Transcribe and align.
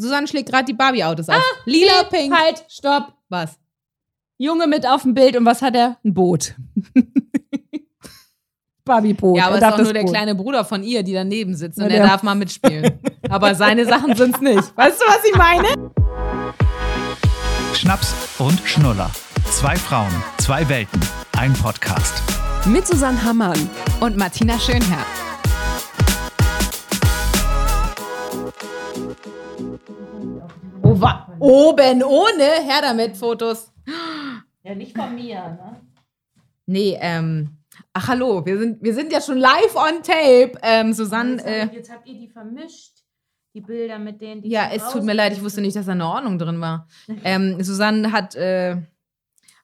Susanne 0.00 0.26
schlägt 0.26 0.48
gerade 0.50 0.64
die 0.64 0.72
Barbie-Autos 0.74 1.28
auf. 1.28 1.42
Lila, 1.64 2.04
pink. 2.04 2.34
Halt, 2.36 2.64
stopp. 2.68 3.12
Was? 3.28 3.58
Junge 4.38 4.66
mit 4.66 4.86
auf 4.86 5.02
dem 5.02 5.14
Bild 5.14 5.36
und 5.36 5.44
was 5.44 5.60
hat 5.62 5.74
er? 5.76 5.98
Ein 6.04 6.14
Boot. 6.14 6.54
Barbie-Boot. 8.84 9.36
Ja, 9.36 9.46
aber 9.46 9.56
Er 9.56 9.58
es 9.58 9.62
ist 9.62 9.72
auch 9.72 9.76
das 9.76 9.84
nur 9.84 9.92
der 9.92 10.02
Boot. 10.02 10.10
kleine 10.10 10.34
Bruder 10.34 10.64
von 10.64 10.82
ihr, 10.82 11.02
die 11.02 11.12
daneben 11.12 11.54
sitzt 11.54 11.78
und 11.78 11.88
der- 11.90 12.00
er 12.00 12.06
darf 12.08 12.22
mal 12.22 12.34
mitspielen. 12.34 12.98
aber 13.28 13.54
seine 13.54 13.84
Sachen 13.86 14.16
sind's 14.16 14.40
nicht. 14.40 14.76
Weißt 14.76 15.00
du, 15.00 15.04
was 15.06 15.24
ich 15.24 15.36
meine? 15.36 15.90
Schnaps 17.74 18.14
und 18.38 18.58
Schnuller. 18.64 19.10
Zwei 19.50 19.76
Frauen, 19.76 20.10
zwei 20.38 20.68
Welten, 20.68 21.00
ein 21.38 21.52
Podcast. 21.52 22.22
Mit 22.66 22.86
Susanne 22.86 23.22
Hammann. 23.22 23.68
Und 24.00 24.16
Martina 24.16 24.58
Schönherr. 24.58 25.04
Oh, 31.00 31.02
wa- 31.02 31.36
oben 31.40 32.02
ohne, 32.02 32.44
her 32.64 32.80
damit, 32.82 33.16
Fotos. 33.16 33.72
Ja, 34.62 34.74
nicht 34.74 34.96
von 34.96 35.14
mir, 35.14 35.40
ne? 35.40 35.80
Nee, 36.66 36.98
ähm, 37.00 37.56
ach 37.92 38.08
hallo, 38.08 38.44
wir 38.46 38.58
sind, 38.58 38.82
wir 38.82 38.94
sind 38.94 39.12
ja 39.12 39.20
schon 39.20 39.38
live 39.38 39.74
on 39.74 40.02
tape. 40.02 40.52
Ähm, 40.62 40.92
Susanne, 40.92 41.42
äh, 41.44 41.66
Jetzt 41.74 41.90
habt 41.90 42.06
ihr 42.06 42.14
die 42.14 42.28
vermischt. 42.28 42.98
Die 43.52 43.60
Bilder 43.60 43.98
mit 43.98 44.20
denen, 44.20 44.42
die 44.42 44.48
ja, 44.50 44.68
es 44.72 44.88
tut 44.90 45.02
mir 45.02 45.12
leid, 45.12 45.32
ich 45.32 45.42
wusste 45.42 45.60
nicht, 45.60 45.74
dass 45.74 45.86
da 45.86 45.92
eine 45.92 46.06
Ordnung 46.06 46.38
drin 46.38 46.60
war. 46.60 46.86
Ähm, 47.24 47.60
Susanne 47.62 48.12
hat 48.12 48.36
äh, 48.36 48.76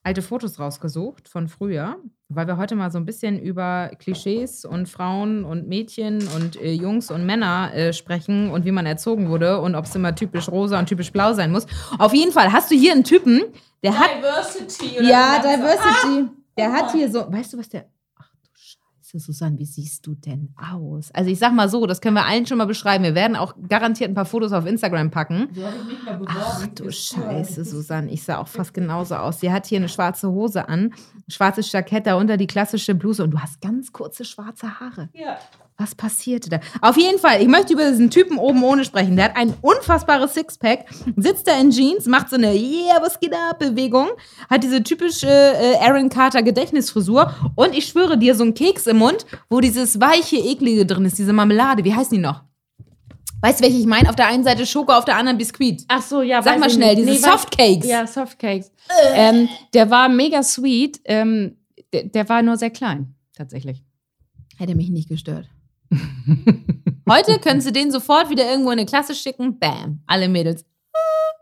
alte 0.02 0.22
Fotos 0.22 0.58
rausgesucht 0.58 1.28
von 1.28 1.46
früher, 1.46 1.96
weil 2.28 2.46
wir 2.46 2.56
heute 2.56 2.74
mal 2.74 2.90
so 2.90 2.98
ein 2.98 3.04
bisschen 3.04 3.38
über 3.38 3.90
Klischees 3.98 4.64
und 4.64 4.88
Frauen 4.88 5.44
und 5.44 5.68
Mädchen 5.68 6.26
und 6.34 6.60
äh, 6.60 6.72
Jungs 6.72 7.10
und 7.10 7.24
Männer 7.24 7.72
äh, 7.74 7.92
sprechen 7.92 8.50
und 8.50 8.64
wie 8.64 8.72
man 8.72 8.84
erzogen 8.84 9.28
wurde 9.28 9.60
und 9.60 9.74
ob 9.74 9.84
es 9.84 9.94
immer 9.94 10.14
typisch 10.14 10.48
rosa 10.48 10.78
und 10.78 10.86
typisch 10.86 11.12
blau 11.12 11.34
sein 11.34 11.52
muss. 11.52 11.66
Auf 11.98 12.12
jeden 12.14 12.32
Fall 12.32 12.52
hast 12.52 12.70
du 12.70 12.74
hier 12.74 12.92
einen 12.92 13.04
Typen, 13.04 13.42
der 13.82 13.98
hat 13.98 14.10
Diversity. 14.18 15.04
ja, 15.04 15.38
Diversity. 15.38 16.28
Der 16.58 16.72
hat 16.72 16.92
hier 16.92 17.10
so, 17.10 17.30
weißt 17.30 17.52
du, 17.52 17.58
was 17.58 17.68
der. 17.68 17.86
Scheiße, 19.16 19.18
Susanne, 19.20 19.58
wie 19.58 19.64
siehst 19.64 20.06
du 20.06 20.14
denn 20.14 20.54
aus? 20.56 21.10
Also, 21.12 21.30
ich 21.30 21.38
sag 21.38 21.52
mal 21.52 21.68
so, 21.68 21.86
das 21.86 22.00
können 22.00 22.14
wir 22.14 22.26
allen 22.26 22.46
schon 22.46 22.58
mal 22.58 22.66
beschreiben. 22.66 23.04
Wir 23.04 23.14
werden 23.14 23.36
auch 23.36 23.54
garantiert 23.68 24.10
ein 24.10 24.14
paar 24.14 24.24
Fotos 24.24 24.52
auf 24.52 24.66
Instagram 24.66 25.10
packen. 25.10 25.48
Ach 26.26 26.66
du 26.68 26.90
Scheiße, 26.90 27.64
Susanne, 27.64 28.10
ich 28.10 28.22
sah 28.22 28.38
auch 28.38 28.48
fast 28.48 28.74
genauso 28.74 29.16
aus. 29.16 29.40
Sie 29.40 29.50
hat 29.50 29.66
hier 29.66 29.78
eine 29.78 29.88
schwarze 29.88 30.30
Hose 30.30 30.68
an, 30.68 30.94
schwarzes 31.28 31.70
Jackett, 31.72 32.06
darunter 32.06 32.36
die 32.36 32.46
klassische 32.46 32.94
Bluse 32.94 33.24
und 33.24 33.30
du 33.30 33.38
hast 33.38 33.60
ganz 33.60 33.92
kurze 33.92 34.24
schwarze 34.24 34.80
Haare. 34.80 35.08
Ja. 35.12 35.38
Was 35.78 35.94
passierte 35.94 36.48
da? 36.48 36.60
Auf 36.80 36.96
jeden 36.96 37.18
Fall, 37.18 37.42
ich 37.42 37.48
möchte 37.48 37.74
über 37.74 37.90
diesen 37.90 38.10
Typen 38.10 38.38
oben 38.38 38.64
ohne 38.64 38.82
sprechen. 38.84 39.14
Der 39.16 39.26
hat 39.26 39.36
ein 39.36 39.52
unfassbares 39.60 40.32
Sixpack, 40.32 40.86
sitzt 41.16 41.46
da 41.46 41.60
in 41.60 41.70
Jeans, 41.70 42.06
macht 42.06 42.30
so 42.30 42.36
eine 42.36 42.54
Yeah, 42.54 43.02
was 43.02 43.20
geht 43.20 43.34
ab 43.34 43.58
Bewegung, 43.58 44.08
hat 44.48 44.62
diese 44.62 44.82
typische 44.82 45.26
äh, 45.28 45.76
Aaron 45.80 46.08
Carter 46.08 46.42
Gedächtnisfrisur 46.42 47.34
und 47.56 47.74
ich 47.76 47.86
schwöre 47.88 48.16
dir, 48.16 48.34
so 48.34 48.44
ein 48.44 48.54
Keks 48.54 48.86
im 48.86 48.96
Mund, 48.98 49.26
wo 49.50 49.60
dieses 49.60 50.00
weiche, 50.00 50.36
eklige 50.38 50.86
drin 50.86 51.04
ist, 51.04 51.18
diese 51.18 51.34
Marmelade, 51.34 51.84
wie 51.84 51.92
heißen 51.94 52.14
die 52.16 52.22
noch? 52.22 52.42
Weißt 53.42 53.60
du, 53.60 53.64
welche 53.64 53.78
ich 53.78 53.86
meine? 53.86 54.08
Auf 54.08 54.16
der 54.16 54.28
einen 54.28 54.44
Seite 54.44 54.64
Schoko, 54.64 54.92
auf 54.92 55.04
der 55.04 55.16
anderen 55.18 55.36
Biskuit. 55.36 55.84
Ach 55.88 56.00
so, 56.00 56.22
ja. 56.22 56.42
Sag 56.42 56.58
mal 56.58 56.70
schnell, 56.70 56.94
nicht. 56.96 57.06
diese 57.10 57.26
weiß- 57.26 57.30
Softcakes. 57.32 57.86
Ja, 57.86 58.06
Softcakes. 58.06 58.72
Ähm, 59.14 59.46
der 59.74 59.90
war 59.90 60.08
mega 60.08 60.42
sweet. 60.42 61.00
Ähm, 61.04 61.58
der, 61.92 62.04
der 62.04 62.26
war 62.30 62.40
nur 62.40 62.56
sehr 62.56 62.70
klein, 62.70 63.14
tatsächlich. 63.36 63.84
Hätte 64.56 64.74
mich 64.74 64.88
nicht 64.88 65.10
gestört. 65.10 65.50
Heute 67.08 67.38
könntest 67.38 67.68
du 67.68 67.72
den 67.72 67.90
sofort 67.90 68.30
wieder 68.30 68.44
irgendwo 68.48 68.70
in 68.70 68.78
eine 68.78 68.86
Klasse 68.86 69.14
schicken. 69.14 69.58
Bam. 69.58 70.00
Alle 70.06 70.28
Mädels. 70.28 70.64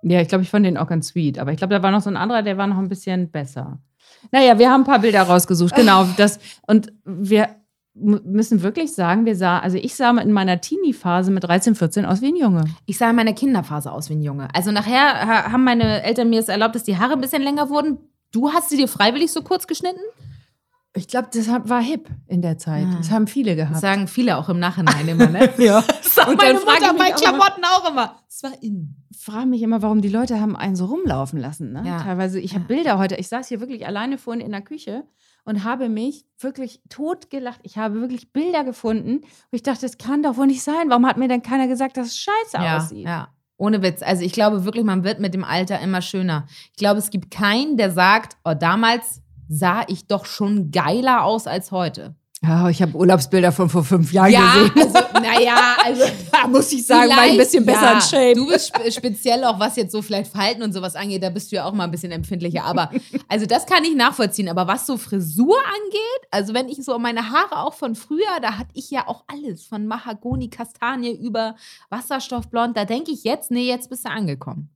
Ja, 0.02 0.20
ich 0.20 0.28
glaube, 0.28 0.44
ich 0.44 0.50
fand 0.50 0.66
den 0.66 0.76
auch 0.76 0.86
ganz 0.86 1.08
sweet. 1.08 1.38
Aber 1.38 1.52
ich 1.52 1.56
glaube, 1.58 1.74
da 1.74 1.82
war 1.82 1.90
noch 1.90 2.02
so 2.02 2.10
ein 2.10 2.16
anderer, 2.16 2.42
der 2.42 2.58
war 2.58 2.66
noch 2.66 2.76
ein 2.78 2.88
bisschen 2.88 3.30
besser. 3.30 3.78
Naja, 4.30 4.58
wir 4.58 4.70
haben 4.70 4.82
ein 4.82 4.86
paar 4.86 4.98
Bilder 4.98 5.22
rausgesucht. 5.22 5.74
Genau. 5.74 6.04
Das, 6.16 6.38
und 6.66 6.92
wir 7.04 7.48
müssen 7.94 8.62
wirklich 8.62 8.92
sagen, 8.92 9.24
wir 9.24 9.36
sah, 9.36 9.60
also 9.60 9.76
ich 9.78 9.94
sah 9.94 10.10
in 10.18 10.32
meiner 10.32 10.60
Teenie-Phase 10.60 11.30
mit 11.30 11.44
13, 11.44 11.74
14 11.76 12.04
aus 12.04 12.20
wie 12.22 12.32
ein 12.32 12.36
Junge. 12.36 12.64
Ich 12.86 12.98
sah 12.98 13.08
in 13.10 13.16
meiner 13.16 13.32
Kinderphase 13.34 13.92
aus 13.92 14.10
wie 14.10 14.14
ein 14.14 14.22
Junge. 14.22 14.48
Also 14.52 14.72
nachher 14.72 15.26
ha- 15.26 15.52
haben 15.52 15.62
meine 15.64 16.02
Eltern 16.02 16.28
mir 16.28 16.40
es 16.40 16.48
erlaubt, 16.48 16.74
dass 16.74 16.82
die 16.82 16.98
Haare 16.98 17.12
ein 17.12 17.20
bisschen 17.20 17.42
länger 17.42 17.70
wurden. 17.70 17.98
Du 18.32 18.50
hast 18.52 18.68
sie 18.70 18.76
dir 18.76 18.88
freiwillig 18.88 19.30
so 19.30 19.42
kurz 19.42 19.66
geschnitten? 19.68 20.00
Ich 20.96 21.08
glaube, 21.08 21.28
das 21.32 21.48
war 21.48 21.82
hip 21.82 22.08
in 22.28 22.40
der 22.40 22.56
Zeit. 22.56 22.86
Ah. 22.88 22.94
Das 22.98 23.10
haben 23.10 23.26
viele 23.26 23.56
Das 23.56 23.66
gehabt. 23.68 23.80
sagen 23.80 24.06
viele 24.06 24.36
auch 24.38 24.48
im 24.48 24.60
Nachhinein 24.60 25.08
immer, 25.08 25.26
ne? 25.28 25.50
ja. 25.58 25.82
Das 26.16 26.28
Und 26.28 26.36
meine 26.38 26.52
dann 26.54 26.62
Mutter 26.64 26.74
ich 26.74 26.80
bei 26.80 26.92
mich 26.92 27.14
auch 27.14 27.20
immer- 27.22 27.38
Klamotten 27.38 27.64
auch 27.64 27.90
immer. 27.90 28.16
Es 28.28 28.42
war 28.44 28.52
in. 28.62 28.94
frage 29.18 29.46
mich 29.46 29.62
immer, 29.62 29.82
warum 29.82 30.00
die 30.00 30.08
Leute 30.08 30.40
haben 30.40 30.54
einen 30.56 30.76
so 30.76 30.84
rumlaufen 30.86 31.40
lassen. 31.40 31.72
Ne? 31.72 31.82
Ja. 31.84 31.98
Teilweise, 32.00 32.38
ich 32.38 32.52
habe 32.54 32.62
Ja. 32.68 32.76
Bilder 32.76 32.98
heute, 32.98 33.16
ich 33.16 33.26
saß 33.28 33.48
hier 33.48 33.58
wirklich 33.58 33.84
alleine 33.86 34.16
vorhin 34.18 34.40
in 34.44 34.52
der 34.52 34.60
Küche 34.62 35.02
und 35.44 35.64
habe 35.64 35.88
mich 35.88 36.24
wirklich 36.38 36.80
totgelacht. 36.88 37.58
Ich 37.64 37.76
habe 37.76 38.00
wirklich 38.00 38.32
Bilder 38.32 38.62
gefunden, 38.62 39.22
wo 39.50 39.56
ich 39.56 39.64
dachte, 39.64 39.80
das 39.82 39.98
kann 39.98 40.22
doch 40.22 40.36
wohl 40.36 40.46
nicht 40.46 40.62
sein. 40.62 40.88
Warum 40.88 41.04
hat 41.06 41.16
mir 41.16 41.26
denn 41.26 41.42
keiner 41.42 41.66
gesagt, 41.66 41.96
dass 41.96 42.06
es 42.06 42.18
scheiße 42.18 42.56
Ja, 42.64 42.76
aussieht? 42.78 43.04
ja. 43.04 43.28
Ohne 43.56 43.82
Witz. 43.82 44.02
Also 44.02 44.22
ich 44.24 44.32
glaube 44.32 44.64
wirklich, 44.64 44.84
man 44.84 45.02
wird 45.02 45.18
mit 45.20 45.34
dem 45.34 45.42
Alter 45.44 45.80
immer 45.80 46.00
schöner. 46.02 46.46
Ich 46.72 46.76
glaube, 46.78 46.98
es 46.98 47.10
gibt 47.10 47.30
keinen, 47.32 47.76
der 47.76 47.90
sagt, 47.90 48.36
oh, 48.44 48.54
damals 48.54 49.20
sah 49.48 49.84
ich 49.88 50.06
doch 50.06 50.26
schon 50.26 50.70
geiler 50.70 51.24
aus 51.24 51.46
als 51.46 51.72
heute. 51.72 52.14
Ja, 52.42 52.68
ich 52.68 52.82
habe 52.82 52.94
Urlaubsbilder 52.94 53.52
von 53.52 53.70
vor 53.70 53.84
fünf 53.84 54.12
Jahren 54.12 54.32
ja, 54.32 54.52
gesehen. 54.52 54.72
also, 54.76 55.20
naja, 55.20 55.76
also 55.82 56.04
Da 56.44 56.50
muss 56.50 56.70
ich 56.72 56.86
sagen, 56.86 57.10
war 57.10 57.24
ich 57.24 57.32
ein 57.32 57.38
bisschen 57.38 57.64
besser 57.64 57.82
ja. 57.82 57.94
in 57.94 58.00
Shape. 58.02 58.34
Du 58.34 58.46
bist 58.46 58.68
spe 58.68 58.92
speziell 58.92 59.44
auch, 59.44 59.58
was 59.58 59.76
jetzt 59.76 59.92
so 59.92 60.02
vielleicht 60.02 60.30
Falten 60.30 60.62
und 60.62 60.74
sowas 60.74 60.94
angeht, 60.94 61.22
da 61.22 61.30
bist 61.30 61.50
du 61.50 61.56
ja 61.56 61.64
auch 61.64 61.72
mal 61.72 61.84
ein 61.84 61.90
bisschen 61.90 62.12
empfindlicher. 62.12 62.64
Aber 62.64 62.90
also 63.28 63.46
das 63.46 63.64
kann 63.64 63.82
ich 63.84 63.94
nachvollziehen. 63.94 64.50
Aber 64.50 64.66
was 64.66 64.86
so 64.86 64.98
Frisur 64.98 65.56
angeht, 65.56 66.28
also 66.30 66.52
wenn 66.52 66.68
ich 66.68 66.84
so 66.84 66.98
meine 66.98 67.30
Haare 67.30 67.64
auch 67.64 67.72
von 67.72 67.94
früher, 67.94 68.40
da 68.42 68.58
hatte 68.58 68.72
ich 68.74 68.90
ja 68.90 69.08
auch 69.08 69.24
alles 69.26 69.64
von 69.64 69.86
Mahagoni, 69.86 70.50
Kastanie 70.50 71.16
über 71.16 71.56
Wasserstoffblond. 71.88 72.76
Da 72.76 72.84
denke 72.84 73.10
ich 73.10 73.24
jetzt, 73.24 73.50
nee, 73.50 73.66
jetzt 73.66 73.88
bist 73.88 74.04
du 74.04 74.10
angekommen. 74.10 74.68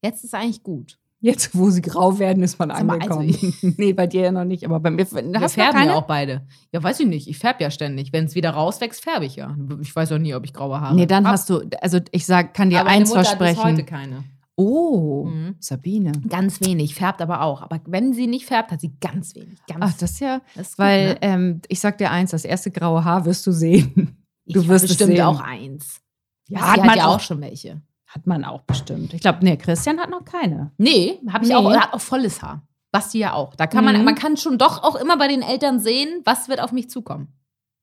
Jetzt 0.00 0.22
ist 0.22 0.34
eigentlich 0.34 0.62
gut. 0.62 0.99
Jetzt, 1.22 1.50
wo 1.56 1.68
sie 1.68 1.82
grau 1.82 2.18
werden, 2.18 2.42
ist 2.42 2.58
man 2.58 2.70
also 2.70 2.88
angekommen. 2.90 3.36
nee, 3.76 3.92
bei 3.92 4.06
dir 4.06 4.22
ja 4.22 4.32
noch 4.32 4.44
nicht, 4.44 4.64
aber 4.64 4.80
bei 4.80 4.90
mir. 4.90 5.06
Wir 5.10 5.40
Hast 5.40 5.54
färben 5.54 5.84
ja 5.84 5.94
auch 5.94 6.06
beide. 6.06 6.46
Ja, 6.72 6.82
weiß 6.82 7.00
ich 7.00 7.06
nicht. 7.06 7.28
Ich 7.28 7.36
färbe 7.38 7.62
ja 7.62 7.70
ständig. 7.70 8.12
Wenn 8.12 8.24
es 8.24 8.34
wieder 8.34 8.50
rauswächst, 8.50 9.02
färbe 9.04 9.26
ich 9.26 9.36
ja. 9.36 9.54
Ich 9.82 9.94
weiß 9.94 10.12
auch 10.12 10.18
nie, 10.18 10.34
ob 10.34 10.44
ich 10.46 10.54
graue 10.54 10.80
Haare 10.80 10.94
Nee, 10.96 11.04
dann 11.06 11.26
hab. 11.26 11.32
hast 11.34 11.50
du, 11.50 11.60
also 11.82 11.98
ich 12.10 12.24
sag, 12.24 12.54
kann 12.54 12.70
dir 12.70 12.80
Aber 12.80 12.88
meine 12.88 13.00
eins 13.02 13.10
Mutter 13.10 13.20
hat 13.28 13.38
bis 13.38 13.48
versprechen. 13.48 13.72
heute 13.76 13.84
keine. 13.84 14.24
Oh, 14.56 15.24
Mhm. 15.26 15.56
Sabine. 15.58 16.12
Ganz 16.28 16.60
wenig, 16.62 16.94
färbt 16.94 17.20
aber 17.22 17.42
auch. 17.42 17.62
Aber 17.62 17.80
wenn 17.86 18.12
sie 18.14 18.26
nicht 18.26 18.46
färbt, 18.46 18.72
hat 18.72 18.80
sie 18.80 18.92
ganz 19.00 19.34
wenig. 19.34 19.58
Ganz 19.66 19.80
Ach, 19.84 19.92
das 19.98 20.12
ist 20.12 20.20
ja, 20.20 20.40
das 20.54 20.68
ist 20.68 20.76
gut, 20.76 20.84
weil 20.86 21.08
ne? 21.14 21.18
ähm, 21.22 21.60
ich 21.68 21.80
sag 21.80 21.98
dir 21.98 22.10
eins, 22.10 22.30
das 22.30 22.44
erste 22.46 22.70
graue 22.70 23.04
Haar 23.04 23.24
wirst 23.26 23.46
du 23.46 23.52
sehen. 23.52 24.16
ich 24.46 24.54
du 24.54 24.60
hab 24.62 24.68
wirst 24.68 24.84
es 24.86 24.90
bestimmt 24.92 25.12
sehen. 25.12 25.22
auch 25.22 25.40
eins. 25.40 26.00
Ja, 26.48 26.60
hat 26.62 26.74
sie 26.76 26.80
man 26.80 26.90
hat 26.90 26.96
ja 26.96 27.06
auch. 27.06 27.16
auch 27.16 27.20
schon 27.20 27.40
welche. 27.40 27.80
Hat 28.12 28.26
man 28.26 28.44
auch 28.44 28.62
bestimmt. 28.62 29.14
Ich 29.14 29.20
glaube, 29.20 29.38
nee, 29.42 29.56
Christian 29.56 30.00
hat 30.00 30.10
noch 30.10 30.24
keine. 30.24 30.72
Nee, 30.78 31.20
habe 31.30 31.44
ich 31.44 31.50
Nee. 31.50 31.56
auch. 31.56 31.70
Er 31.70 31.80
hat 31.82 31.92
auch 31.94 32.00
volles 32.00 32.42
Haar. 32.42 32.62
Basti 32.92 33.18
ja 33.20 33.34
auch. 33.34 33.54
Da 33.54 33.68
kann 33.68 33.84
man, 33.84 33.96
Mhm. 33.96 34.04
man 34.04 34.16
kann 34.16 34.36
schon 34.36 34.58
doch 34.58 34.82
auch 34.82 34.96
immer 34.96 35.16
bei 35.16 35.28
den 35.28 35.42
Eltern 35.42 35.78
sehen, 35.78 36.20
was 36.24 36.48
wird 36.48 36.60
auf 36.60 36.72
mich 36.72 36.90
zukommen. 36.90 37.28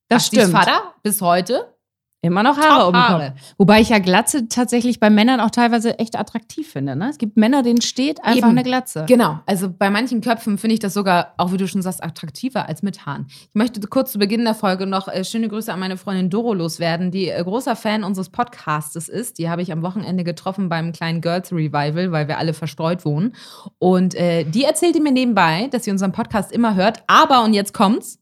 Das 0.10 0.24
Bastis 0.24 0.40
stimmt. 0.40 0.54
Vater 0.54 0.94
bis 1.02 1.22
heute. 1.22 1.74
Immer 2.22 2.42
noch 2.42 2.58
Haare 2.58 2.86
Top 2.86 2.94
den 2.94 3.02
Haare. 3.02 3.36
Wobei 3.60 3.80
ich 3.80 3.90
ja 3.90 4.00
Glatze 4.00 4.48
tatsächlich 4.48 5.00
bei 5.00 5.12
Männern 5.12 5.40
auch 5.40 5.52
teilweise 5.52 6.00
echt 6.00 6.18
attraktiv 6.18 6.68
finde. 6.68 6.96
Ne? 6.96 7.10
Es 7.10 7.20
gibt 7.20 7.38
Männer, 7.38 7.62
denen 7.62 7.82
steht 7.82 8.24
einfach 8.24 8.50
Eben. 8.50 8.58
eine 8.58 8.64
Glatze. 8.64 9.06
Genau, 9.08 9.40
also 9.46 9.70
bei 9.70 9.92
manchen 9.92 10.22
Köpfen 10.22 10.58
finde 10.58 10.74
ich 10.74 10.80
das 10.80 10.96
sogar, 10.96 11.36
auch 11.38 11.52
wie 11.52 11.58
du 11.58 11.68
schon 11.68 11.84
sagst, 11.84 12.04
attraktiver 12.04 12.68
als 12.68 12.82
mit 12.82 13.06
Haaren. 13.06 13.28
Ich 13.30 13.54
möchte 13.54 13.80
kurz 13.82 14.12
zu 14.12 14.18
Beginn 14.18 14.44
der 14.46 14.56
Folge 14.56 14.88
noch 14.88 15.08
äh, 15.08 15.24
schöne 15.24 15.48
Grüße 15.48 15.72
an 15.72 15.80
meine 15.80 15.96
Freundin 15.96 16.32
Doro 16.32 16.56
loswerden, 16.56 17.12
die 17.12 17.30
äh, 17.30 17.44
großer 17.44 17.76
Fan 17.76 18.04
unseres 18.04 18.30
Podcastes 18.30 19.10
ist. 19.10 19.38
Die 19.38 19.48
habe 19.48 19.62
ich 19.62 19.72
am 19.72 19.84
Wochenende 19.84 20.24
getroffen 20.24 20.70
beim 20.70 20.94
kleinen 20.94 21.22
Girls 21.22 21.52
Revival, 21.52 22.12
weil 22.12 22.28
wir 22.28 22.40
alle 22.40 22.54
verstreut 22.56 23.06
wohnen. 23.06 23.36
Und 23.78 24.16
äh, 24.16 24.44
die 24.44 24.64
erzählte 24.64 25.02
mir 25.02 25.12
nebenbei, 25.12 25.68
dass 25.72 25.84
sie 25.84 25.92
unseren 25.92 26.14
Podcast 26.14 26.52
immer 26.52 26.74
hört, 26.74 27.04
aber, 27.06 27.44
und 27.44 27.54
jetzt 27.54 27.76
kommt's, 27.76 28.20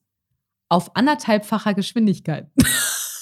auf 0.68 0.98
anderthalbfacher 0.98 1.74
Geschwindigkeit. 1.74 2.48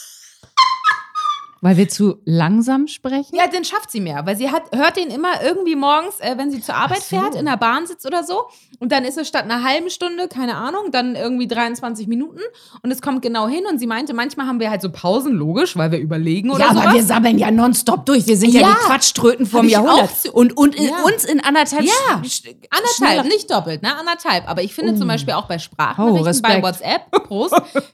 Weil 1.63 1.77
wir 1.77 1.87
zu 1.87 2.17
langsam 2.25 2.87
sprechen. 2.87 3.35
Ja, 3.37 3.47
den 3.47 3.63
schafft 3.63 3.89
sie 3.89 4.01
mehr, 4.01 4.25
weil 4.25 4.35
sie 4.35 4.51
hat, 4.51 4.63
hört 4.75 4.97
den 4.97 5.07
immer 5.09 5.41
irgendwie 5.41 5.77
morgens, 5.77 6.19
äh, 6.19 6.37
wenn 6.37 6.51
sie 6.51 6.59
zur 6.59 6.75
Arbeit 6.75 7.03
so. 7.03 7.15
fährt, 7.17 7.35
in 7.35 7.45
der 7.45 7.55
Bahn 7.55 7.87
sitzt 7.87 8.05
oder 8.05 8.21
so. 8.25 8.43
Und 8.79 8.91
dann 8.91 9.05
ist 9.05 9.17
es 9.17 9.29
statt 9.29 9.45
einer 9.45 9.63
halben 9.63 9.89
Stunde, 9.89 10.27
keine 10.27 10.55
Ahnung, 10.57 10.91
dann 10.91 11.15
irgendwie 11.15 11.47
23 11.47 12.07
Minuten. 12.07 12.41
Und 12.81 12.91
es 12.91 13.01
kommt 13.01 13.21
genau 13.21 13.47
hin. 13.47 13.63
Und 13.71 13.79
sie 13.79 13.87
meinte, 13.87 14.13
manchmal 14.13 14.45
haben 14.47 14.59
wir 14.59 14.69
halt 14.69 14.81
so 14.81 14.91
Pausen, 14.91 15.31
logisch, 15.31 15.77
weil 15.77 15.89
wir 15.93 15.99
überlegen 15.99 16.49
oder 16.51 16.59
ja, 16.65 16.69
sowas. 16.71 16.83
aber 16.85 16.93
wir 16.95 17.03
sabbeln 17.03 17.37
ja 17.37 17.49
nonstop 17.49 18.05
durch. 18.05 18.27
Wir 18.27 18.35
sind 18.35 18.51
ja, 18.53 18.59
Ja. 18.59 18.67
die 18.81 18.85
Quatschtröten 18.87 19.45
vom 19.45 19.69
Jahrhundert. 19.69 20.09
Und, 20.33 20.57
und 20.57 20.75
in, 20.75 20.89
Ja. 20.89 21.03
uns 21.05 21.23
in 21.23 21.39
anderthalb 21.39 21.83
Ja. 21.85 21.91
Anderthalb, 22.15 22.87
schneller- 22.93 23.23
nicht 23.23 23.49
doppelt, 23.49 23.81
ne? 23.83 23.95
Anderthalb. 23.97 24.49
Aber 24.49 24.61
ich 24.63 24.73
finde 24.75 24.95
zum 24.95 25.07
Beispiel 25.07 25.33
auch 25.33 25.45
bei 25.47 25.55
Oh, 25.55 25.59
Sprachnachrichten 25.59 26.41
bei 26.41 26.55
Respekt. 26.59 26.63
WhatsApp, 26.63 27.11
Prost. 27.27 27.53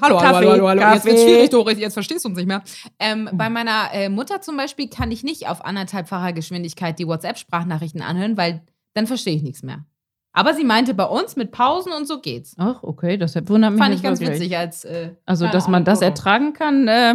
hallo, 0.00 0.20
hallo, 0.20 0.20
hallo, 0.20 0.50
hallo, 0.52 0.68
hallo. 0.68 0.94
Jetzt 0.94 1.04
wird's 1.04 1.22
schwierig, 1.22 1.50
Doris, 1.50 1.76
jetzt 1.78 1.94
verstehst 1.94 2.24
du 2.24 2.28
uns 2.28 2.36
nicht 2.38 2.46
mehr. 2.46 2.62
Ähm, 3.00 3.30
Bei 3.32 3.48
meiner 3.48 3.88
äh, 3.92 4.08
Mutter 4.08 4.40
zum 4.42 4.56
Beispiel 4.56 4.88
kann 4.88 5.10
ich 5.10 5.24
nicht 5.24 5.48
auf 5.48 5.64
anderthalbfacher 5.64 6.32
Geschwindigkeit 6.32 6.98
die 6.98 7.06
WhatsApp-Sprachnachrichten 7.06 8.02
anhören, 8.02 8.36
weil 8.36 8.62
dann 8.94 9.06
verstehe 9.06 9.34
ich 9.34 9.42
nichts 9.42 9.62
mehr. 9.62 9.84
Aber 10.32 10.54
sie 10.54 10.64
meinte, 10.64 10.94
bei 10.94 11.06
uns 11.06 11.34
mit 11.34 11.50
Pausen 11.50 11.92
und 11.92 12.06
so 12.06 12.20
geht's. 12.20 12.54
Ach, 12.58 12.82
okay, 12.82 13.16
das 13.16 13.34
wundert 13.48 13.72
mich 13.72 13.80
Fand 13.82 13.94
ich 13.94 14.02
ganz 14.02 14.20
wirklich. 14.20 14.38
witzig 14.38 14.56
als. 14.58 14.84
Äh, 14.84 15.14
Also, 15.26 15.48
dass 15.48 15.66
man 15.66 15.84
das 15.84 16.02
ertragen 16.02 16.52
kann, 16.52 16.86
äh, 16.86 17.14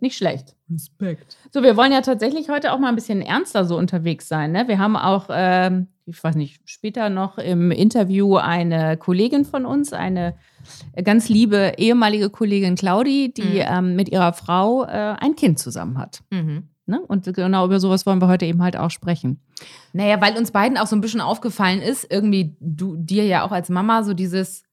nicht 0.00 0.16
schlecht. 0.16 0.54
Respekt. 0.72 1.36
So, 1.50 1.62
wir 1.62 1.76
wollen 1.76 1.92
ja 1.92 2.00
tatsächlich 2.00 2.48
heute 2.48 2.72
auch 2.72 2.78
mal 2.78 2.88
ein 2.88 2.94
bisschen 2.94 3.20
ernster 3.20 3.64
so 3.64 3.76
unterwegs 3.76 4.28
sein. 4.28 4.52
Ne? 4.52 4.68
Wir 4.68 4.78
haben 4.78 4.96
auch, 4.96 5.26
ähm, 5.30 5.88
ich 6.08 6.24
weiß 6.24 6.34
nicht, 6.36 6.60
später 6.64 7.10
noch 7.10 7.38
im 7.38 7.70
Interview 7.70 8.36
eine 8.36 8.96
Kollegin 8.96 9.44
von 9.44 9.66
uns, 9.66 9.92
eine 9.92 10.34
ganz 11.04 11.28
liebe 11.28 11.74
ehemalige 11.76 12.30
Kollegin 12.30 12.74
Claudi, 12.76 13.32
die 13.32 13.42
Mhm. 13.42 13.64
ähm, 13.68 13.96
mit 13.96 14.08
ihrer 14.08 14.32
Frau 14.32 14.84
äh, 14.84 15.16
ein 15.20 15.36
Kind 15.36 15.58
zusammen 15.58 15.98
hat. 15.98 16.22
Mhm. 16.30 16.68
Ne? 16.86 17.00
Und 17.06 17.32
genau 17.34 17.66
über 17.66 17.80
sowas 17.80 18.06
wollen 18.06 18.20
wir 18.20 18.28
heute 18.28 18.46
eben 18.46 18.62
halt 18.62 18.76
auch 18.76 18.90
sprechen. 18.90 19.40
Naja, 19.92 20.20
weil 20.22 20.36
uns 20.38 20.50
beiden 20.50 20.78
auch 20.78 20.86
so 20.86 20.96
ein 20.96 21.02
bisschen 21.02 21.20
aufgefallen 21.20 21.82
ist, 21.82 22.10
irgendwie 22.10 22.56
du 22.60 22.96
dir 22.96 23.26
ja 23.26 23.44
auch 23.44 23.52
als 23.52 23.68
Mama 23.68 24.02
so 24.04 24.14
dieses, 24.14 24.64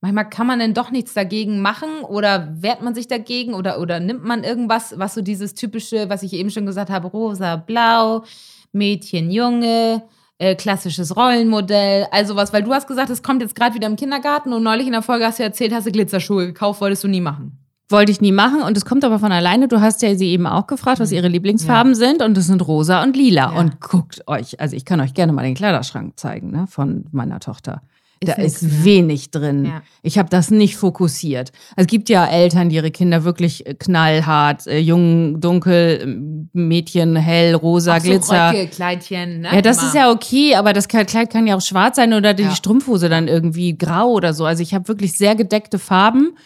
manchmal 0.00 0.28
kann 0.30 0.46
man 0.46 0.60
denn 0.60 0.74
doch 0.74 0.92
nichts 0.92 1.14
dagegen 1.14 1.60
machen 1.60 1.88
oder 2.08 2.54
wehrt 2.62 2.82
man 2.82 2.94
sich 2.94 3.08
dagegen 3.08 3.54
oder, 3.54 3.80
oder 3.80 3.98
nimmt 3.98 4.22
man 4.24 4.44
irgendwas, 4.44 4.96
was 4.96 5.14
so 5.14 5.22
dieses 5.22 5.54
typische, 5.54 6.08
was 6.08 6.22
ich 6.22 6.34
eben 6.34 6.50
schon 6.50 6.66
gesagt 6.66 6.90
habe, 6.90 7.08
rosa, 7.08 7.56
blau, 7.56 8.24
Mädchen, 8.70 9.30
Junge, 9.32 10.02
äh, 10.38 10.54
klassisches 10.54 11.16
Rollenmodell, 11.16 12.06
also 12.10 12.36
was, 12.36 12.52
weil 12.52 12.62
du 12.62 12.72
hast 12.72 12.86
gesagt, 12.86 13.10
es 13.10 13.22
kommt 13.22 13.42
jetzt 13.42 13.54
gerade 13.54 13.74
wieder 13.74 13.86
im 13.86 13.96
Kindergarten 13.96 14.52
und 14.52 14.62
neulich 14.62 14.86
in 14.86 14.92
der 14.92 15.02
Folge 15.02 15.26
hast 15.26 15.38
du 15.38 15.42
erzählt, 15.42 15.72
hast 15.72 15.86
du 15.86 15.92
Glitzerschuhe 15.92 16.46
gekauft, 16.46 16.80
wolltest 16.80 17.04
du 17.04 17.08
nie 17.08 17.20
machen. 17.20 17.58
Wollte 17.90 18.12
ich 18.12 18.20
nie 18.20 18.32
machen 18.32 18.60
und 18.60 18.76
es 18.76 18.84
kommt 18.84 19.02
aber 19.02 19.18
von 19.18 19.32
alleine. 19.32 19.66
Du 19.66 19.80
hast 19.80 20.02
ja 20.02 20.14
sie 20.14 20.28
eben 20.28 20.46
auch 20.46 20.66
gefragt, 20.66 21.00
was 21.00 21.10
ihre 21.10 21.28
Lieblingsfarben 21.28 21.94
sind 21.94 22.22
und 22.22 22.36
es 22.36 22.46
sind 22.46 22.66
rosa 22.68 23.02
und 23.02 23.16
lila. 23.16 23.52
Ja. 23.52 23.58
Und 23.58 23.80
guckt 23.80 24.28
euch, 24.28 24.60
also 24.60 24.76
ich 24.76 24.84
kann 24.84 25.00
euch 25.00 25.14
gerne 25.14 25.32
mal 25.32 25.42
den 25.42 25.54
Kleiderschrank 25.54 26.18
zeigen 26.18 26.50
ne, 26.50 26.66
von 26.68 27.06
meiner 27.12 27.40
Tochter. 27.40 27.80
Ist 28.20 28.28
da 28.28 28.42
ist 28.42 28.62
ne? 28.62 28.84
wenig 28.84 29.30
drin. 29.30 29.66
Ja. 29.66 29.82
Ich 30.02 30.18
habe 30.18 30.28
das 30.28 30.50
nicht 30.50 30.76
fokussiert. 30.76 31.52
Es 31.76 31.86
gibt 31.86 32.08
ja 32.08 32.26
Eltern, 32.26 32.68
die 32.68 32.76
ihre 32.76 32.90
Kinder 32.90 33.24
wirklich 33.24 33.66
äh, 33.66 33.74
knallhart, 33.74 34.66
äh, 34.66 34.78
jung, 34.78 35.40
dunkel, 35.40 36.48
Mädchen, 36.52 37.16
hell, 37.16 37.54
rosa, 37.54 37.96
Auch 37.96 38.00
so 38.00 38.08
Glitzer. 38.08 38.50
Röcke, 38.50 38.66
Kleidchen, 38.68 39.40
ne? 39.42 39.50
Ja, 39.54 39.62
das 39.62 39.78
Immer. 39.78 39.86
ist 39.88 39.94
ja 39.94 40.10
okay, 40.10 40.54
aber 40.56 40.72
das 40.72 40.88
Kleid 40.88 41.30
kann 41.30 41.46
ja 41.46 41.56
auch 41.56 41.62
schwarz 41.62 41.96
sein 41.96 42.12
oder 42.12 42.34
die 42.34 42.44
Ja. 42.44 42.50
Strumpfhose 42.50 43.08
dann 43.08 43.28
irgendwie 43.28 43.76
grau 43.78 44.08
oder 44.08 44.34
so. 44.34 44.44
Also 44.44 44.62
ich 44.62 44.74
habe 44.74 44.88
wirklich 44.88 45.16
sehr 45.16 45.34
gedeckte 45.36 45.78
Farben. 45.78 46.36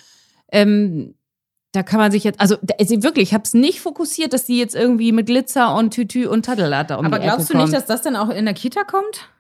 Ähm, 0.51 1.15
da 1.73 1.83
kann 1.83 1.99
man 1.99 2.13
sich 2.13 2.23
jetzt, 2.23 2.39
also 2.39 2.57
wirklich, 2.61 3.31
ich 3.31 3.35
habe 3.35 3.45
es 3.45 3.55
nicht 3.55 3.81
fokussiert, 3.81 4.35
dass 4.35 4.45
die 4.45 4.59
jetzt 4.59 4.75
irgendwie 4.75 5.11
mit 5.11 5.27
Glitzer 5.27 5.75
und 5.75 5.95
Tütü 5.95 6.27
und 6.29 6.45
Tadellatte 6.45 6.99
um 6.99 7.07
Aber 7.07 7.19
glaubst 7.19 7.53
du 7.53 7.57
nicht, 7.57 7.73
dass 7.73 7.87
das 7.87 8.03
dann 8.03 8.15
auch 8.15 8.29
in 8.29 8.45
der 8.45 8.53
Kita 8.53 8.85
kommt? 8.85 9.31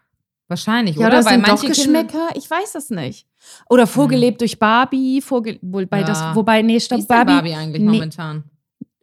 Wahrscheinlich, 0.48 0.96
ja, 0.96 1.06
oder? 1.06 1.16
das 1.16 1.26
sind 1.26 1.48
doch 1.48 1.62
Geschmäcker. 1.64 2.28
Ich 2.34 2.50
weiß 2.50 2.72
das 2.72 2.90
nicht. 2.90 3.26
Oder 3.70 3.86
vorgelebt 3.86 4.40
durch 4.40 4.58
Barbie, 4.58 5.20
vorge 5.22 5.58
wobei 5.62 6.00
Ja. 6.00 6.04
das, 6.06 6.22
wobei 6.34 6.62
nee, 6.62 6.74
Wie 6.76 6.80
stopp, 6.80 6.98
ist 6.98 7.08
denn 7.10 7.16
Barbie. 7.16 7.32
Barbie 7.32 7.54
eigentlich 7.54 7.82
Nee. 7.82 7.92
momentan? 7.92 8.44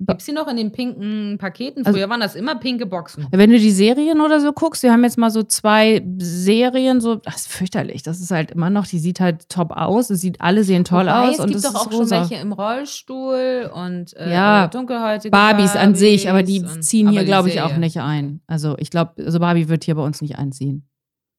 Gibt 0.02 0.22
sie 0.22 0.32
noch 0.32 0.48
in 0.48 0.56
den 0.56 0.72
pinken 0.72 1.38
Paketen? 1.38 1.86
Also- 1.86 1.98
Früher 1.98 2.10
waren 2.10 2.22
das 2.22 2.36
immer 2.36 2.56
pinke 2.56 2.86
Boxen. 2.86 3.28
Wenn 3.32 3.50
du 3.50 3.60
die 3.60 3.72
Serien 3.72 4.22
oder 4.22 4.40
so 4.40 4.54
guckst, 4.54 4.82
wir 4.82 4.94
haben 4.94 5.04
jetzt 5.04 5.18
mal 5.18 5.30
so 5.30 5.44
zwei 5.44 6.02
Serien, 6.20 7.02
so, 7.02 7.16
das 7.16 7.36
ist 7.38 7.48
fürchterlich. 7.50 8.02
Das 8.02 8.22
ist 8.22 8.32
halt 8.32 8.52
immer 8.52 8.70
noch, 8.70 8.88
die 8.88 8.98
sieht 9.00 9.20
halt 9.20 9.50
top 9.50 9.72
aus. 9.72 10.10
Es 10.10 10.22
sieht, 10.22 10.40
alle 10.40 10.64
sehen 10.64 10.86
toll 10.86 11.08
Wobei, 11.08 11.12
aus 11.28 11.34
es 11.34 11.40
und 11.42 11.48
gibt 11.48 11.58
es 11.58 11.64
doch 11.64 11.72
ist 11.72 11.88
auch 11.88 11.92
schon 11.92 12.10
welche 12.12 12.36
im 12.36 12.54
Rollstuhl 12.54 13.70
und 13.74 14.16
äh, 14.16 14.32
Ja, 14.32 14.68
dunkelhäutige 14.68 15.32
Barbies 15.32 15.76
an 15.76 15.96
sich, 15.96 16.30
aber 16.30 16.44
die 16.44 16.60
Barbies 16.62 16.76
und- 16.78 16.82
ziehen 16.84 17.10
hier, 17.10 17.20
die 17.22 17.26
glaube 17.26 17.50
ich, 17.50 17.60
auch 17.62 17.76
nicht 17.76 17.98
ein. 18.00 18.40
Also 18.48 18.76
ich 18.78 18.92
glaube, 18.92 19.14
also 19.26 19.40
Barbie 19.40 19.68
wird 19.68 19.84
hier 19.84 19.96
bei 19.96 20.04
uns 20.04 20.22
nicht 20.22 20.38
einziehen. 20.38 20.86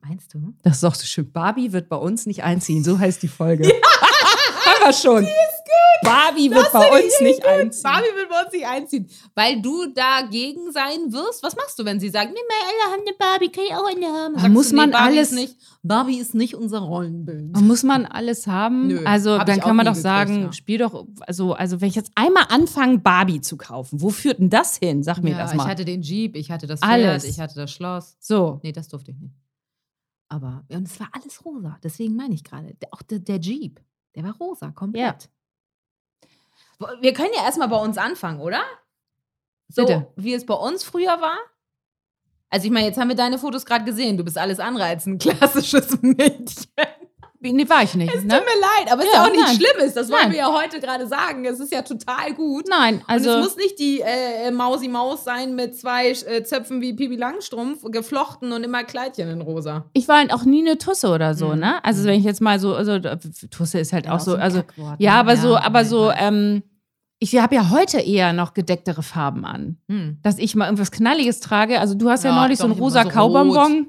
Meinst 0.03 0.33
du? 0.35 0.55
Das 0.63 0.77
ist 0.77 0.83
doch 0.85 0.95
so 0.95 1.05
schön. 1.05 1.31
Barbie 1.31 1.73
wird 1.73 1.89
bei 1.89 1.97
uns 1.97 2.27
nicht 2.27 2.43
einziehen. 2.43 2.83
So 2.83 2.99
heißt 2.99 3.23
die 3.23 3.29
Folge. 3.29 3.65
Haben 4.65 4.87
wir 4.87 4.93
schon. 4.93 5.23
Die 5.23 5.29
ist 5.29 5.65
gut. 5.65 6.11
Barbie 6.11 6.51
wird 6.51 6.73
bei 6.73 6.89
uns 6.99 7.21
nicht 7.21 7.45
einziehen. 7.45 7.83
Barbie 7.83 8.07
wird 8.17 8.29
bei 8.31 8.43
uns 8.45 8.53
nicht 8.53 8.67
einziehen. 8.67 9.09
Weil 9.35 9.61
du 9.61 9.87
dagegen 9.93 10.73
sein 10.73 11.13
wirst. 11.13 11.43
Was 11.43 11.55
machst 11.57 11.79
du, 11.79 11.85
wenn 11.85 12.01
sie 12.01 12.09
sagen, 12.09 12.31
nee, 12.33 12.41
meine 12.49 12.71
alle 12.89 12.93
haben 12.95 13.07
eine 13.07 13.17
Barbie, 13.19 13.51
kann 13.51 13.65
ich 13.67 13.75
auch 13.75 13.85
eine 13.87 14.07
haben? 14.07 14.35
Da 14.35 14.41
Sagst 14.41 14.55
muss 14.55 14.71
du, 14.71 14.77
man 14.77 14.91
Barbie 14.91 15.17
alles- 15.19 15.31
Ist 15.33 15.35
nicht, 15.39 15.57
Barbie 15.83 16.19
ist 16.19 16.35
nicht 16.35 16.55
unser 16.55 16.79
Rollenbild. 16.79 17.55
Muss 17.61 17.83
man 17.83 18.07
alles 18.07 18.47
haben? 18.47 18.89
Nö, 18.89 19.05
also 19.05 19.39
hab 19.39 19.47
dann 19.47 19.57
ich 19.59 19.63
auch 19.63 19.67
kann 19.69 19.77
man 19.77 19.87
doch 19.87 19.95
sagen, 19.95 20.43
ja. 20.45 20.53
spiel 20.53 20.79
doch, 20.79 21.07
also, 21.21 21.53
also 21.53 21.81
wenn 21.83 21.89
ich 21.89 21.95
jetzt 21.95 22.13
einmal 22.15 22.45
anfange, 22.49 22.99
Barbie 22.99 23.41
zu 23.43 23.57
kaufen, 23.59 24.01
wo 24.01 24.09
führt 24.11 24.39
denn 24.39 24.49
das 24.51 24.77
hin? 24.79 25.03
Sag 25.03 25.23
mir 25.23 25.33
ja, 25.33 25.39
das 25.39 25.51
ich 25.53 25.57
mal. 25.59 25.67
hatte 25.67 25.85
den 25.85 26.01
Jeep, 26.03 26.37
ich 26.37 26.51
hatte 26.51 26.67
das 26.67 26.81
Pferd, 26.81 26.91
Alles. 26.93 27.25
ich 27.25 27.39
hatte 27.39 27.55
das 27.57 27.71
Schloss. 27.71 28.17
so. 28.19 28.61
Nee, 28.63 28.73
das 28.73 28.89
durfte 28.89 29.11
ich 29.11 29.19
nicht. 29.19 29.35
Aber, 30.31 30.65
ja, 30.71 30.79
und 30.79 30.87
es 30.87 30.99
war 31.01 31.09
alles 31.13 31.45
rosa. 31.45 31.77
Deswegen 31.83 32.15
meine 32.17 32.35
ich 32.35 32.45
gerade. 32.45 32.75
Auch 32.93 33.03
der, 33.03 33.19
der 33.19 33.39
Jeep, 33.41 33.81
der 34.15 34.23
war 34.25 34.35
rosa, 34.37 34.71
komplett. 34.71 35.29
Wo- 36.79 36.87
Wir 37.01 37.13
können 37.13 37.33
ja 37.37 37.43
erstmal 37.45 37.69
bei 37.69 37.77
uns 37.77 37.99
anfangen, 37.99 38.41
oder? 38.41 38.63
So, 39.69 39.85
Bitte. 39.85 40.07
wie 40.17 40.33
es 40.35 40.47
bei 40.47 40.55
uns 40.55 40.83
früher 40.85 41.21
war. 41.21 41.37
Also, 42.49 42.67
ich 42.67 42.73
meine, 42.73 42.87
jetzt 42.87 42.99
haben 42.99 43.09
wir 43.09 43.17
deine 43.17 43.39
Fotos 43.39 43.67
gerade 43.67 43.85
gesehen. 43.85 44.17
Du 44.17 44.25
bist 44.25 44.39
alles 44.39 44.59
andere 44.61 44.85
als 44.85 45.05
ein 45.07 45.19
klassisches 45.19 46.01
Mädchen. 46.01 46.67
Nee, 47.43 47.67
war 47.71 47.83
ich 47.83 47.95
nicht. 47.95 48.15
Es 48.15 48.23
Ne? 48.23 48.35
tut 48.35 48.45
mir 48.45 48.61
leid, 48.61 48.93
aber 48.93 49.01
es 49.03 49.09
ist 49.09 49.15
Ja, 49.15 49.23
ja 49.25 49.27
auch 49.29 49.33
nichts. 49.33 49.55
Schlimmes. 49.57 49.95
Das 49.95 50.11
wollen 50.11 50.31
wir 50.31 50.39
ja 50.39 50.53
heute 50.53 50.79
gerade 50.79 51.07
sagen. 51.07 51.47
Es 51.47 51.59
ist 51.59 51.73
ja 51.73 51.81
total 51.81 52.35
gut. 52.35 52.67
Nein, 52.69 53.01
also. 53.07 53.31
und 53.33 53.39
es 53.39 53.45
muss 53.45 53.57
nicht 53.57 53.79
die 53.79 54.01
äh, 54.03 54.51
Mausi 54.51 54.89
Maus 54.89 55.25
sein 55.25 55.55
mit 55.55 55.75
zwei 55.75 56.11
äh, 56.11 56.43
Zöpfen 56.45 56.83
wie 56.83 56.93
Pipi 56.93 57.17
Langstrumpf, 57.17 57.83
geflochten 57.91 58.53
und 58.53 58.63
immer 58.63 58.85
Kleidchen 58.85 59.29
in 59.31 59.41
rosa. 59.41 59.87
ich 59.95 60.07
war 60.07 60.19
halt 60.19 60.35
auch 60.35 60.45
nie 60.45 60.61
eine 60.67 60.77
Tusse 60.77 61.09
oder 61.09 61.35
so, 61.35 61.49
Mhm. 61.55 61.61
ne? 61.61 61.85
Also 61.85 62.05
wenn 62.05 62.19
ich 62.19 62.25
jetzt 62.27 62.43
mal 62.43 62.59
so, 62.61 62.75
also 62.75 62.99
Tusse 63.51 63.79
ist 63.79 63.95
halt 63.95 64.07
auch 64.09 64.21
so, 64.21 64.37
also 64.37 64.63
ja, 64.99 65.13
ne? 65.15 65.19
aber 65.21 65.37
so, 65.39 65.53
Ja, 65.55 65.61
aber 65.63 65.71
mein 65.81 65.87
so, 65.87 66.11
ähm, 66.11 66.63
ich 67.21 67.37
habe 67.39 67.55
ja 67.55 67.71
heute 67.71 68.01
eher 68.01 68.33
noch 68.33 68.55
gedecktere 68.55 69.03
Farben 69.03 69.45
an. 69.45 69.77
Hm. 69.89 70.19
Dass 70.23 70.39
ich 70.39 70.55
mal 70.57 70.65
irgendwas 70.67 70.91
Knalliges 70.91 71.41
trage. 71.41 71.79
Also 71.79 71.95
du 71.95 72.09
hast 72.09 72.25
ja, 72.25 72.31
Ja, 72.31 72.41
neulich 72.43 72.57
so 72.59 72.65
doch, 72.65 72.71
ein 72.71 72.77
immer 72.77 72.83
rosa 72.85 73.03
so. 73.03 73.09
Kaubonbon. 73.11 73.87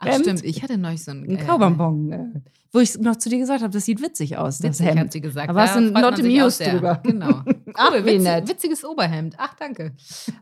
Ach, 0.00 0.12
stimmt. 0.20 0.44
Ich 0.44 0.62
hatte 0.62 0.76
neulich 0.76 1.04
so 1.04 1.12
ein, 1.12 1.22
Ein 1.24 1.36
äh, 1.38 1.44
Kaubonbon. 1.44 2.42
Wo 2.70 2.80
ich 2.80 2.98
noch 2.98 3.16
zu 3.16 3.30
dir 3.30 3.38
gesagt 3.38 3.62
habe, 3.62 3.72
das 3.72 3.84
sieht 3.86 4.02
witzig 4.02 4.36
aus, 4.36 4.58
das 4.58 4.72
Witzig, 4.78 4.86
hat 4.88 4.96
Hemd. 4.96 5.12
sie 5.12 5.20
gesagt. 5.22 5.48
Du 5.48 5.54
freut 5.54 5.74
man 5.92 6.02
not 6.02 6.20
amused 6.20 6.58
sehr. 6.58 6.72
drüber. 6.74 7.00
Genau. 7.02 7.42
Ach, 7.74 7.90
Cool, 7.92 8.04
witz, 8.04 8.22
nett. 8.22 8.48
Witziges 8.48 8.84
Oberhemd. 8.84 9.36
Ach, 9.38 9.54
danke. 9.54 9.94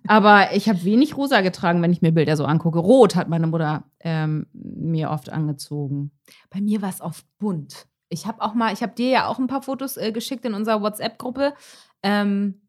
Aber 0.09 0.53
ich 0.53 0.69
habe 0.69 0.83
wenig 0.85 1.17
rosa 1.17 1.41
getragen, 1.43 1.81
wenn 1.83 1.93
ich 1.93 2.03
mir 2.03 2.11
Bilder 2.13 2.37
so 2.37 2.45
angucke. 2.45 2.81
Rot 2.81 3.15
hat 3.15 3.29
meine 3.29 3.47
Mutter 3.47 3.85
ähm, 4.01 4.47
mir 4.53 5.11
oft 5.11 5.29
angezogen. 5.31 6.11
Bei 6.51 6.61
mir 6.61 6.83
war 6.83 6.89
es 6.91 7.01
auf 7.01 7.23
bunt. 7.39 7.87
Ich 8.09 8.27
habe 8.27 8.41
auch 8.43 8.55
mal, 8.55 8.73
ich 8.73 8.83
habe 8.83 8.95
dir 8.95 9.09
ja 9.09 9.27
auch 9.29 9.39
ein 9.39 9.47
paar 9.47 9.63
Fotos 9.63 9.97
äh, 9.97 10.11
geschickt 10.13 10.45
in 10.45 10.55
unserer 10.55 10.83
WhatsApp-Gruppe. 10.83 11.55
Ähm, 12.03 12.61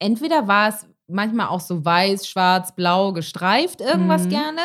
entweder 0.00 0.48
war 0.48 0.68
es 0.68 0.86
manchmal 1.06 1.48
auch 1.48 1.60
so 1.60 1.84
weiß, 1.84 2.26
schwarz, 2.28 2.74
blau 2.74 3.12
gestreift, 3.12 3.80
irgendwas 3.80 4.24
Mhm. 4.24 4.30
gerne. 4.30 4.60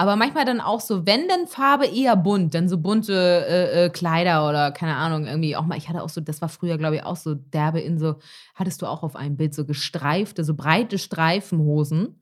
Aber 0.00 0.14
manchmal 0.14 0.44
dann 0.44 0.60
auch 0.60 0.78
so, 0.78 1.06
wenn 1.06 1.26
denn 1.26 1.48
Farbe 1.48 1.84
eher 1.84 2.14
bunt, 2.14 2.54
dann 2.54 2.68
so 2.68 2.78
bunte 2.78 3.12
äh, 3.48 3.86
äh, 3.86 3.90
Kleider 3.90 4.48
oder 4.48 4.70
keine 4.70 4.94
Ahnung, 4.94 5.26
irgendwie 5.26 5.56
auch 5.56 5.66
mal, 5.66 5.76
ich 5.76 5.88
hatte 5.88 6.04
auch 6.04 6.08
so, 6.08 6.20
das 6.20 6.40
war 6.40 6.48
früher, 6.48 6.78
glaube 6.78 6.94
ich, 6.94 7.02
auch 7.02 7.16
so 7.16 7.34
derbe 7.34 7.80
in 7.80 7.98
so, 7.98 8.14
hattest 8.54 8.80
du 8.80 8.86
auch 8.86 9.02
auf 9.02 9.16
einem 9.16 9.36
Bild 9.36 9.54
so 9.54 9.64
gestreifte, 9.64 10.44
so 10.44 10.54
breite 10.54 10.98
Streifenhosen 10.98 12.14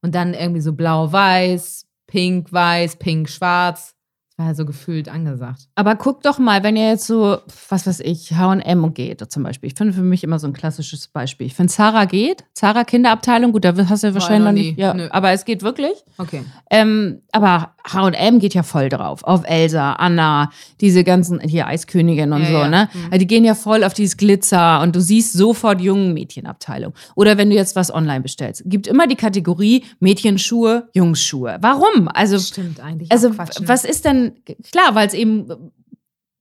und 0.00 0.14
dann 0.14 0.32
irgendwie 0.32 0.60
so 0.60 0.74
blau-weiß, 0.74 1.88
pink-weiß, 2.06 3.00
pink-schwarz. 3.00 3.96
War 4.36 4.46
ja 4.48 4.54
so 4.56 4.64
gefühlt 4.64 5.08
angesagt. 5.08 5.68
Aber 5.76 5.94
guck 5.94 6.24
doch 6.24 6.38
mal, 6.40 6.64
wenn 6.64 6.74
ihr 6.76 6.88
jetzt 6.88 7.06
so, 7.06 7.38
was 7.68 7.86
weiß 7.86 8.00
ich, 8.00 8.32
H&M 8.34 8.92
geht 8.92 9.22
zum 9.30 9.44
Beispiel. 9.44 9.68
Ich 9.68 9.76
finde 9.76 9.92
für 9.92 10.02
mich 10.02 10.24
immer 10.24 10.40
so 10.40 10.48
ein 10.48 10.52
klassisches 10.52 11.06
Beispiel. 11.06 11.46
Ich 11.46 11.54
finde, 11.54 11.72
Zara 11.72 12.04
geht. 12.04 12.42
Zara 12.52 12.82
Kinderabteilung, 12.82 13.52
gut, 13.52 13.64
da 13.64 13.72
hast 13.88 14.02
du 14.02 14.08
ja 14.08 14.14
wahrscheinlich 14.14 14.44
noch 14.44 14.52
nicht. 14.52 14.76
Ja, 14.76 14.92
Nö. 14.92 15.06
aber 15.12 15.30
es 15.30 15.44
geht 15.44 15.62
wirklich. 15.62 15.92
Okay. 16.18 16.42
Ähm, 16.68 17.20
aber 17.30 17.74
H&M 17.86 18.40
geht 18.40 18.54
ja 18.54 18.64
voll 18.64 18.88
drauf. 18.88 19.22
Auf 19.22 19.42
Elsa, 19.46 19.92
Anna, 19.92 20.50
diese 20.80 21.04
ganzen, 21.04 21.38
hier 21.38 21.68
Eiskönigin 21.68 22.32
und 22.32 22.42
Ja, 22.42 22.48
so, 22.48 22.54
ja. 22.54 22.68
ne? 22.68 22.88
Mhm. 22.92 23.04
Also 23.04 23.18
die 23.18 23.26
gehen 23.28 23.44
ja 23.44 23.54
voll 23.54 23.84
auf 23.84 23.94
dieses 23.94 24.16
Glitzer 24.16 24.80
und 24.80 24.96
du 24.96 25.00
siehst 25.00 25.34
sofort 25.34 25.80
jungen 25.80 26.12
Mädchenabteilung. 26.12 26.92
Oder 27.14 27.38
wenn 27.38 27.50
du 27.50 27.54
jetzt 27.56 27.76
was 27.76 27.94
online 27.94 28.22
bestellst. 28.22 28.64
Gibt 28.66 28.88
immer 28.88 29.06
die 29.06 29.14
Kategorie 29.16 29.84
Mädchenschuhe, 30.00 30.88
Jungsschuhe. 30.92 31.58
Warum? 31.60 32.08
Also, 32.12 32.38
Stimmt 32.40 32.80
eigentlich. 32.80 33.12
also 33.12 33.30
Quatsch, 33.30 33.60
ne? 33.60 33.68
was 33.68 33.84
ist 33.84 34.04
denn, 34.04 34.23
klar, 34.70 34.94
weil 34.94 35.06
es 35.06 35.14
eben 35.14 35.72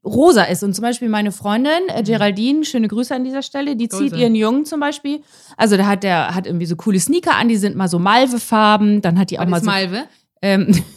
rosa 0.05 0.43
ist. 0.43 0.63
Und 0.63 0.73
zum 0.73 0.81
Beispiel 0.81 1.07
meine 1.09 1.31
Freundin, 1.31 1.87
äh, 1.87 2.03
Geraldine, 2.03 2.65
schöne 2.65 2.87
Grüße 2.87 3.15
an 3.15 3.23
dieser 3.23 3.41
Stelle, 3.41 3.75
die 3.75 3.87
zieht 3.87 4.11
Grüße. 4.11 4.17
ihren 4.17 4.35
Jungen 4.35 4.65
zum 4.65 4.79
Beispiel. 4.79 5.21
Also 5.55 5.77
da 5.77 5.85
hat 5.85 6.03
der 6.03 6.35
hat 6.35 6.45
irgendwie 6.45 6.65
so 6.65 6.75
coole 6.75 6.99
Sneaker 6.99 7.35
an, 7.35 7.47
die 7.47 7.55
sind 7.57 7.75
mal 7.75 7.87
so 7.87 7.99
Malvefarben. 7.99 9.01
Dann 9.01 9.17
hat 9.17 9.31
die 9.31 9.39
auch 9.39 9.49
Was 9.49 9.49
mal 9.49 9.57
ist 9.57 9.63
so 9.63 9.69
Malve? 9.71 10.03
ähm, 10.41 10.83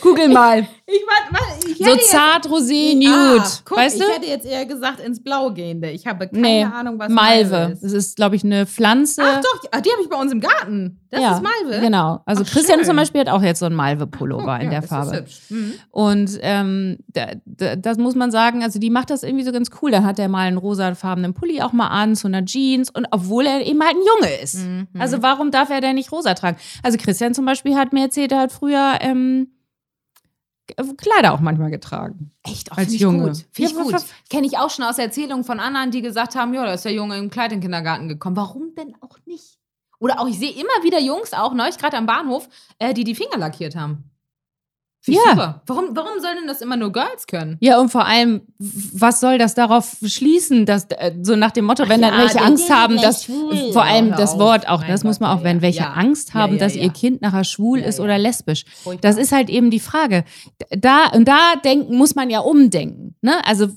Google 0.00 0.28
mal. 0.28 0.66
Ich, 0.90 1.02
war, 1.02 1.40
ich 1.68 1.76
so 1.78 1.96
zart 2.16 2.46
rosé 2.46 2.94
nude. 2.94 3.42
Ah, 3.42 3.46
guck, 3.64 3.76
weißt 3.76 3.96
ich 3.96 4.02
du? 4.02 4.08
hätte 4.10 4.26
jetzt 4.26 4.46
eher 4.46 4.64
gesagt 4.64 5.00
ins 5.00 5.22
Blau 5.22 5.50
gehende. 5.52 5.90
Ich 5.90 6.06
habe 6.06 6.28
keine 6.28 6.40
Nee, 6.40 6.64
Ahnung, 6.64 6.98
was 6.98 7.10
Malve. 7.10 7.72
ist. 7.74 7.82
Das 7.84 7.92
ist, 7.92 8.16
glaube 8.16 8.36
ich, 8.36 8.44
eine 8.44 8.64
Pflanze. 8.64 9.22
Ach 9.22 9.40
doch, 9.42 9.68
ah, 9.70 9.80
die 9.82 9.90
habe 9.90 10.00
ich 10.02 10.08
bei 10.08 10.16
uns 10.16 10.32
im 10.32 10.40
Garten. 10.40 10.98
Das 11.10 11.20
ja, 11.20 11.34
ist 11.36 11.42
Malve. 11.42 11.80
Genau. 11.80 12.22
Also 12.24 12.42
Ach, 12.46 12.50
Christian 12.50 12.78
schön. 12.78 12.86
zum 12.86 12.96
Beispiel 12.96 13.20
hat 13.20 13.28
auch 13.28 13.42
jetzt 13.42 13.58
so 13.60 13.66
einen 13.66 13.74
Malve-Pullover 13.74 14.56
Oh, 14.58 14.62
in 14.62 14.70
ja, 14.72 14.80
der 14.80 14.82
Farbe. 14.82 15.26
Mhm. 15.50 15.74
Und 15.90 16.38
ähm, 16.40 16.98
da, 17.08 17.26
da, 17.44 17.76
das 17.76 17.98
muss 17.98 18.14
man 18.14 18.30
sagen, 18.30 18.62
also 18.62 18.78
die 18.78 18.90
macht 18.90 19.10
das 19.10 19.22
irgendwie 19.22 19.44
so 19.44 19.52
ganz 19.52 19.68
cool. 19.82 19.90
Dann 19.90 20.06
hat 20.06 20.18
er 20.18 20.28
mal 20.28 20.46
einen 20.46 20.56
rosafarbenen 20.58 21.34
Pulli 21.34 21.60
auch 21.60 21.72
mal 21.72 21.88
an, 21.88 22.14
zu 22.16 22.28
einer 22.28 22.44
Jeans 22.46 22.88
und 22.90 23.06
obwohl 23.10 23.44
er 23.46 23.60
eben 23.66 23.82
halt 23.82 23.94
ein 23.96 24.02
Junge 24.22 24.34
ist. 24.42 24.56
Mhm. 24.66 24.88
Also 24.98 25.20
warum 25.22 25.50
darf 25.50 25.68
er 25.68 25.82
denn 25.82 25.96
nicht 25.96 26.10
rosa 26.12 26.32
tragen? 26.34 26.56
Also 26.82 26.96
Christian 26.98 27.34
zum 27.34 27.44
Beispiel 27.44 27.74
hat 27.76 27.92
mir 27.92 28.04
erzählt, 28.04 28.32
er 28.32 28.40
hat 28.40 28.52
früher 28.52 28.98
ähm, 29.00 29.48
Kleider 30.96 31.32
auch 31.34 31.40
manchmal 31.40 31.70
getragen. 31.70 32.30
Echt, 32.42 32.70
auch 32.72 32.76
Als 32.76 32.86
find 32.86 32.94
ich 32.96 33.00
Junge. 33.00 33.28
gut. 33.28 33.36
Finde 33.52 33.70
ich 33.70 33.76
Ja, 33.76 33.82
gut. 33.82 33.92
was- 33.92 34.06
Kenne 34.30 34.46
ich 34.46 34.58
auch 34.58 34.70
schon 34.70 34.84
aus 34.84 34.98
Erzählungen 34.98 35.44
von 35.44 35.60
anderen, 35.60 35.90
die 35.90 36.02
gesagt 36.02 36.34
haben, 36.34 36.52
ja, 36.54 36.64
da 36.64 36.72
ist 36.74 36.84
der 36.84 36.92
Junge 36.92 37.16
im 37.18 37.30
Kleid 37.30 37.52
in 37.52 37.58
den 37.58 37.62
Kindergarten 37.62 38.08
gekommen. 38.08 38.36
Warum 38.36 38.74
denn 38.76 38.94
auch 39.00 39.18
nicht? 39.26 39.58
Oder 40.00 40.20
auch, 40.20 40.28
ich 40.28 40.38
sehe 40.38 40.52
immer 40.52 40.84
wieder 40.84 41.00
Jungs, 41.00 41.32
auch 41.32 41.54
neulich 41.54 41.76
gerade 41.78 41.96
am 41.96 42.06
Bahnhof, 42.06 42.48
äh, 42.78 42.94
die 42.94 43.04
die 43.04 43.14
Finger 43.14 43.36
lackiert 43.38 43.74
haben. 43.74 44.10
Finde 45.00 45.20
Ja. 45.24 45.30
super. 45.30 45.62
Warum, 45.66 45.84
warum 45.92 46.20
sollen 46.20 46.38
denn 46.40 46.48
das 46.48 46.60
immer 46.60 46.76
nur 46.76 46.92
Girls 46.92 47.26
können? 47.26 47.56
Ja, 47.60 47.80
und 47.80 47.88
vor 47.90 48.04
allem, 48.04 48.42
was 48.58 49.20
soll 49.20 49.38
das 49.38 49.54
darauf 49.54 49.96
schließen, 50.04 50.66
dass 50.66 50.84
äh, 50.90 51.12
so 51.22 51.36
nach 51.36 51.52
dem 51.52 51.66
Motto, 51.66 51.88
wenn 51.88 52.00
ja, 52.02 52.10
dann 52.10 52.20
welche 52.20 52.40
Angst 52.42 52.68
haben, 52.68 52.96
dass 52.96 53.24
schwul. 53.24 53.72
vor 53.72 53.84
allem 53.84 54.10
das. 54.12 54.38
Wort 54.38 54.68
auch, 54.68 54.80
Mein 54.80 54.90
das 54.90 55.04
muss 55.04 55.20
man 55.20 55.30
Gott, 55.30 55.38
auch, 55.38 55.44
ja, 55.44 55.50
wenn 55.50 55.62
welche 55.62 55.80
ja. 55.80 55.92
Angst 55.92 56.34
haben, 56.34 56.58
dass 56.58 56.74
ihr 56.76 56.90
Kind 56.90 57.22
nachher 57.22 57.44
schwul 57.44 57.78
ist 57.78 58.00
oder 58.00 58.18
lesbisch. 58.18 58.64
Das 59.00 59.16
ist 59.16 59.32
halt 59.32 59.48
eben 59.50 59.70
die 59.70 59.80
Frage. 59.80 60.24
Da 60.70 61.06
und 61.14 61.26
da 61.26 61.54
denken 61.64 61.96
muss 61.96 62.14
man 62.14 62.28
ja 62.30 62.40
umdenken. 62.40 63.14
Ne? 63.22 63.34
Also 63.46 63.68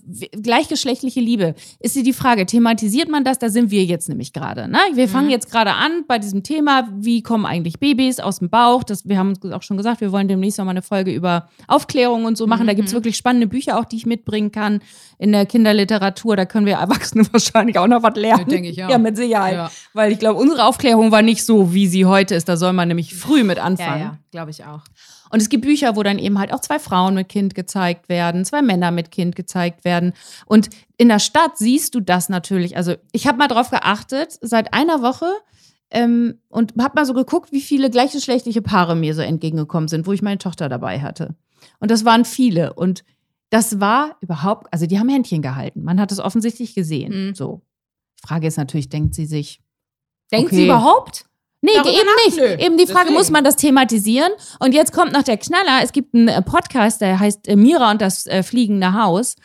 gleichgeschlechtliche 0.42 1.20
Liebe 1.20 1.56
ist 1.80 1.96
die 1.96 2.14
Frage. 2.14 2.46
Thematisiert 2.46 3.10
man 3.10 3.24
das? 3.24 3.40
Da 3.40 3.50
sind 3.50 3.72
wir 3.72 3.84
jetzt 3.84 4.10
nämlich 4.10 4.34
gerade. 4.34 4.68
Ne? 4.68 4.80
Wir 4.94 5.08
fangen 5.08 5.26
Mhm. 5.28 5.32
jetzt 5.32 5.52
gerade 5.52 5.74
an 5.74 6.04
bei 6.08 6.20
diesem 6.20 6.44
Thema. 6.44 6.88
Wie 6.98 7.22
kommen 7.22 7.46
eigentlich 7.46 7.80
Babys 7.80 8.20
aus 8.20 8.40
dem 8.40 8.50
Bauch? 8.50 8.84
Das, 8.84 9.08
wir 9.08 9.18
haben 9.18 9.34
auch 9.54 9.62
schon 9.64 9.78
gesagt, 9.78 10.02
wir 10.02 10.12
wollen 10.12 10.28
demnächst 10.28 10.58
noch 10.58 10.66
mal 10.66 10.72
eine 10.72 10.82
Folge 10.82 11.11
über 11.14 11.50
Aufklärung 11.68 12.26
und 12.26 12.38
so 12.38 12.48
machen. 12.48 12.68
Da 12.68 12.74
gibt 12.74 12.88
es 12.88 12.94
Mhm. 12.94 12.98
wirklich 12.98 13.18
spannende 13.18 13.48
Bücher 13.48 13.80
auch, 13.80 13.86
die 13.86 13.98
ich 13.98 14.06
mitbringen 14.06 14.52
kann 14.52 14.82
in 15.18 15.32
der 15.32 15.46
Kinderliteratur. 15.46 16.36
Da 16.36 16.46
können 16.46 16.66
wir 16.66 16.76
Erwachsene 16.76 17.26
wahrscheinlich 17.34 17.78
auch 17.78 17.88
noch 17.88 18.04
was 18.04 18.16
lernen. 18.16 18.48
denke 18.48 18.70
ich 18.70 18.84
auch. 18.84 18.90
Ja, 18.90 18.98
mit 18.98 19.16
Sicherheit. 19.18 19.54
Ja. 19.56 19.72
Weil 19.94 20.12
ich 20.12 20.20
glaube, 20.20 20.40
unsere 20.40 20.66
Aufklärung 20.66 21.12
war 21.12 21.22
nicht 21.22 21.46
so, 21.46 21.74
wie 21.74 21.88
sie 21.88 22.06
heute 22.06 22.36
ist. 22.36 22.50
Da 22.50 22.58
soll 22.58 22.74
man 22.74 22.88
nämlich 22.88 23.14
früh 23.16 23.44
mit 23.44 23.58
Ja, 23.58 23.64
anfangen. 23.64 24.02
ja, 24.02 24.18
glaube 24.32 24.52
ich 24.52 24.64
auch. 24.66 24.82
Und 25.34 25.42
es 25.42 25.48
gibt 25.48 25.64
Bücher, 25.64 25.96
wo 25.96 26.04
dann 26.04 26.20
eben 26.20 26.38
halt 26.40 26.52
auch 26.54 26.60
zwei 26.60 26.78
Frauen 26.78 27.14
mit 27.16 27.30
Kind 27.30 27.56
gezeigt 27.56 28.10
werden, 28.10 28.44
zwei 28.44 28.62
Männer 28.62 28.92
mit 28.92 29.12
Kind 29.12 29.36
gezeigt 29.38 29.86
werden. 29.86 30.12
Und 30.46 30.70
in 30.98 31.08
der 31.08 31.20
Stadt 31.20 31.58
siehst 31.58 31.96
du 31.96 32.02
das 32.02 32.28
natürlich. 32.28 32.76
Also 32.76 32.96
ich 33.14 33.28
habe 33.28 33.38
mal 33.38 33.48
drauf 33.48 33.70
geachtet, 33.70 34.38
seit 34.42 34.74
einer 34.74 35.02
Woche 35.02 35.28
ähm, 35.92 36.40
und 36.50 36.74
habe 36.80 36.96
mal 36.96 37.06
so 37.06 37.14
geguckt, 37.14 37.52
wie 37.52 37.62
viele 37.62 37.90
gleichgeschlechtliche 37.90 38.62
Paare 38.62 38.96
mir 38.96 39.14
so 39.14 39.22
entgegengekommen 39.22 39.88
sind, 39.88 40.08
wo 40.08 40.14
ich 40.14 40.22
meine 40.22 40.38
Tochter 40.38 40.70
dabei 40.70 41.02
hatte. 41.02 41.36
Und 41.80 41.92
das 41.92 42.06
waren 42.06 42.26
viele. 42.26 42.74
Und 42.74 43.04
das 43.50 43.80
war 43.80 44.18
überhaupt, 44.22 44.68
also 44.74 44.86
die 44.86 44.98
haben 45.00 45.10
Händchen 45.10 45.42
gehalten. 45.42 45.84
Man 45.84 46.00
hat 46.00 46.12
es 46.12 46.20
offensichtlich 46.20 46.74
gesehen. 46.74 47.28
Mhm. 47.30 47.36
So. 47.36 47.62
Die 48.24 48.28
Frage 48.28 48.48
ist 48.48 48.58
natürlich, 48.58 48.90
denkt 48.90 49.14
sie 49.16 49.26
sich, 49.26 49.62
Denkt 50.32 50.48
Okay. 50.48 50.56
sie 50.56 50.66
überhaupt? 50.66 51.26
Nee, 51.62 51.72
Darüber 51.76 51.92
eben 51.92 52.10
nicht. 52.26 52.38
Nö, 52.38 52.66
eben 52.66 52.78
die 52.78 52.86
Frage, 52.88 53.08
deswegen. 53.08 53.14
muss 53.16 53.30
man 53.30 53.44
das 53.44 53.56
thematisieren? 53.56 54.32
Und 54.60 54.74
jetzt 54.74 54.94
kommt 54.94 55.12
noch 55.12 55.24
der 55.24 55.38
Knaller. 55.38 55.82
Es 55.84 55.92
gibt 55.92 56.16
einen 56.16 56.28
äh, 56.30 56.42
Podcast, 56.42 57.02
der 57.02 57.20
heißt 57.20 57.48
äh, 57.48 57.56
Mira 57.56 57.92
und 57.92 58.02
das 58.02 58.26
äh, 58.28 58.42
fliegende 58.42 58.94
Haus. 58.94 59.36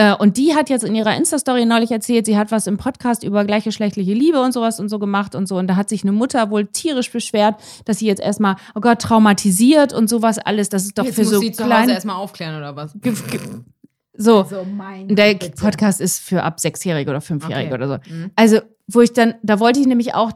Äh, 0.00 0.14
und 0.14 0.38
die 0.38 0.54
hat 0.54 0.70
jetzt 0.70 0.82
in 0.82 0.94
ihrer 0.94 1.14
Insta-Story 1.14 1.66
neulich 1.66 1.90
erzählt, 1.90 2.24
sie 2.24 2.38
hat 2.38 2.50
was 2.50 2.66
im 2.66 2.78
Podcast 2.78 3.22
über 3.22 3.44
gleichgeschlechtliche 3.44 4.14
Liebe 4.14 4.40
und 4.40 4.52
sowas 4.52 4.80
und 4.80 4.88
so 4.88 4.98
gemacht 4.98 5.34
und 5.34 5.46
so. 5.46 5.58
Und 5.58 5.66
da 5.66 5.76
hat 5.76 5.90
sich 5.90 6.02
eine 6.04 6.12
Mutter 6.12 6.50
wohl 6.50 6.66
tierisch 6.66 7.12
beschwert, 7.12 7.56
dass 7.84 7.98
sie 7.98 8.06
jetzt 8.06 8.22
erstmal, 8.22 8.56
oh 8.74 8.80
Gott, 8.80 9.02
traumatisiert 9.02 9.92
und 9.92 10.08
sowas 10.08 10.38
alles. 10.38 10.70
Das 10.70 10.84
ist 10.84 10.96
doch 10.96 11.04
Jetzt 11.04 11.16
für 11.16 11.22
muss 11.22 11.30
so 11.30 11.40
sie 11.40 11.52
zu 11.52 11.64
Hause 11.64 11.92
erstmal 11.92 12.16
aufklären 12.16 12.56
oder 12.56 12.74
was? 12.76 12.94
So. 14.16 14.44
So 14.48 14.64
mein 14.64 15.08
Der 15.08 15.34
Gott. 15.34 15.56
Podcast 15.56 16.00
ist 16.00 16.20
für 16.20 16.42
ab 16.44 16.60
Sechsjährige 16.60 17.10
oder 17.10 17.20
Fünfjährige 17.20 17.74
Okay. 17.74 17.74
oder 17.74 17.88
so. 17.88 18.10
Mhm. 18.10 18.30
Also, 18.36 18.60
wo 18.86 19.02
ich 19.02 19.12
dann, 19.12 19.34
da 19.42 19.60
wollte 19.60 19.80
ich 19.80 19.86
nämlich 19.86 20.14
auch, 20.14 20.32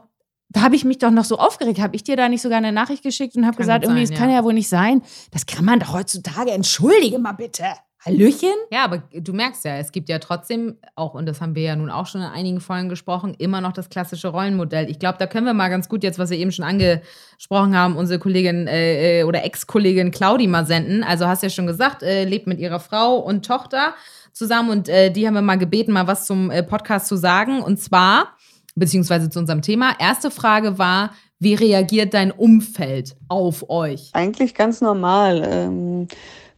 da 0.49 0.61
habe 0.61 0.75
ich 0.75 0.85
mich 0.85 0.99
doch 0.99 1.11
noch 1.11 1.25
so 1.25 1.39
aufgeregt. 1.39 1.79
Habe 1.79 1.95
ich 1.95 2.03
dir 2.03 2.15
da 2.15 2.29
nicht 2.29 2.43
sogar 2.43 2.59
eine 2.59 2.71
Nachricht 2.71 3.01
geschickt 3.01 3.35
und 3.35 3.45
habe 3.45 3.57
Kann 3.57 3.63
gesagt, 3.63 3.83
irgendwie, 3.83 4.05
sein, 4.05 4.13
das 4.13 4.19
kann 4.19 4.29
ja. 4.29 4.37
ja 4.37 4.43
wohl 4.43 4.53
nicht 4.53 4.69
sein. 4.69 5.01
Das 5.31 5.47
kann 5.47 5.65
man 5.65 5.79
doch 5.79 5.91
heutzutage. 5.91 6.51
Entschuldige 6.51 7.17
mal 7.17 7.33
bitte. 7.33 7.63
Hallöchen? 8.05 8.53
Ja, 8.71 8.83
aber 8.83 9.01
du 9.11 9.33
merkst 9.33 9.65
ja, 9.65 9.77
es 9.77 9.91
gibt 9.91 10.09
ja 10.09 10.19
trotzdem 10.19 10.77
auch, 10.95 11.15
und 11.15 11.25
das 11.25 11.41
haben 11.41 11.55
wir 11.55 11.63
ja 11.63 11.75
nun 11.75 11.89
auch 11.89 12.05
schon 12.05 12.21
in 12.21 12.27
einigen 12.27 12.61
Folgen 12.61 12.87
gesprochen, 12.87 13.33
immer 13.39 13.61
noch 13.61 13.73
das 13.73 13.89
klassische 13.89 14.27
Rollenmodell. 14.27 14.89
Ich 14.91 14.99
glaube, 14.99 15.17
da 15.17 15.25
können 15.25 15.47
wir 15.47 15.55
mal 15.55 15.69
ganz 15.69 15.89
gut 15.89 16.03
jetzt, 16.03 16.19
was 16.19 16.29
wir 16.29 16.37
eben 16.37 16.51
schon 16.51 16.65
angesprochen 16.65 17.75
haben, 17.75 17.95
unsere 17.97 18.19
Kollegin 18.19 18.67
äh, 18.67 19.21
äh, 19.21 19.23
oder 19.23 19.43
Ex-Kollegin 19.43 20.11
Claudi 20.11 20.45
mal 20.45 20.67
senden. 20.67 21.03
Also 21.03 21.25
hast 21.25 21.41
ja 21.41 21.49
schon 21.49 21.65
gesagt, 21.65 22.03
äh, 22.03 22.25
lebt 22.25 22.45
mit 22.45 22.59
ihrer 22.59 22.79
Frau 22.79 23.17
und 23.17 23.43
Tochter 23.43 23.95
zusammen 24.33 24.69
und 24.69 24.87
äh, 24.87 25.09
die 25.09 25.25
haben 25.25 25.33
wir 25.33 25.41
mal 25.41 25.57
gebeten, 25.57 25.91
mal 25.91 26.05
was 26.05 26.27
zum 26.27 26.51
äh, 26.51 26.61
Podcast 26.61 27.07
zu 27.07 27.15
sagen. 27.15 27.63
Und 27.63 27.77
zwar, 27.77 28.35
beziehungsweise 28.75 29.31
zu 29.31 29.39
unserem 29.39 29.63
Thema. 29.63 29.95
Erste 29.97 30.29
Frage 30.29 30.77
war, 30.77 31.11
wie 31.39 31.55
reagiert 31.55 32.13
dein 32.13 32.31
Umfeld 32.31 33.15
auf 33.29 33.69
euch? 33.69 34.11
Eigentlich 34.13 34.53
ganz 34.53 34.81
normal. 34.81 35.43
Ähm, 35.45 36.07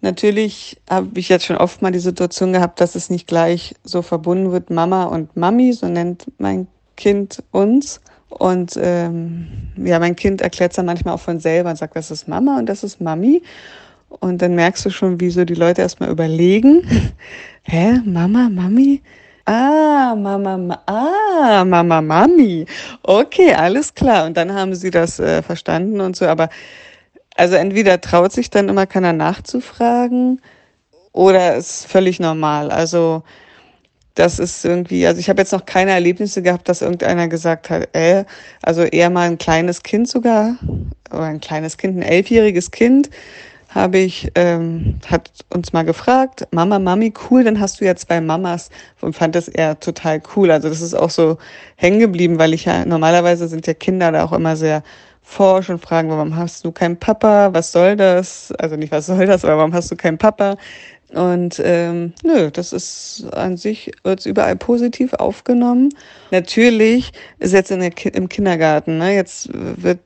natürlich 0.02 0.78
habe 0.90 1.20
ich 1.20 1.30
jetzt 1.30 1.46
schon 1.46 1.58
oft 1.58 1.82
mal 1.82 1.92
die 1.92 2.00
Situation 2.00 2.54
gehabt, 2.54 2.82
dass 2.82 2.96
es 2.96 3.10
nicht 3.10 3.28
gleich 3.28 3.76
so 3.84 4.02
verbunden 4.02 4.52
wird, 4.52 4.70
Mama 4.70 5.06
und 5.06 5.36
Mami, 5.36 5.74
so 5.74 5.88
nennt 5.88 6.26
mein 6.38 6.68
Kind 6.96 7.44
uns. 7.52 8.02
Und 8.30 8.78
ähm, 8.82 9.48
ja, 9.78 10.00
mein 10.00 10.16
Kind 10.16 10.42
erklärt 10.42 10.72
es 10.72 10.76
dann 10.76 10.86
manchmal 10.86 11.14
auch 11.14 11.20
von 11.20 11.40
selber 11.40 11.70
und 11.70 11.78
sagt, 11.78 11.96
das 11.96 12.12
ist 12.12 12.28
Mama 12.28 12.58
und 12.60 12.68
das 12.68 12.84
ist 12.84 13.00
Mami. 13.00 13.42
Und 14.10 14.42
dann 14.42 14.56
merkst 14.56 14.86
du 14.86 14.90
schon, 14.90 15.20
wie 15.20 15.30
so 15.30 15.46
die 15.46 15.54
Leute 15.54 15.82
erstmal 15.82 16.10
überlegen, 16.10 16.88
hä, 17.64 18.02
Mama, 18.06 18.50
Mami? 18.50 19.02
Ah, 19.46 20.14
Mama, 20.14 20.58
ma 20.58 20.82
ah, 20.88 21.64
Mama, 21.64 22.02
Mami. 22.02 22.66
Okay, 23.04 23.54
alles 23.54 23.94
klar. 23.94 24.26
Und 24.26 24.36
dann 24.36 24.54
haben 24.54 24.76
sie 24.76 24.92
das 24.92 25.22
äh, 25.22 25.42
verstanden 25.42 26.02
und 26.02 26.18
so. 26.18 26.26
Aber 26.26 26.50
also 27.38 27.56
entweder 27.56 28.02
traut 28.02 28.32
sich 28.32 28.50
dann 28.50 28.70
immer 28.70 28.86
keiner 28.86 29.14
nachzufragen 29.14 30.42
oder 31.12 31.56
ist 31.56 31.86
völlig 31.86 32.20
normal. 32.20 32.72
Also 32.72 33.24
das 34.16 34.40
ist 34.40 34.66
irgendwie, 34.66 35.06
also 35.06 35.20
ich 35.20 35.30
habe 35.30 35.42
jetzt 35.42 35.54
noch 35.54 35.66
keine 35.66 35.92
Erlebnisse 35.92 36.42
gehabt, 36.42 36.68
dass 36.68 36.82
irgendeiner 36.82 37.28
gesagt 37.28 37.70
hat, 37.70 37.96
äh, 37.96 38.26
also 38.64 38.82
eher 38.82 39.10
mal 39.12 39.28
ein 39.28 39.38
kleines 39.38 39.84
Kind 39.84 40.08
sogar, 40.08 40.58
oder 41.12 41.24
ein 41.24 41.40
kleines 41.40 41.78
Kind, 41.78 41.98
ein 41.98 42.02
elfjähriges 42.02 42.72
Kind, 42.72 43.12
habe 43.70 44.00
ich, 44.00 44.32
ähm, 44.34 45.00
hat 45.06 45.30
uns 45.50 45.72
mal 45.74 45.84
gefragt, 45.84 46.48
Mama, 46.52 46.80
Mami, 46.80 47.14
cool, 47.30 47.44
dann 47.44 47.60
hast 47.60 47.80
du 47.80 47.86
ja 47.86 47.96
zwei 47.96 48.22
Mamas 48.22 48.70
und 49.02 49.16
fand 49.16 49.36
das 49.36 49.48
eher 49.48 49.80
total 49.80 50.22
cool. 50.36 50.50
Also 50.50 50.70
das 50.70 50.82
ist 50.82 50.96
auch 50.96 51.12
so 51.12 51.38
hängen 51.76 52.00
geblieben, 52.00 52.40
weil 52.40 52.54
ich 52.54 52.66
ja, 52.66 52.86
normalerweise 52.86 53.48
sind 53.48 53.68
ja 53.68 53.76
Kinder 53.76 54.12
da 54.12 54.24
auch 54.24 54.34
immer 54.34 54.56
sehr 54.56 54.82
forsch 55.28 55.70
und 55.70 55.80
fragen, 55.80 56.10
warum 56.10 56.36
hast 56.38 56.64
du 56.64 56.72
keinen 56.72 56.98
Papa? 56.98 57.54
Was 57.54 57.74
soll 57.74 57.98
das? 57.98 58.54
Also 58.54 58.78
nicht, 58.78 58.92
was 58.92 59.08
soll 59.08 59.26
das, 59.26 59.44
aber 59.44 59.58
warum 59.58 59.74
hast 59.74 59.92
du 59.92 59.96
keinen 59.98 60.18
Papa? 60.18 60.56
Und 61.14 61.62
ähm, 61.64 62.14
nö, 62.24 62.50
das 62.50 62.72
ist 62.72 63.28
an 63.34 63.58
sich, 63.58 63.92
wird 64.04 64.26
überall 64.26 64.56
positiv 64.56 65.14
aufgenommen. 65.14 65.90
Natürlich 66.32 67.12
ist 67.40 67.54
jetzt 67.54 67.72
in 67.72 67.82
der 67.82 67.92
Ki 67.92 68.10
im 68.10 68.30
Kindergarten, 68.30 68.98
ne? 68.98 69.16
jetzt 69.16 69.50
wird 69.52 70.00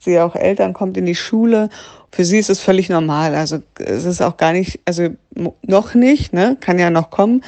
sie 0.00 0.20
auch 0.20 0.36
Eltern, 0.36 0.74
kommt 0.74 0.96
in 0.98 1.06
die 1.06 1.14
Schule. 1.14 1.70
Für 2.12 2.24
sie 2.24 2.38
ist 2.38 2.50
es 2.50 2.60
völlig 2.60 2.88
normal. 2.90 3.34
Also 3.34 3.62
es 3.78 4.04
ist 4.04 4.20
auch 4.20 4.36
gar 4.36 4.52
nicht, 4.52 4.80
also 4.84 5.08
noch 5.62 5.94
nicht, 5.94 6.34
ne? 6.34 6.56
kann 6.60 6.78
ja 6.78 6.90
noch 6.90 7.10
kommen, 7.10 7.42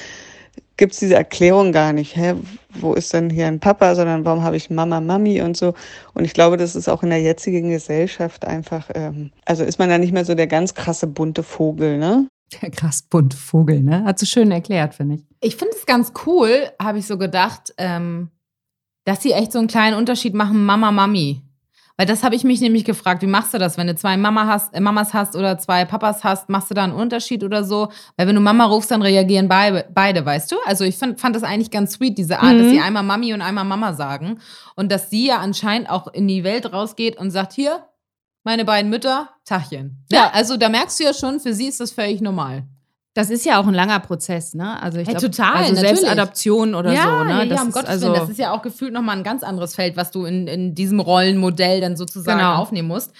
gibt 0.79 0.95
es 0.95 1.01
diese 1.01 1.17
Erklärung 1.17 1.73
gar 1.73 1.93
nicht. 1.93 2.17
Hä, 2.17 2.35
wo 2.71 2.95
ist 2.95 3.13
denn 3.13 3.29
hier 3.29 3.47
ein 3.47 3.61
Papa, 3.61 3.95
sondern 3.95 4.25
warum 4.25 4.43
habe 4.43 4.57
ich 4.57 4.71
Mama, 4.71 5.01
Mami 5.01 5.43
und 5.43 5.57
so. 5.57 5.75
Und 6.15 6.25
ich 6.25 6.33
glaube, 6.33 6.57
das 6.57 6.75
ist 6.75 6.89
auch 6.89 7.03
in 7.03 7.11
der 7.11 7.21
jetzigen 7.21 7.69
Gesellschaft 7.69 8.47
einfach, 8.47 8.89
ähm, 8.95 9.31
also 9.45 9.65
ist 9.65 9.79
man 9.79 9.91
da 9.91 9.99
nicht 9.99 10.13
mehr 10.13 10.25
so 10.25 10.35
der 10.35 10.47
ganz 10.47 10.75
krasse 10.75 11.07
bunte 11.07 11.43
Vogel, 11.43 11.99
ne? 11.99 12.29
Der 12.63 12.71
krass 12.71 13.03
bunte 13.03 13.37
Vogel, 13.37 13.83
ne? 13.83 14.05
Hat 14.05 14.19
so 14.19 14.25
schön 14.25 14.51
erklärt, 14.51 14.95
finde 14.95 15.17
ich. 15.17 15.27
Ich 15.41 15.57
finde 15.57 15.75
es 15.77 15.85
ganz 15.85 16.13
cool, 16.25 16.71
habe 16.81 16.99
ich 16.99 17.07
so 17.07 17.19
gedacht, 17.19 17.75
ähm, 17.77 18.31
dass 19.05 19.23
sie 19.23 19.33
echt 19.33 19.53
so 19.53 19.59
einen 19.59 19.69
kleinen 19.69 19.97
Unterschied 19.97 20.35
machen, 20.35 20.65
Mama, 20.65 20.91
Mami. 20.93 21.43
Weil 21.99 22.07
das 22.07 22.23
habe 22.23 22.37
ich 22.37 22.45
mich 22.45 22.61
nämlich 22.61 22.85
gefragt, 22.85 23.23
wie 23.23 23.27
machst 23.27 23.53
du 23.53 23.59
das, 23.59 23.77
wenn 23.77 23.89
du 23.89 23.95
zwei 23.97 24.17
Mama 24.17 24.47
hast, 24.47 24.73
äh, 24.73 24.79
Mamas 24.81 25.13
hast 25.15 25.35
oder 25.35 25.59
zwei 25.59 25.85
Papas 25.85 26.23
hast, 26.23 26.49
machst 26.49 26.71
du 26.71 26.75
da 26.75 26.85
einen 26.85 26.93
Unterschied 26.93 27.43
oder 27.43 27.65
so? 27.65 27.89
Weil 28.17 28.29
wenn 28.29 28.37
du 28.37 28.41
Mama 28.41 28.67
rufst, 28.67 28.93
dann 28.93 29.03
reagieren 29.03 29.49
beide, 29.49 29.85
beide 29.93 30.25
weißt 30.25 30.53
du? 30.53 30.57
Also 30.65 30.85
ich 30.85 30.97
fand, 30.97 31.21
fand 31.21 31.35
das 31.35 31.43
eigentlich 31.43 31.73
ganz 31.73 31.95
sweet, 31.95 32.17
diese 32.17 32.39
Art, 32.39 32.55
Mhm. 32.55 32.59
dass 32.59 32.71
sie 32.71 32.81
einmal 32.81 33.03
Mami 33.03 33.35
und 33.35 33.43
einmal 33.43 33.65
Mama 33.65 33.95
sagen. 33.95 34.39
Und 34.77 34.93
dass 34.93 35.11
sie 35.11 35.27
ja 35.27 35.39
anscheinend 35.39 35.91
auch 35.91 36.07
in 36.07 36.29
die 36.29 36.45
Welt 36.45 36.73
rausgeht 36.73 37.17
und 37.19 37.33
sagt, 37.33 37.53
hier, 37.53 37.85
meine 38.45 38.65
beiden 38.65 38.91
Mütter, 38.91 39.31
Tachchen. 39.45 40.05
Ja, 40.11 40.19
Ja. 40.27 40.31
also 40.33 40.57
da 40.57 40.69
merkst 40.69 41.01
du 41.01 41.05
ja 41.05 41.13
schon, 41.13 41.41
für 41.41 41.53
sie 41.53 41.67
ist 41.67 41.81
das 41.81 41.91
völlig 41.91 42.21
normal. 42.21 42.63
Das 43.19 43.31
ist 43.31 43.45
ja 43.45 43.61
auch 43.61 43.67
ein 43.67 43.75
langer 43.75 43.99
Prozess, 43.99 44.55
ne? 44.55 44.81
Also 44.81 44.99
ich 44.99 45.09
Hey, 45.09 45.15
glaub, 45.17 45.31
total, 45.33 45.57
also 45.57 45.75
natürlich. 45.75 45.99
Selbstadoption 46.01 46.75
oder 46.77 46.93
ja, 46.93 47.03
so, 47.03 47.25
ne? 47.25 47.31
ja, 47.31 47.39
ja, 47.43 47.47
das 47.47 47.61
um 47.63 47.69
ist 47.69 47.75
Gottes 47.75 47.89
also 47.91 48.07
Willen. 48.09 48.21
Das 48.21 48.29
ist 48.31 48.39
ja 48.39 48.53
auch 48.53 48.63
gefühlt 48.63 48.93
nochmal 48.93 49.17
ein 49.17 49.25
ganz 49.25 49.43
anderes 49.43 49.75
Feld, 49.75 49.97
was 49.97 50.13
du 50.13 50.25
in, 50.25 50.47
in 50.47 50.75
diesem 50.77 51.01
Rollenmodell 51.01 51.81
dann 51.81 51.97
sozusagen 51.97 52.39
Genau. 52.39 52.55
aufnehmen 52.55 52.87
musst. 52.87 53.11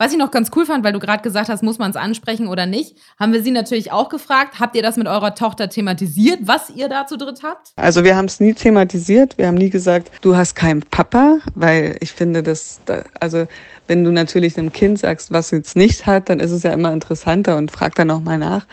Was 0.00 0.12
ich 0.12 0.18
noch 0.18 0.30
ganz 0.30 0.52
cool 0.54 0.64
fand, 0.64 0.84
weil 0.84 0.92
du 0.92 1.00
gerade 1.00 1.24
gesagt 1.24 1.48
hast, 1.48 1.64
muss 1.64 1.78
man 1.78 1.90
es 1.90 1.96
ansprechen 1.96 2.46
oder 2.46 2.66
nicht, 2.66 2.94
haben 3.18 3.32
wir 3.32 3.42
sie 3.42 3.50
natürlich 3.50 3.90
auch 3.90 4.08
gefragt. 4.10 4.60
Habt 4.60 4.76
ihr 4.76 4.82
das 4.84 4.96
mit 4.96 5.08
eurer 5.08 5.34
Tochter 5.34 5.68
thematisiert, 5.68 6.38
was 6.42 6.70
ihr 6.70 6.88
da 6.88 7.08
zu 7.08 7.16
dritt 7.18 7.40
habt? 7.42 7.72
Also 7.74 8.04
wir 8.04 8.14
haben 8.16 8.26
es 8.26 8.38
nie 8.38 8.54
thematisiert. 8.54 9.36
Wir 9.38 9.48
haben 9.48 9.56
nie 9.56 9.70
gesagt, 9.70 10.12
du 10.20 10.36
hast 10.36 10.54
keinen 10.54 10.82
Papa, 10.82 11.38
weil 11.56 11.96
ich 12.00 12.12
finde, 12.12 12.44
dass, 12.44 12.78
da- 12.84 13.02
also 13.18 13.48
wenn 13.88 14.04
du 14.04 14.12
natürlich 14.12 14.56
einem 14.56 14.70
Kind 14.72 15.00
sagst, 15.00 15.32
was 15.32 15.46
es 15.46 15.50
jetzt 15.50 15.74
nicht 15.76 16.06
hat, 16.06 16.28
dann 16.28 16.38
ist 16.38 16.52
es 16.52 16.62
ja 16.62 16.70
immer 16.72 16.92
interessanter 16.92 17.56
und 17.56 17.72
frag 17.72 17.96
dann 17.96 18.12
auch 18.12 18.20
mal 18.20 18.38
nach. 18.38 18.66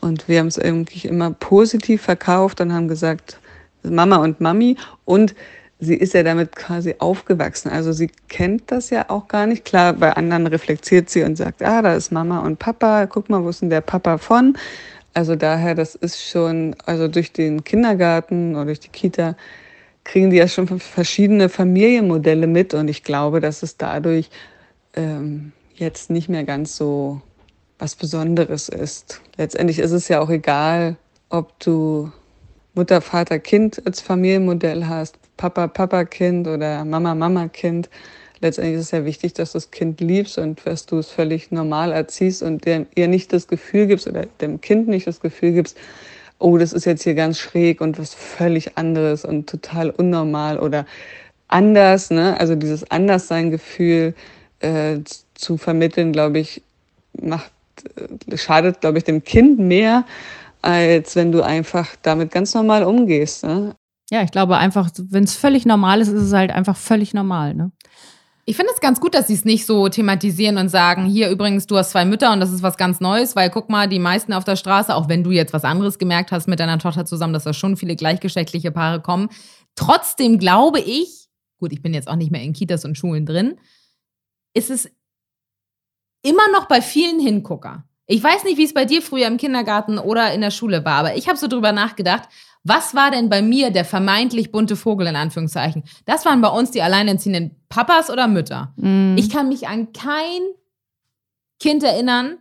Und 0.00 0.28
wir 0.28 0.40
haben 0.40 0.46
es 0.46 0.58
eigentlich 0.58 1.04
immer 1.04 1.32
positiv 1.32 2.02
verkauft 2.02 2.60
und 2.60 2.72
haben 2.72 2.88
gesagt, 2.88 3.38
Mama 3.82 4.16
und 4.16 4.40
Mami. 4.40 4.76
Und 5.04 5.34
sie 5.80 5.94
ist 5.94 6.14
ja 6.14 6.22
damit 6.22 6.56
quasi 6.56 6.96
aufgewachsen. 6.98 7.70
Also 7.70 7.92
sie 7.92 8.10
kennt 8.28 8.70
das 8.70 8.90
ja 8.90 9.06
auch 9.08 9.28
gar 9.28 9.46
nicht. 9.46 9.64
Klar, 9.64 9.92
bei 9.94 10.12
anderen 10.12 10.46
reflektiert 10.46 11.10
sie 11.10 11.22
und 11.22 11.36
sagt, 11.36 11.62
ah, 11.62 11.82
da 11.82 11.94
ist 11.94 12.12
Mama 12.12 12.40
und 12.40 12.58
Papa. 12.58 13.06
Guck 13.06 13.28
mal, 13.28 13.42
wo 13.42 13.48
ist 13.48 13.62
denn 13.62 13.70
der 13.70 13.80
Papa 13.80 14.18
von? 14.18 14.56
Also 15.14 15.34
daher, 15.34 15.74
das 15.74 15.94
ist 15.94 16.22
schon, 16.22 16.76
also 16.86 17.08
durch 17.08 17.32
den 17.32 17.64
Kindergarten 17.64 18.54
oder 18.54 18.66
durch 18.66 18.80
die 18.80 18.88
Kita 18.88 19.36
kriegen 20.04 20.30
die 20.30 20.36
ja 20.36 20.48
schon 20.48 20.66
verschiedene 20.80 21.48
Familienmodelle 21.48 22.46
mit 22.46 22.72
und 22.72 22.88
ich 22.88 23.04
glaube, 23.04 23.40
dass 23.40 23.62
es 23.62 23.76
dadurch 23.76 24.30
ähm, 24.94 25.52
jetzt 25.74 26.08
nicht 26.08 26.28
mehr 26.28 26.44
ganz 26.44 26.76
so 26.76 27.20
was 27.78 27.94
Besonderes 27.94 28.68
ist. 28.68 29.20
Letztendlich 29.36 29.78
ist 29.78 29.92
es 29.92 30.08
ja 30.08 30.20
auch 30.20 30.30
egal, 30.30 30.96
ob 31.28 31.58
du 31.60 32.10
Mutter, 32.74 33.00
Vater, 33.00 33.38
Kind 33.38 33.82
als 33.86 34.00
Familienmodell 34.00 34.86
hast, 34.86 35.16
Papa, 35.36 35.68
Papa, 35.68 36.04
Kind 36.04 36.46
oder 36.46 36.84
Mama, 36.84 37.14
Mama, 37.14 37.48
Kind. 37.48 37.88
Letztendlich 38.40 38.76
ist 38.76 38.86
es 38.86 38.90
ja 38.92 39.04
wichtig, 39.04 39.32
dass 39.34 39.52
du 39.52 39.58
das 39.58 39.70
Kind 39.70 40.00
liebst 40.00 40.38
und 40.38 40.60
dass 40.64 40.86
du 40.86 40.98
es 40.98 41.10
völlig 41.10 41.50
normal 41.50 41.92
erziehst 41.92 42.42
und 42.42 42.64
dem, 42.64 42.86
ihr 42.94 43.08
nicht 43.08 43.32
das 43.32 43.48
Gefühl 43.48 43.86
gibst 43.86 44.06
oder 44.06 44.26
dem 44.40 44.60
Kind 44.60 44.88
nicht 44.88 45.06
das 45.06 45.20
Gefühl 45.20 45.52
gibst, 45.52 45.76
oh, 46.38 46.56
das 46.56 46.72
ist 46.72 46.84
jetzt 46.84 47.02
hier 47.02 47.14
ganz 47.14 47.38
schräg 47.38 47.80
und 47.80 47.98
was 47.98 48.14
völlig 48.14 48.78
anderes 48.78 49.24
und 49.24 49.48
total 49.48 49.90
unnormal 49.90 50.58
oder 50.60 50.86
anders, 51.48 52.10
ne? 52.10 52.38
Also 52.38 52.54
dieses 52.54 52.88
Anderssein-Gefühl 52.90 54.14
äh, 54.60 54.98
zu 55.34 55.56
vermitteln, 55.56 56.12
glaube 56.12 56.38
ich, 56.38 56.62
macht, 57.20 57.50
schadet, 58.34 58.80
glaube 58.80 58.98
ich, 58.98 59.04
dem 59.04 59.24
Kind 59.24 59.58
mehr, 59.58 60.04
als 60.62 61.16
wenn 61.16 61.32
du 61.32 61.42
einfach 61.42 61.96
damit 62.02 62.30
ganz 62.30 62.54
normal 62.54 62.84
umgehst. 62.84 63.44
Ne? 63.44 63.74
ja, 64.10 64.22
ich 64.22 64.30
glaube 64.30 64.56
einfach, 64.56 64.90
wenn 64.96 65.24
es 65.24 65.36
völlig 65.36 65.66
normal 65.66 66.00
ist, 66.00 66.08
ist 66.08 66.22
es 66.22 66.32
halt 66.32 66.50
einfach 66.50 66.76
völlig 66.76 67.14
normal, 67.14 67.54
ne? 67.54 67.72
Ich 68.46 68.56
finde 68.56 68.72
es 68.74 68.80
ganz 68.80 68.98
gut, 68.98 69.14
dass 69.14 69.26
sie 69.26 69.34
es 69.34 69.44
nicht 69.44 69.66
so 69.66 69.90
thematisieren 69.90 70.56
und 70.56 70.70
sagen, 70.70 71.04
hier 71.04 71.28
übrigens, 71.28 71.66
du 71.66 71.76
hast 71.76 71.90
zwei 71.90 72.06
Mütter 72.06 72.32
und 72.32 72.40
das 72.40 72.50
ist 72.50 72.62
was 72.62 72.78
ganz 72.78 72.98
Neues, 72.98 73.36
weil 73.36 73.50
guck 73.50 73.68
mal, 73.68 73.90
die 73.90 73.98
meisten 73.98 74.32
auf 74.32 74.44
der 74.44 74.56
Straße, 74.56 74.94
auch 74.94 75.06
wenn 75.06 75.22
du 75.22 75.30
jetzt 75.32 75.52
was 75.52 75.64
anderes 75.64 75.98
gemerkt 75.98 76.32
hast 76.32 76.48
mit 76.48 76.58
deiner 76.58 76.78
Tochter 76.78 77.04
zusammen, 77.04 77.34
dass 77.34 77.44
da 77.44 77.52
schon 77.52 77.76
viele 77.76 77.94
gleichgeschlechtliche 77.94 78.70
Paare 78.70 79.02
kommen. 79.02 79.28
Trotzdem 79.74 80.38
glaube 80.38 80.80
ich, 80.80 81.28
gut, 81.58 81.74
ich 81.74 81.82
bin 81.82 81.92
jetzt 81.92 82.08
auch 82.08 82.16
nicht 82.16 82.30
mehr 82.30 82.40
in 82.40 82.54
Kitas 82.54 82.86
und 82.86 82.96
Schulen 82.96 83.26
drin, 83.26 83.60
ist 84.54 84.70
es 84.70 84.90
immer 86.22 86.48
noch 86.52 86.66
bei 86.66 86.80
vielen 86.82 87.20
Hingucker. 87.20 87.84
Ich 88.06 88.22
weiß 88.22 88.44
nicht, 88.44 88.56
wie 88.56 88.64
es 88.64 88.74
bei 88.74 88.84
dir 88.84 89.02
früher 89.02 89.26
im 89.26 89.36
Kindergarten 89.36 89.98
oder 89.98 90.32
in 90.32 90.40
der 90.40 90.50
Schule 90.50 90.84
war, 90.84 90.98
aber 90.98 91.16
ich 91.16 91.28
habe 91.28 91.38
so 91.38 91.46
drüber 91.46 91.72
nachgedacht, 91.72 92.28
was 92.64 92.94
war 92.94 93.10
denn 93.10 93.28
bei 93.28 93.42
mir 93.42 93.70
der 93.70 93.84
vermeintlich 93.84 94.50
bunte 94.50 94.76
Vogel 94.76 95.06
in 95.06 95.16
Anführungszeichen? 95.16 95.84
Das 96.06 96.24
waren 96.24 96.40
bei 96.40 96.48
uns 96.48 96.70
die 96.70 96.82
alleinerziehenden 96.82 97.56
Papas 97.68 98.10
oder 98.10 98.26
Mütter. 98.26 98.72
Mhm. 98.76 99.16
Ich 99.18 99.30
kann 99.30 99.48
mich 99.48 99.68
an 99.68 99.92
kein 99.92 100.40
Kind 101.60 101.82
erinnern, 101.82 102.38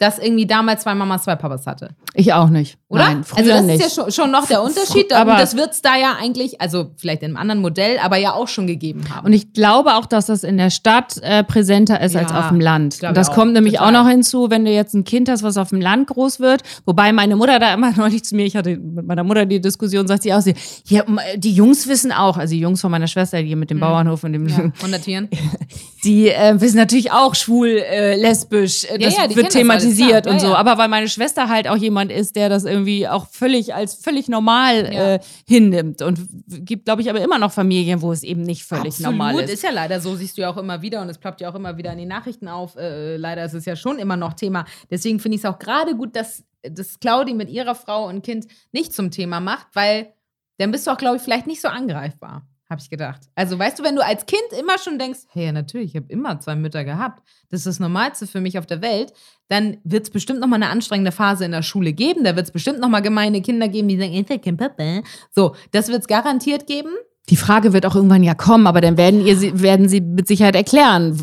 das 0.00 0.18
irgendwie 0.18 0.46
damals 0.46 0.82
zwei 0.82 0.94
Mamas, 0.94 1.24
zwei 1.24 1.36
Papas 1.36 1.66
hatte. 1.66 1.90
Ich 2.14 2.32
auch 2.32 2.48
nicht. 2.48 2.78
Oder? 2.88 3.04
Nein, 3.04 3.22
früher 3.22 3.38
also 3.38 3.50
das 3.52 3.62
nicht. 3.62 3.84
ist 3.86 3.96
ja 3.96 4.02
schon, 4.02 4.10
schon 4.12 4.30
noch 4.32 4.46
der 4.48 4.62
Unterschied. 4.62 5.12
aber- 5.12 5.36
das 5.36 5.56
wird 5.56 5.72
es 5.72 5.82
da 5.82 5.96
ja 5.96 6.16
eigentlich, 6.20 6.60
also 6.60 6.90
vielleicht 6.96 7.22
in 7.22 7.28
einem 7.28 7.36
anderen 7.36 7.60
Modell, 7.60 7.98
aber 8.02 8.16
ja 8.16 8.32
auch 8.32 8.48
schon 8.48 8.66
gegeben 8.66 9.04
haben. 9.14 9.26
Und 9.26 9.32
ich 9.34 9.52
glaube 9.52 9.94
auch, 9.94 10.06
dass 10.06 10.26
das 10.26 10.42
in 10.42 10.56
der 10.56 10.70
Stadt 10.70 11.18
äh, 11.22 11.44
präsenter 11.44 12.00
ist 12.00 12.16
als 12.16 12.32
Ja, 12.32 12.40
auf 12.40 12.48
dem 12.48 12.60
Land. 12.60 12.98
Und 13.02 13.14
das 13.16 13.28
auch. 13.28 13.34
kommt 13.34 13.52
nämlich 13.52 13.74
Total. 13.74 13.94
auch 13.94 14.02
noch 14.04 14.08
hinzu, 14.10 14.48
wenn 14.50 14.64
du 14.64 14.70
jetzt 14.72 14.94
ein 14.94 15.04
Kind 15.04 15.28
hast, 15.28 15.42
was 15.42 15.56
auf 15.58 15.68
dem 15.68 15.80
Land 15.82 16.08
groß 16.08 16.40
wird. 16.40 16.62
Wobei 16.86 17.12
meine 17.12 17.36
Mutter 17.36 17.58
da 17.58 17.74
immer 17.74 17.92
neulich 17.96 18.24
zu 18.24 18.34
mir, 18.34 18.46
ich 18.46 18.56
hatte 18.56 18.78
mit 18.78 19.06
meiner 19.06 19.22
Mutter 19.22 19.44
die 19.46 19.60
Diskussion, 19.60 20.08
sagt 20.08 20.22
sie 20.24 20.32
auch, 20.32 20.40
sie, 20.40 20.54
ja, 20.86 21.04
die 21.36 21.52
Jungs 21.52 21.86
wissen 21.86 22.10
auch, 22.10 22.38
also 22.38 22.52
die 22.54 22.60
Jungs 22.60 22.80
von 22.80 22.90
meiner 22.90 23.06
Schwester, 23.06 23.42
die 23.42 23.54
mit 23.54 23.68
dem 23.70 23.78
Bauernhof 23.80 24.24
und 24.24 24.32
dem, 24.32 24.44
Mhm. 24.44 24.48
ja, 24.48 24.56
100 24.80 25.02
Tieren. 25.02 25.28
die 26.04 26.28
äh, 26.30 26.58
wissen 26.60 26.76
natürlich 26.78 27.12
auch 27.12 27.34
schwul, 27.34 27.68
äh, 27.68 28.16
lesbisch, 28.20 28.84
äh, 28.84 28.92
Ja, 28.92 28.98
das 29.06 29.14
ja, 29.16 29.22
kennen 29.24 29.36
wird 29.36 29.50
thematisiert 29.50 29.89
alles, 29.98 30.22
klar. 30.22 30.34
und 30.34 30.42
Ja, 30.42 30.48
so. 30.48 30.54
Aber 30.56 30.78
weil 30.78 30.88
meine 30.88 31.08
Schwester 31.08 31.48
halt 31.48 31.68
auch 31.68 31.76
jemand 31.76 32.12
ist, 32.12 32.36
der 32.36 32.48
das 32.48 32.64
irgendwie 32.64 33.08
auch 33.08 33.26
völlig 33.28 33.74
als 33.74 33.94
völlig 33.94 34.28
normal 34.28 34.92
Ja. 34.92 35.14
äh, 35.14 35.20
hinnimmt. 35.46 36.02
Und 36.02 36.20
gibt, 36.46 36.84
glaube 36.84 37.02
ich, 37.02 37.10
aber 37.10 37.20
immer 37.20 37.38
noch 37.38 37.52
Familien, 37.52 38.02
wo 38.02 38.12
es 38.12 38.22
eben 38.22 38.42
nicht 38.42 38.64
völlig 38.64 38.88
Absolut, 38.94 39.12
normal 39.12 39.40
ist. 39.40 39.52
ist 39.52 39.62
ja 39.62 39.70
leider 39.70 40.00
so, 40.00 40.14
siehst 40.16 40.36
du 40.38 40.42
ja 40.42 40.50
auch 40.50 40.56
immer 40.56 40.82
wieder 40.82 41.02
und 41.02 41.08
es 41.08 41.18
ploppt 41.18 41.40
ja 41.40 41.50
auch 41.50 41.54
immer 41.54 41.76
wieder 41.76 41.92
in 41.92 41.98
die 41.98 42.06
Nachrichten 42.06 42.48
auf. 42.48 42.76
Äh, 42.76 43.16
leider 43.16 43.44
ist 43.44 43.54
es 43.54 43.64
ja 43.64 43.76
schon 43.76 43.98
immer 43.98 44.16
noch 44.16 44.34
Thema. 44.34 44.64
Deswegen 44.90 45.18
finde 45.20 45.36
ich 45.36 45.42
es 45.44 45.50
auch 45.50 45.58
gerade 45.58 45.94
gut, 45.96 46.14
dass, 46.16 46.44
dass 46.62 47.00
Claudi 47.00 47.34
mit 47.34 47.48
ihrer 47.50 47.74
Frau 47.74 48.06
und 48.08 48.22
Kind 48.22 48.46
nicht 48.72 48.92
zum 48.92 49.10
Thema 49.10 49.40
macht, 49.40 49.66
weil 49.74 50.12
dann 50.58 50.70
bist 50.72 50.86
du 50.86 50.90
auch, 50.90 50.98
glaube 50.98 51.16
ich, 51.16 51.22
vielleicht 51.22 51.46
nicht 51.46 51.62
so 51.62 51.68
angreifbar, 51.68 52.46
habe 52.70 52.80
ich 52.80 52.88
gedacht. 52.88 53.20
Also 53.34 53.58
weißt 53.58 53.78
du, 53.78 53.82
wenn 53.82 53.96
du 53.96 54.04
als 54.04 54.24
Kind 54.26 54.42
immer 54.58 54.78
schon 54.78 54.98
denkst, 54.98 55.20
hey, 55.32 55.46
ja, 55.46 55.52
natürlich, 55.52 55.90
ich 55.90 55.96
habe 55.96 56.06
immer 56.10 56.38
zwei 56.40 56.54
Mütter 56.54 56.84
gehabt, 56.84 57.22
das 57.50 57.60
ist 57.60 57.66
das 57.66 57.80
Normalste 57.80 58.26
für 58.28 58.40
mich 58.40 58.58
auf 58.58 58.66
der 58.66 58.80
Welt, 58.80 59.12
dann 59.48 59.78
wird 59.84 60.04
es 60.04 60.10
bestimmt 60.10 60.38
noch 60.40 60.46
mal 60.46 60.56
eine 60.56 60.68
anstrengende 60.68 61.10
Phase 61.12 61.44
in 61.44 61.50
der 61.50 61.62
Schule 61.62 61.92
geben. 61.92 62.22
Da 62.24 62.36
wird 62.36 62.46
es 62.46 62.52
bestimmt 62.52 62.78
noch 62.80 62.88
mal 62.88 63.00
gemeine 63.00 63.42
Kinder 63.42 63.66
geben, 63.68 63.88
die 63.88 63.98
sagen, 63.98 64.12
ich 64.14 64.42
kein 64.42 64.56
Papa. 64.56 65.02
So, 65.34 65.56
das 65.72 65.88
wird 65.88 66.02
es 66.02 66.06
garantiert 66.06 66.66
geben. 66.68 66.90
Die 67.28 67.36
Frage 67.36 67.72
wird 67.72 67.84
auch 67.86 67.96
irgendwann 67.96 68.22
ja 68.22 68.34
kommen, 68.34 68.66
aber 68.66 68.80
dann 68.80 68.96
werden, 68.96 69.26
ihr, 69.26 69.36
sie- 69.36 69.60
werden 69.60 69.88
sie 69.88 70.00
mit 70.00 70.26
Sicherheit 70.28 70.54
erklären, 70.56 71.20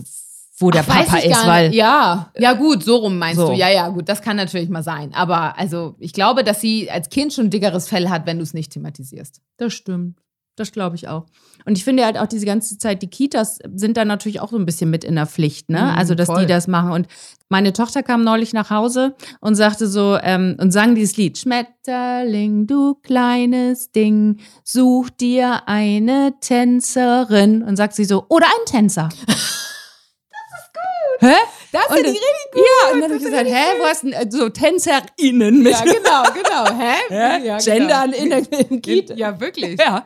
wo 0.60 0.72
der 0.72 0.84
Ach, 0.88 1.06
Papa 1.06 1.18
ist, 1.18 1.48
weil. 1.48 1.74
Ja, 1.74 2.32
ja 2.38 2.54
gut, 2.54 2.84
so 2.84 2.98
rum 2.98 3.18
meinst 3.20 3.40
So. 3.40 3.48
du. 3.50 3.54
Ja, 3.54 3.70
ja, 3.70 3.88
gut, 3.90 4.10
das 4.10 4.22
kann 4.22 4.36
natürlich 4.38 4.70
mal 4.70 4.84
sein. 4.84 5.14
Aber 5.14 5.58
also, 5.58 5.96
ich 6.00 6.14
glaube, 6.14 6.44
dass 6.44 6.60
sie 6.62 6.90
als 6.92 7.10
Kind 7.10 7.32
schon 7.34 7.50
dickeres 7.50 7.88
Fell 7.88 8.10
hat, 8.10 8.26
wenn 8.26 8.38
du 8.38 8.44
es 8.44 8.54
nicht 8.54 8.72
thematisierst. 8.74 9.42
das 9.58 9.74
stimmt. 9.74 10.20
Das 10.58 10.72
glaube 10.72 10.96
ich 10.96 11.08
auch. 11.08 11.26
Und 11.66 11.78
ich 11.78 11.84
finde 11.84 12.04
halt 12.04 12.18
auch 12.18 12.26
diese 12.26 12.46
ganze 12.48 12.78
Zeit, 12.80 13.02
die 13.04 13.10
Kitas 13.10 13.60
sind 13.76 13.96
da 13.96 14.06
natürlich 14.06 14.40
auch 14.42 14.50
so 14.50 14.58
ein 14.58 14.66
bisschen 14.66 14.90
mit 14.90 15.04
in 15.04 15.16
der 15.16 15.28
Pflicht, 15.28 15.70
ne? 15.70 15.80
Mhm, 15.82 15.98
also, 15.98 16.16
dass 16.16 16.26
voll. 16.26 16.40
die 16.42 16.46
das 16.48 16.68
machen. 16.68 16.92
Und 16.92 17.08
meine 17.48 17.74
Tochter 17.74 18.02
kam 18.02 18.24
neulich 18.24 18.54
nach 18.54 18.72
Hause 18.72 19.16
und 19.40 19.54
sagte 19.56 19.86
so, 19.88 20.18
ähm, 20.22 20.58
und 20.60 20.72
sang 20.72 20.96
dieses 20.96 21.16
Lied: 21.16 21.38
Schmetterling, 21.38 22.66
du 22.66 22.96
kleines 22.96 23.92
Ding, 23.92 24.40
such 24.64 25.12
dir 25.12 25.62
eine 25.68 26.34
Tänzerin. 26.42 27.62
Und 27.62 27.76
sagt 27.78 27.94
sie 27.94 28.06
so, 28.06 28.26
oder 28.30 28.48
einen 28.48 28.66
Tänzer. 28.66 29.10
Hä? 31.20 31.34
Das 31.72 31.88
Und- 31.88 31.96
finde 31.96 32.10
ich 32.12 32.16
richtig 32.16 32.52
gut. 32.54 32.62
Ja, 32.64 32.94
und 32.94 33.02
dann 33.02 33.10
habe 33.12 33.16
ich 33.20 33.24
gesagt, 33.26 33.50
hä, 33.50 33.80
wo 33.80 33.86
hast 33.86 34.04
du 34.04 34.10
denn 34.12 34.28
äh, 34.28 34.32
so 34.32 34.50
TänzerInnen 34.50 35.64
mit? 35.64 35.72
Ja, 35.74 35.84
genau, 35.84 36.24
genau. 36.34 36.80
Hä? 36.80 36.96
Hä? 37.10 37.44
Ja, 37.48 37.58
Gendern 37.58 38.14
in 38.14 38.30
der 38.30 38.40
in 38.40 38.68
genau. 38.70 38.82
Kita. 38.82 39.14
Ja, 39.16 39.40
wirklich. 39.40 39.80
Ja. 39.80 40.06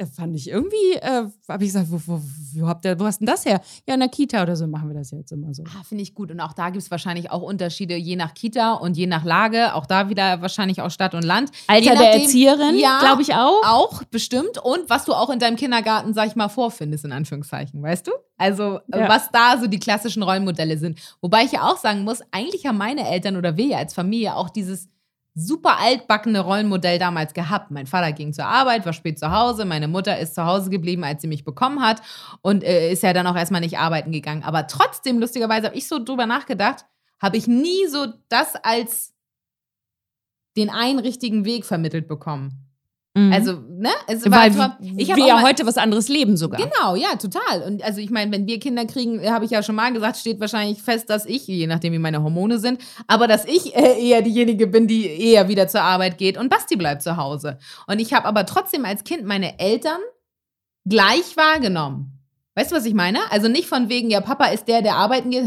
Äh, 0.00 0.06
Fand 0.06 0.34
ich 0.34 0.48
irgendwie, 0.48 0.94
äh, 0.94 1.24
habe 1.48 1.64
ich 1.64 1.68
gesagt, 1.70 1.86
wo, 1.90 2.00
wo, 2.06 2.20
wo, 2.54 2.66
habt 2.66 2.84
ihr, 2.84 2.98
wo 2.98 3.04
hast 3.04 3.18
denn 3.20 3.26
das 3.26 3.44
her? 3.44 3.60
Ja, 3.86 3.94
in 3.94 4.00
der 4.00 4.08
Kita 4.08 4.42
oder 4.42 4.56
so 4.56 4.66
machen 4.66 4.88
wir 4.88 4.94
das 4.94 5.10
jetzt 5.10 5.30
immer 5.32 5.52
so. 5.52 5.62
Ah, 5.64 5.82
Finde 5.84 6.02
ich 6.02 6.14
gut. 6.14 6.30
Und 6.30 6.40
auch 6.40 6.52
da 6.54 6.70
gibt 6.70 6.82
es 6.82 6.90
wahrscheinlich 6.90 7.30
auch 7.30 7.42
Unterschiede 7.42 7.96
je 7.96 8.16
nach 8.16 8.32
Kita 8.34 8.74
und 8.74 8.96
je 8.96 9.06
nach 9.06 9.24
Lage. 9.24 9.74
Auch 9.74 9.84
da 9.86 10.08
wieder 10.08 10.40
wahrscheinlich 10.40 10.80
auch 10.80 10.90
Stadt 10.90 11.14
und 11.14 11.22
Land. 11.24 11.50
Alter 11.66 11.82
je 11.82 11.90
der 11.90 11.94
nachdem- 12.08 12.22
Erzieherin, 12.22 12.78
ja, 12.78 12.98
glaube 13.00 13.22
ich 13.22 13.34
auch. 13.34 13.60
Auch, 13.64 14.02
bestimmt. 14.04 14.56
Und 14.62 14.88
was 14.88 15.04
du 15.04 15.12
auch 15.12 15.28
in 15.30 15.38
deinem 15.38 15.56
Kindergarten, 15.56 16.14
sag 16.14 16.28
ich 16.28 16.36
mal, 16.36 16.48
vorfindest, 16.48 17.04
in 17.04 17.12
Anführungszeichen, 17.12 17.82
weißt 17.82 18.06
du? 18.06 18.12
Also, 18.38 18.78
äh, 18.92 19.00
Ja. 19.00 19.08
was 19.08 19.30
da 19.30 19.58
so 19.60 19.66
die 19.66 19.78
klassischen 19.78 20.22
Rollenmodelle 20.22 20.78
sind. 20.78 20.98
Wobei 21.20 21.44
ich 21.44 21.52
ja 21.52 21.70
auch 21.70 21.76
sagen 21.76 22.04
muss, 22.04 22.20
eigentlich 22.30 22.64
haben 22.66 22.78
meine 22.78 23.06
Eltern 23.06 23.36
oder 23.36 23.56
wir 23.58 23.66
ja 23.66 23.78
als 23.78 23.92
Familie 23.92 24.34
auch 24.36 24.48
dieses 24.48 24.88
super 25.34 25.78
altbackene 25.78 26.40
Rollenmodell 26.40 26.98
damals 26.98 27.34
gehabt. 27.34 27.70
Mein 27.70 27.86
Vater 27.86 28.12
ging 28.12 28.32
zur 28.32 28.46
Arbeit, 28.46 28.84
war 28.84 28.92
spät 28.92 29.18
zu 29.18 29.30
Hause, 29.30 29.64
meine 29.64 29.88
Mutter 29.88 30.18
ist 30.18 30.34
zu 30.34 30.44
Hause 30.44 30.70
geblieben, 30.70 31.04
als 31.04 31.22
sie 31.22 31.28
mich 31.28 31.44
bekommen 31.44 31.82
hat 31.82 32.02
und 32.42 32.64
äh, 32.64 32.92
ist 32.92 33.02
ja 33.02 33.12
dann 33.12 33.26
auch 33.26 33.36
erstmal 33.36 33.60
nicht 33.60 33.78
arbeiten 33.78 34.12
gegangen. 34.12 34.42
Aber 34.42 34.66
trotzdem, 34.66 35.18
lustigerweise, 35.18 35.68
habe 35.68 35.76
ich 35.76 35.88
so 35.88 36.02
drüber 36.02 36.26
nachgedacht, 36.26 36.84
habe 37.20 37.36
ich 37.36 37.46
nie 37.46 37.86
so 37.86 38.06
das 38.28 38.56
als 38.56 39.14
den 40.56 40.70
einen 40.70 40.98
richtigen 40.98 41.44
Weg 41.44 41.64
vermittelt 41.64 42.08
bekommen. 42.08 42.69
Mhm. 43.14 43.32
Also, 43.32 43.52
ne? 43.52 43.90
Es 44.06 44.30
Weil 44.30 44.52
ich 44.96 45.08
wir 45.08 45.26
ja 45.26 45.42
heute 45.42 45.66
was 45.66 45.76
anderes 45.76 46.08
leben 46.08 46.36
sogar. 46.36 46.60
Genau, 46.60 46.94
ja, 46.94 47.16
total. 47.16 47.62
Und 47.66 47.82
also 47.82 48.00
ich 48.00 48.10
meine, 48.10 48.30
wenn 48.30 48.46
wir 48.46 48.60
Kinder 48.60 48.84
kriegen, 48.86 49.28
habe 49.28 49.44
ich 49.44 49.50
ja 49.50 49.64
schon 49.64 49.74
mal 49.74 49.92
gesagt, 49.92 50.16
steht 50.16 50.38
wahrscheinlich 50.38 50.80
fest, 50.80 51.10
dass 51.10 51.26
ich, 51.26 51.46
je 51.48 51.66
nachdem 51.66 51.92
wie 51.92 51.98
meine 51.98 52.22
Hormone 52.22 52.60
sind, 52.60 52.80
aber 53.08 53.26
dass 53.26 53.46
ich 53.46 53.74
äh, 53.74 54.00
eher 54.00 54.22
diejenige 54.22 54.68
bin, 54.68 54.86
die 54.86 55.06
eher 55.06 55.48
wieder 55.48 55.66
zur 55.66 55.82
Arbeit 55.82 56.18
geht 56.18 56.38
und 56.38 56.50
Basti 56.50 56.76
bleibt 56.76 57.02
zu 57.02 57.16
Hause. 57.16 57.58
Und 57.88 57.98
ich 57.98 58.12
habe 58.12 58.26
aber 58.26 58.46
trotzdem 58.46 58.84
als 58.84 59.02
Kind 59.02 59.24
meine 59.24 59.58
Eltern 59.58 60.00
gleich 60.88 61.36
wahrgenommen. 61.36 62.19
Weißt 62.60 62.72
du, 62.72 62.76
was 62.76 62.84
ich 62.84 62.92
meine? 62.92 63.18
Also 63.30 63.48
nicht 63.48 63.68
von 63.68 63.88
wegen, 63.88 64.10
ja, 64.10 64.20
Papa 64.20 64.48
ist 64.48 64.68
der, 64.68 64.82
der 64.82 64.96
arbeiten 64.96 65.30
geht 65.30 65.44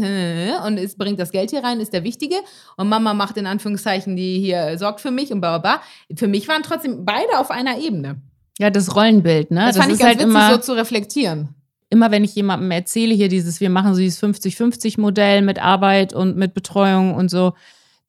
und 0.66 0.78
ist, 0.78 0.98
bringt 0.98 1.20
das 1.20 1.30
Geld 1.30 1.50
hier 1.50 1.62
rein, 1.62 1.78
ist 1.78 1.92
der 1.92 2.02
Wichtige. 2.02 2.34
Und 2.76 2.88
Mama 2.88 3.14
macht 3.14 3.36
in 3.36 3.46
Anführungszeichen, 3.46 4.16
die 4.16 4.40
hier 4.40 4.76
sorgt 4.78 5.00
für 5.00 5.12
mich 5.12 5.30
und 5.32 5.40
bla 5.40 5.58
bla 5.58 5.76
bla. 5.76 6.16
Für 6.16 6.26
mich 6.26 6.48
waren 6.48 6.64
trotzdem 6.64 7.04
beide 7.04 7.38
auf 7.38 7.52
einer 7.52 7.78
Ebene. 7.78 8.20
Ja, 8.58 8.70
das 8.70 8.96
Rollenbild, 8.96 9.52
ne? 9.52 9.66
Das, 9.66 9.76
fand 9.76 9.92
ich 9.92 9.98
ganz 10.00 10.08
halt 10.08 10.18
witzig, 10.18 10.30
immer, 10.30 10.50
so 10.54 10.58
zu 10.58 10.72
reflektieren. 10.72 11.50
immer, 11.88 12.10
wenn 12.10 12.24
ich 12.24 12.34
jemandem 12.34 12.72
erzähle, 12.72 13.14
hier 13.14 13.28
dieses, 13.28 13.60
wir 13.60 13.70
machen 13.70 13.94
so 13.94 14.00
dieses 14.00 14.20
50-50-Modell 14.20 15.42
mit 15.42 15.62
Arbeit 15.62 16.14
und 16.14 16.36
mit 16.36 16.52
Betreuung 16.52 17.14
und 17.14 17.30
so, 17.30 17.52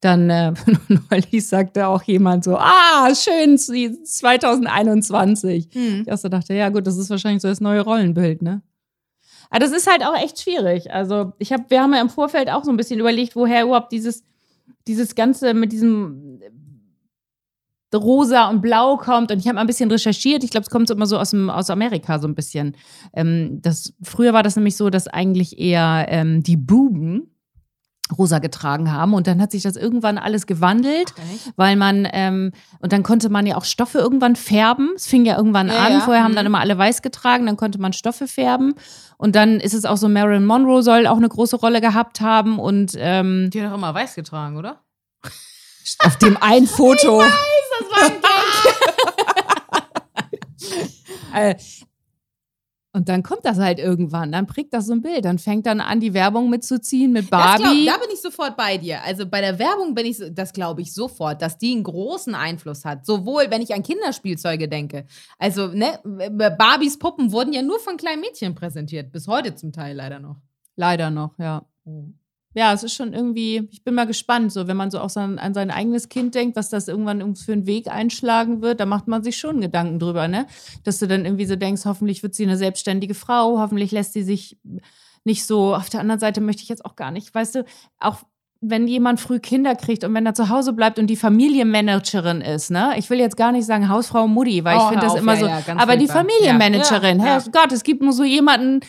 dann 0.00 0.30
äh, 0.30 0.52
neulich 1.10 1.46
sagte 1.46 1.86
auch 1.86 2.02
jemand 2.02 2.42
so, 2.42 2.56
ah, 2.56 3.14
schön, 3.14 3.56
sie- 3.56 4.02
2021. 4.02 5.68
Hm. 5.72 6.00
Ich 6.02 6.08
erst 6.08 6.22
so 6.22 6.28
dachte, 6.28 6.54
ja 6.54 6.68
gut, 6.70 6.88
das 6.88 6.96
ist 6.96 7.08
wahrscheinlich 7.10 7.42
so 7.42 7.48
das 7.48 7.60
neue 7.60 7.82
Rollenbild, 7.82 8.42
ne? 8.42 8.62
Aber 9.50 9.60
das 9.60 9.72
ist 9.72 9.90
halt 9.90 10.04
auch 10.04 10.16
echt 10.16 10.40
schwierig. 10.40 10.92
Also 10.92 11.32
ich 11.38 11.52
habe, 11.52 11.64
wir 11.68 11.82
haben 11.82 11.94
ja 11.94 12.00
im 12.00 12.10
Vorfeld 12.10 12.50
auch 12.50 12.64
so 12.64 12.70
ein 12.70 12.76
bisschen 12.76 13.00
überlegt, 13.00 13.36
woher 13.36 13.64
überhaupt 13.64 13.92
dieses, 13.92 14.24
dieses 14.86 15.14
Ganze 15.14 15.54
mit 15.54 15.72
diesem 15.72 16.40
äh, 16.40 16.50
Rosa 17.96 18.48
und 18.50 18.60
Blau 18.60 18.96
kommt. 18.96 19.30
Und 19.30 19.38
ich 19.38 19.46
habe 19.46 19.54
mal 19.54 19.62
ein 19.62 19.66
bisschen 19.66 19.90
recherchiert. 19.90 20.44
Ich 20.44 20.50
glaube, 20.50 20.64
es 20.64 20.70
kommt 20.70 20.90
immer 20.90 21.06
so 21.06 21.18
aus, 21.18 21.30
dem, 21.30 21.50
aus 21.50 21.70
Amerika 21.70 22.18
so 22.18 22.28
ein 22.28 22.34
bisschen. 22.34 22.76
Ähm, 23.14 23.60
das, 23.62 23.94
früher 24.02 24.32
war 24.32 24.42
das 24.42 24.56
nämlich 24.56 24.76
so, 24.76 24.90
dass 24.90 25.08
eigentlich 25.08 25.58
eher 25.58 26.06
ähm, 26.08 26.42
die 26.42 26.56
Buben 26.56 27.35
rosa 28.16 28.38
getragen 28.38 28.92
haben. 28.92 29.14
Und 29.14 29.26
dann 29.26 29.40
hat 29.40 29.50
sich 29.50 29.62
das 29.62 29.76
irgendwann 29.76 30.18
alles 30.18 30.46
gewandelt 30.46 31.12
weil 31.56 31.76
man, 31.76 32.06
ähm, 32.12 32.52
und 32.80 32.92
dann 32.92 33.02
konnte 33.02 33.28
man 33.30 33.46
ja 33.46 33.56
auch 33.56 33.64
Stoffe 33.64 33.98
irgendwann 33.98 34.36
färben. 34.36 34.90
Es 34.96 35.06
fing 35.06 35.24
ja 35.24 35.36
irgendwann 35.36 35.68
Ja, 35.68 35.78
an. 35.86 35.92
ja. 35.92 36.00
Vorher 36.00 36.22
haben 36.22 36.32
Mhm. 36.32 36.36
dann 36.36 36.46
immer 36.46 36.60
alle 36.60 36.76
weiß 36.78 37.02
getragen, 37.02 37.46
dann 37.46 37.56
konnte 37.56 37.80
man 37.80 37.92
Stoffe 37.92 38.26
färben. 38.28 38.74
Und 39.18 39.34
dann 39.34 39.60
ist 39.60 39.74
es 39.74 39.84
auch 39.84 39.96
so, 39.96 40.08
Marilyn 40.08 40.44
Monroe 40.44 40.82
soll 40.82 41.06
auch 41.06 41.16
eine 41.16 41.28
große 41.28 41.56
Rolle 41.56 41.80
gehabt 41.80 42.20
haben. 42.20 42.58
Und 42.58 42.92
ähm, 42.98 43.50
Die 43.52 43.62
hat 43.62 43.70
doch 43.70 43.76
immer 43.78 43.94
weiß 43.94 44.14
getragen, 44.14 44.56
oder? 44.56 44.80
auf 46.04 46.16
dem 46.18 46.36
ein 46.40 46.66
Foto. 46.66 47.22
Das 47.22 47.90
war 47.90 48.06
ein 48.06 48.12
Äh, 51.34 51.54
und 52.96 53.08
dann 53.10 53.22
kommt 53.22 53.44
das 53.44 53.58
halt 53.58 53.78
irgendwann, 53.78 54.32
dann 54.32 54.46
prägt 54.46 54.72
das 54.72 54.86
so 54.86 54.94
ein 54.94 55.02
Bild, 55.02 55.24
dann 55.26 55.38
fängt 55.38 55.66
dann 55.66 55.80
an, 55.80 56.00
die 56.00 56.14
Werbung 56.14 56.48
mitzuziehen 56.48 57.12
mit 57.12 57.24
Das 57.30 57.56
glaub, 57.56 57.62
Barbie. 57.62 57.84
da 57.84 57.98
bin 57.98 58.08
ich 58.12 58.22
sofort 58.22 58.56
bei 58.56 58.78
dir. 58.78 59.02
Also 59.04 59.26
bei 59.26 59.40
der 59.42 59.58
Werbung 59.58 59.94
bin 59.94 60.06
ich, 60.06 60.16
so- 60.16 60.30
das 60.30 60.52
glaube 60.54 60.80
ich 60.80 60.94
sofort, 60.94 61.42
dass 61.42 61.58
die 61.58 61.72
einen 61.74 61.82
großen 61.82 62.34
Einfluss 62.34 62.84
hat. 62.86 63.04
Sowohl, 63.04 63.44
wenn 63.50 63.60
ich 63.60 63.74
an 63.74 63.82
Kinderspielzeuge 63.82 64.68
denke. 64.68 65.04
Also, 65.38 65.68
ne, 65.68 65.98
Barbies 66.58 66.98
Puppen 66.98 67.32
wurden 67.32 67.52
ja 67.52 67.62
nur 67.62 67.78
von 67.80 67.96
kleinen 67.98 68.22
Mädchen 68.22 68.54
präsentiert. 68.54 69.12
Bis 69.12 69.28
heute 69.28 69.54
zum 69.54 69.72
Teil 69.72 69.94
leider 69.94 70.18
noch. 70.18 70.36
Leider 70.76 71.10
noch, 71.10 71.38
ja. 71.38 71.64
Ja, 72.58 72.72
es 72.72 72.82
ist 72.82 72.94
schon 72.94 73.12
irgendwie, 73.12 73.68
ich 73.70 73.84
bin 73.84 73.94
mal 73.94 74.06
gespannt, 74.06 74.50
so 74.50 74.66
wenn 74.66 74.78
man 74.78 74.90
so 74.90 74.98
auch 74.98 75.10
sein, 75.10 75.38
an 75.38 75.52
sein 75.52 75.70
eigenes 75.70 76.08
Kind 76.08 76.34
denkt, 76.34 76.56
was 76.56 76.70
das 76.70 76.88
irgendwann 76.88 77.36
für 77.36 77.52
einen 77.52 77.66
Weg 77.66 77.88
einschlagen 77.88 78.62
wird, 78.62 78.80
da 78.80 78.86
macht 78.86 79.08
man 79.08 79.22
sich 79.22 79.36
schon 79.36 79.60
Gedanken 79.60 79.98
drüber, 79.98 80.26
ne? 80.26 80.46
Dass 80.82 80.98
du 80.98 81.06
dann 81.06 81.26
irgendwie 81.26 81.44
so 81.44 81.56
denkst, 81.56 81.84
hoffentlich 81.84 82.22
wird 82.22 82.34
sie 82.34 82.44
eine 82.44 82.56
selbstständige 82.56 83.12
Frau, 83.12 83.58
hoffentlich 83.58 83.92
lässt 83.92 84.14
sie 84.14 84.22
sich 84.22 84.58
nicht 85.24 85.44
so, 85.44 85.74
auf 85.74 85.90
der 85.90 86.00
anderen 86.00 86.18
Seite 86.18 86.40
möchte 86.40 86.62
ich 86.62 86.70
jetzt 86.70 86.86
auch 86.86 86.96
gar 86.96 87.10
nicht, 87.10 87.34
weißt 87.34 87.56
du, 87.56 87.64
auch 88.00 88.22
wenn 88.60 88.88
jemand 88.88 89.20
früh 89.20 89.38
Kinder 89.38 89.74
kriegt 89.74 90.02
und 90.04 90.14
wenn 90.14 90.26
er 90.26 90.34
zu 90.34 90.48
Hause 90.48 90.72
bleibt 90.72 90.98
und 90.98 91.06
die 91.08 91.16
Familienmanagerin 91.16 92.40
ist, 92.40 92.70
ne? 92.70 92.94
Ich 92.96 93.10
will 93.10 93.18
jetzt 93.18 93.36
gar 93.36 93.52
nicht 93.52 93.66
sagen 93.66 93.88
Hausfrau 93.88 94.26
Mutti, 94.26 94.64
weil 94.64 94.76
Oh, 94.76 94.80
ich 94.82 94.88
finde 94.88 95.04
das 95.04 95.12
auf, 95.12 95.18
immer 95.18 95.34
ja, 95.34 95.40
so, 95.40 95.46
ja, 95.46 95.60
aber 95.76 95.96
die. 95.96 96.06
Familienmanagerin, 96.06 97.18
Ja. 97.18 97.24
Herrgott, 97.24 97.72
es 97.72 97.82
gibt 97.82 98.02
nur 98.02 98.12
so 98.12 98.24
jemanden, 98.24 98.80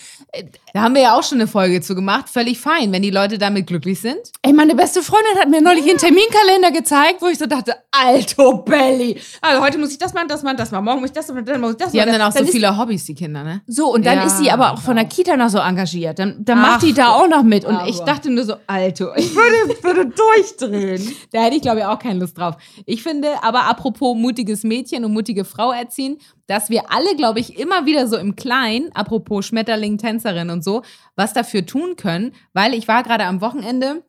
Da 0.73 0.82
haben 0.82 0.95
wir 0.95 1.01
ja 1.01 1.17
auch 1.17 1.23
schon 1.23 1.39
eine 1.39 1.47
Folge 1.47 1.82
zu 1.82 1.95
gemacht. 1.95 2.30
Völlig 2.30 2.60
fein, 2.60 2.91
wenn 2.91 3.01
die 3.01 3.10
Leute 3.10 3.38
damit 3.38 3.67
glücklich 3.67 3.99
sind. 3.99 4.17
Ey, 4.43 4.53
meine 4.53 4.75
beste 4.75 5.01
Freundin 5.01 5.38
hat 5.39 5.49
mir 5.49 5.62
neulich 5.62 5.88
einen 5.89 5.97
Terminkalender 5.97 6.71
gezeigt, 6.71 7.21
wo 7.21 7.27
ich 7.27 7.38
so 7.38 7.45
dachte, 7.47 7.73
alto 7.91 8.58
Belly. 8.60 9.19
Also 9.41 9.62
heute 9.62 9.77
muss 9.77 9.91
ich 9.91 9.97
das 9.97 10.13
machen, 10.13 10.27
das 10.27 10.43
machen, 10.43 10.58
das 10.58 10.71
machen, 10.71 10.86
morgen 10.86 10.99
muss 11.01 11.10
ich 11.10 11.15
das 11.15 11.27
machen, 11.30 11.45
dann 11.45 11.60
muss 11.62 11.71
ich 11.71 11.77
das 11.77 11.91
Die 11.91 11.99
haben 12.01 12.10
machen. 12.10 12.19
dann 12.19 12.30
auch 12.30 12.36
so 12.36 12.43
ist, 12.43 12.51
viele 12.51 12.77
Hobbys, 12.77 13.06
die 13.06 13.15
Kinder, 13.15 13.43
ne? 13.43 13.62
So, 13.67 13.91
und 13.93 14.06
dann 14.06 14.25
ist 14.25 14.38
sie 14.38 14.51
aber 14.51 14.73
auch 14.73 14.80
von 14.82 14.95
der 14.95 15.06
genau. 15.06 15.15
Kita 15.15 15.38
noch 15.38 15.49
so 15.49 15.58
engagiert. 15.60 16.19
Dann, 16.19 16.36
dann 16.45 16.60
Ach, 16.60 16.71
macht 16.73 16.84
die 16.84 16.93
da 16.93 17.10
auch 17.13 17.27
noch 17.27 17.43
mit. 17.43 17.65
Und 17.65 17.80
ich 17.88 17.99
dachte 18.01 18.30
nur 18.30 18.43
so, 18.45 18.56
alto, 18.67 19.08
ich 19.15 19.34
würde, 19.36 19.57
würde 19.84 20.08
durchdrehen. 20.08 21.15
Da 21.32 21.43
hätte 21.43 21.56
ich, 21.56 21.62
glaube 21.62 21.80
ich, 21.80 21.86
auch 21.86 22.00
keine 22.00 22.20
Lust 22.20 22.38
drauf. 22.38 22.56
Ich 22.86 23.04
finde, 23.04 23.43
aber 23.43 23.65
apropos 23.65 24.15
mutiges 24.15 24.63
Mädchen 24.63 25.04
und 25.04 25.13
mutige 25.13 25.46
Frau 25.46 25.72
erziehen, 25.72 26.17
dass 26.48 26.70
wir 26.70 26.91
alle, 26.91 27.15
glaube 27.15 27.39
ich, 27.39 27.60
immer 27.60 27.86
wieder 27.86 28.08
so 28.08 28.17
im 28.17 28.36
Kleinen, 28.36 28.91
apropos 28.93 29.46
Schmetterling, 29.46 29.98
Tänzerin 29.98 30.50
und 30.50 30.63
so, 30.63 30.84
was 31.15 31.34
dafür 31.34 31.65
tun 31.65 31.96
können, 31.96 32.34
weil 32.54 32.74
ich 32.74 32.88
war 32.88 33.04
gerade 33.04 33.26
am 33.26 33.41
Wochenende 33.41 34.04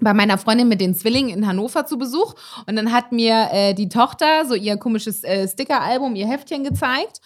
bei 0.00 0.14
meiner 0.14 0.38
Freundin 0.38 0.68
mit 0.68 0.80
den 0.80 0.94
Zwillingen 0.94 1.36
in 1.36 1.46
Hannover 1.46 1.86
zu 1.86 1.98
Besuch 1.98 2.34
und 2.66 2.76
dann 2.76 2.92
hat 2.92 3.12
mir 3.12 3.48
äh, 3.52 3.74
die 3.74 3.88
Tochter 3.88 4.44
so 4.46 4.54
ihr 4.54 4.76
komisches 4.76 5.24
äh, 5.24 5.48
Sticker-Album, 5.48 6.14
ihr 6.14 6.28
Heftchen 6.28 6.64
gezeigt 6.64 7.20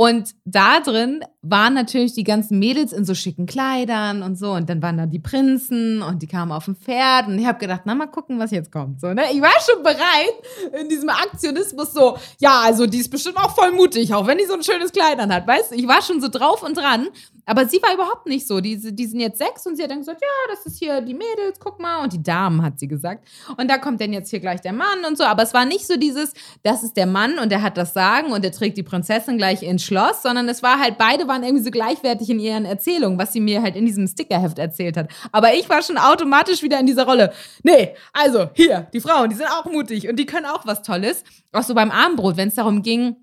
und 0.00 0.36
da 0.44 0.78
drin 0.78 1.24
waren 1.42 1.74
natürlich 1.74 2.12
die 2.12 2.22
ganzen 2.22 2.60
Mädels 2.60 2.92
in 2.92 3.04
so 3.04 3.16
schicken 3.16 3.46
Kleidern 3.46 4.22
und 4.22 4.38
so. 4.38 4.52
Und 4.52 4.70
dann 4.70 4.80
waren 4.80 4.96
da 4.96 5.06
die 5.06 5.18
Prinzen 5.18 6.02
und 6.02 6.22
die 6.22 6.28
kamen 6.28 6.52
auf 6.52 6.66
dem 6.66 6.76
Pferd. 6.76 7.26
Und 7.26 7.36
ich 7.36 7.46
habe 7.46 7.58
gedacht, 7.58 7.80
na 7.84 7.96
mal 7.96 8.06
gucken, 8.06 8.38
was 8.38 8.52
jetzt 8.52 8.70
kommt. 8.70 9.00
So, 9.00 9.12
ne? 9.12 9.24
Ich 9.32 9.42
war 9.42 9.50
schon 9.60 9.82
bereit 9.82 10.80
in 10.80 10.88
diesem 10.88 11.08
Aktionismus 11.08 11.92
so, 11.92 12.16
ja, 12.38 12.60
also 12.60 12.86
die 12.86 12.98
ist 12.98 13.10
bestimmt 13.10 13.38
auch 13.38 13.52
voll 13.56 13.72
mutig, 13.72 14.14
auch 14.14 14.28
wenn 14.28 14.38
die 14.38 14.44
so 14.44 14.54
ein 14.54 14.62
schönes 14.62 14.92
Kleid 14.92 15.18
an 15.18 15.34
hat. 15.34 15.48
Weißt 15.48 15.72
du, 15.72 15.74
ich 15.74 15.88
war 15.88 16.00
schon 16.00 16.20
so 16.20 16.28
drauf 16.28 16.62
und 16.62 16.76
dran. 16.76 17.08
Aber 17.48 17.66
sie 17.66 17.80
war 17.82 17.94
überhaupt 17.94 18.26
nicht 18.26 18.46
so. 18.46 18.60
Die, 18.60 18.76
die 18.94 19.06
sind 19.06 19.20
jetzt 19.20 19.38
sechs 19.38 19.66
und 19.66 19.76
sie 19.76 19.82
hat 19.82 19.90
dann 19.90 20.00
gesagt, 20.00 20.20
ja, 20.20 20.54
das 20.54 20.66
ist 20.66 20.78
hier 20.78 21.00
die 21.00 21.14
Mädels, 21.14 21.58
guck 21.58 21.80
mal. 21.80 22.02
Und 22.02 22.12
die 22.12 22.22
Damen, 22.22 22.62
hat 22.62 22.78
sie 22.78 22.86
gesagt. 22.86 23.26
Und 23.56 23.70
da 23.70 23.78
kommt 23.78 24.00
dann 24.02 24.12
jetzt 24.12 24.28
hier 24.28 24.40
gleich 24.40 24.60
der 24.60 24.74
Mann 24.74 25.04
und 25.06 25.16
so. 25.16 25.24
Aber 25.24 25.42
es 25.42 25.54
war 25.54 25.64
nicht 25.64 25.86
so 25.86 25.96
dieses, 25.96 26.34
das 26.62 26.82
ist 26.82 26.96
der 26.96 27.06
Mann 27.06 27.38
und 27.38 27.50
der 27.50 27.62
hat 27.62 27.78
das 27.78 27.94
Sagen 27.94 28.32
und 28.32 28.44
der 28.44 28.52
trägt 28.52 28.76
die 28.76 28.82
Prinzessin 28.82 29.38
gleich 29.38 29.62
ins 29.62 29.82
Schloss, 29.82 30.22
sondern 30.22 30.46
es 30.48 30.62
war 30.62 30.78
halt, 30.78 30.98
beide 30.98 31.26
waren 31.26 31.42
irgendwie 31.42 31.64
so 31.64 31.70
gleichwertig 31.70 32.28
in 32.28 32.38
ihren 32.38 32.66
Erzählungen, 32.66 33.18
was 33.18 33.32
sie 33.32 33.40
mir 33.40 33.62
halt 33.62 33.76
in 33.76 33.86
diesem 33.86 34.06
Stickerheft 34.06 34.58
erzählt 34.58 34.98
hat. 34.98 35.10
Aber 35.32 35.54
ich 35.54 35.70
war 35.70 35.82
schon 35.82 35.96
automatisch 35.96 36.62
wieder 36.62 36.78
in 36.78 36.86
dieser 36.86 37.06
Rolle. 37.06 37.32
Nee, 37.62 37.94
also 38.12 38.50
hier, 38.52 38.88
die 38.92 39.00
Frauen, 39.00 39.30
die 39.30 39.36
sind 39.36 39.48
auch 39.48 39.64
mutig 39.64 40.08
und 40.08 40.16
die 40.16 40.26
können 40.26 40.46
auch 40.46 40.66
was 40.66 40.82
Tolles. 40.82 41.24
Auch 41.52 41.62
so 41.62 41.74
beim 41.74 41.90
Abendbrot, 41.90 42.36
wenn 42.36 42.48
es 42.48 42.56
darum 42.56 42.82
ging, 42.82 43.16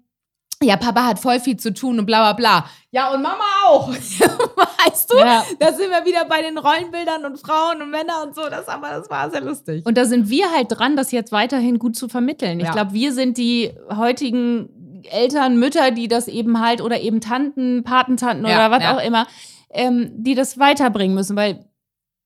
ja, 0.63 0.77
Papa 0.77 1.05
hat 1.05 1.19
voll 1.19 1.39
viel 1.39 1.57
zu 1.57 1.73
tun 1.73 1.99
und 1.99 2.05
bla 2.05 2.19
bla 2.21 2.33
bla. 2.33 2.65
Ja, 2.91 3.13
und 3.13 3.21
Mama 3.21 3.43
auch. 3.65 3.89
weißt 3.89 5.11
du? 5.11 5.17
Ja. 5.17 5.43
Da 5.59 5.73
sind 5.73 5.89
wir 5.91 6.05
wieder 6.05 6.25
bei 6.25 6.41
den 6.41 6.57
Rollenbildern 6.57 7.25
und 7.25 7.37
Frauen 7.39 7.81
und 7.81 7.89
Männer 7.91 8.23
und 8.23 8.35
so. 8.35 8.43
Das, 8.49 8.67
aber 8.67 8.89
das 8.89 9.09
war 9.09 9.29
sehr 9.29 9.41
lustig. 9.41 9.85
Und 9.85 9.97
da 9.97 10.05
sind 10.05 10.29
wir 10.29 10.51
halt 10.51 10.67
dran, 10.69 10.95
das 10.95 11.11
jetzt 11.11 11.31
weiterhin 11.31 11.77
gut 11.79 11.95
zu 11.95 12.07
vermitteln. 12.07 12.59
Ich 12.59 12.67
Ja. 12.67 12.71
glaube, 12.71 12.93
wir 12.93 13.11
sind 13.13 13.37
die 13.37 13.71
heutigen 13.95 15.01
Eltern, 15.11 15.57
Mütter, 15.57 15.91
die 15.91 16.07
das 16.07 16.27
eben 16.27 16.59
halt, 16.59 16.81
oder 16.81 16.99
eben 17.01 17.21
Tanten, 17.21 17.83
Patentanten 17.83 18.45
Ja, 18.45 18.55
oder 18.67 18.71
was 18.71 18.85
auch 18.95 19.03
immer, 19.05 19.27
ähm, 19.69 20.11
die 20.15 20.33
das 20.35 20.57
weiterbringen 20.57 21.15
müssen, 21.15 21.35
weil 21.35 21.65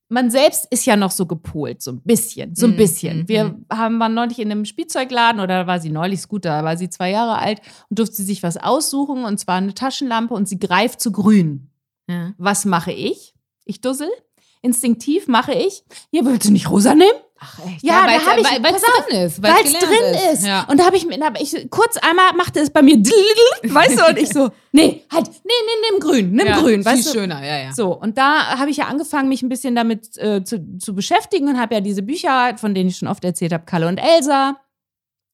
man 0.10 0.30
selbst 0.32 0.68
ist 0.72 0.86
ja 0.86 0.96
noch 0.96 1.12
so 1.12 1.26
gepolt, 1.26 1.82
so 1.82 1.92
ein 1.92 2.02
bisschen, 2.04 2.56
so 2.56 2.66
ein 2.66 2.72
Mhm, 2.74 2.78
bisschen. 2.78 3.18
mhm, 3.20 3.28
Wir 3.30 3.44
mhm. 3.46 3.66
haben, 3.72 4.00
waren 4.00 4.14
neulich 4.16 4.40
in 4.40 4.52
einem 4.52 4.66
Spielzeugladen 4.66 5.40
oder 5.40 5.62
da 5.62 5.68
war 5.68 5.80
sie 5.80 5.90
neulich, 5.92 6.28
gut, 6.28 6.46
da 6.46 6.64
war 6.64 6.78
sie 6.78 6.90
zwei 6.90 7.12
Jahre 7.12 7.38
alt 7.38 7.62
und 7.90 8.00
durfte 8.00 8.24
sich 8.24 8.42
was 8.44 8.58
aussuchen 8.58 9.24
und 9.24 9.40
zwar 9.40 9.56
eine 9.58 9.74
Taschenlampe 9.74 10.34
und 10.34 10.50
sie 10.50 10.60
greift 10.60 11.00
zu 11.00 11.12
grün. 11.12 11.70
ja. 12.08 12.34
Was 12.38 12.66
mache 12.66 12.92
ich? 12.92 13.34
Ich 13.66 13.82
dussel. 13.82 14.10
Instinktiv 14.62 15.28
mache 15.28 15.54
ich. 15.54 15.84
Hier, 16.12 16.26
willst 16.26 16.48
du 16.48 16.52
nicht 16.52 16.70
rosa 16.70 16.94
nehmen? 16.96 17.12
Ach, 17.42 17.60
echt? 17.66 17.84
Ja, 17.84 18.02
da 18.06 18.08
weil's- 18.12 18.26
hab 18.26 18.38
ich- 18.38 18.44
weil- 18.64 18.74
auf, 18.76 19.08
drin 19.08 19.22
ist. 19.22 19.42
Weil 19.42 19.54
es 19.64 19.72
drin 19.74 20.34
ist. 20.34 20.46
Ja. 20.46 20.66
Und 20.70 20.80
da 20.80 20.86
habe 20.86 20.98
ich, 20.98 21.06
mir- 21.06 21.18
da 21.18 21.28
hab 21.28 21.40
ich 21.42 21.68
kurz 21.70 21.98
einmal 21.98 22.34
machte 22.34 22.60
es 22.60 22.70
bei 22.70 22.82
mir, 22.82 22.98
weißt 23.64 24.00
du, 24.00 24.06
und 24.08 24.18
ich 24.18 24.30
so, 24.30 24.50
nee, 24.72 25.04
halt, 25.12 25.28
nee, 25.28 25.34
nee, 25.46 25.90
nimm 25.92 26.00
grün, 26.00 26.32
nimm 26.32 26.48
ja, 26.48 26.60
grün, 26.60 26.84
viel 26.84 26.86
weißt 26.86 27.08
du. 27.08 27.20
schöner, 27.20 27.44
ja, 27.46 27.58
ja. 27.64 27.74
So, 27.74 27.94
und 27.96 28.18
da 28.18 28.58
habe 28.60 28.70
ich 28.70 28.78
ja 28.78 28.86
angefangen, 28.88 29.30
mich 29.30 29.42
ein 29.42 29.50
bisschen 29.50 29.76
damit 29.76 30.18
äh, 30.18 30.44
zu, 30.44 30.78
zu 30.80 30.94
beschäftigen 30.94 31.48
und 31.48 31.60
habe 31.60 31.76
ja 31.76 31.82
diese 31.82 32.02
Bücher, 32.02 32.58
von 32.58 32.74
denen 32.74 32.90
ich 32.90 32.98
schon 32.98 33.08
oft 33.08 33.24
erzählt 33.24 33.54
habe, 33.54 33.64
Kalle 33.66 33.88
und 33.88 33.98
Elsa. 33.98 34.58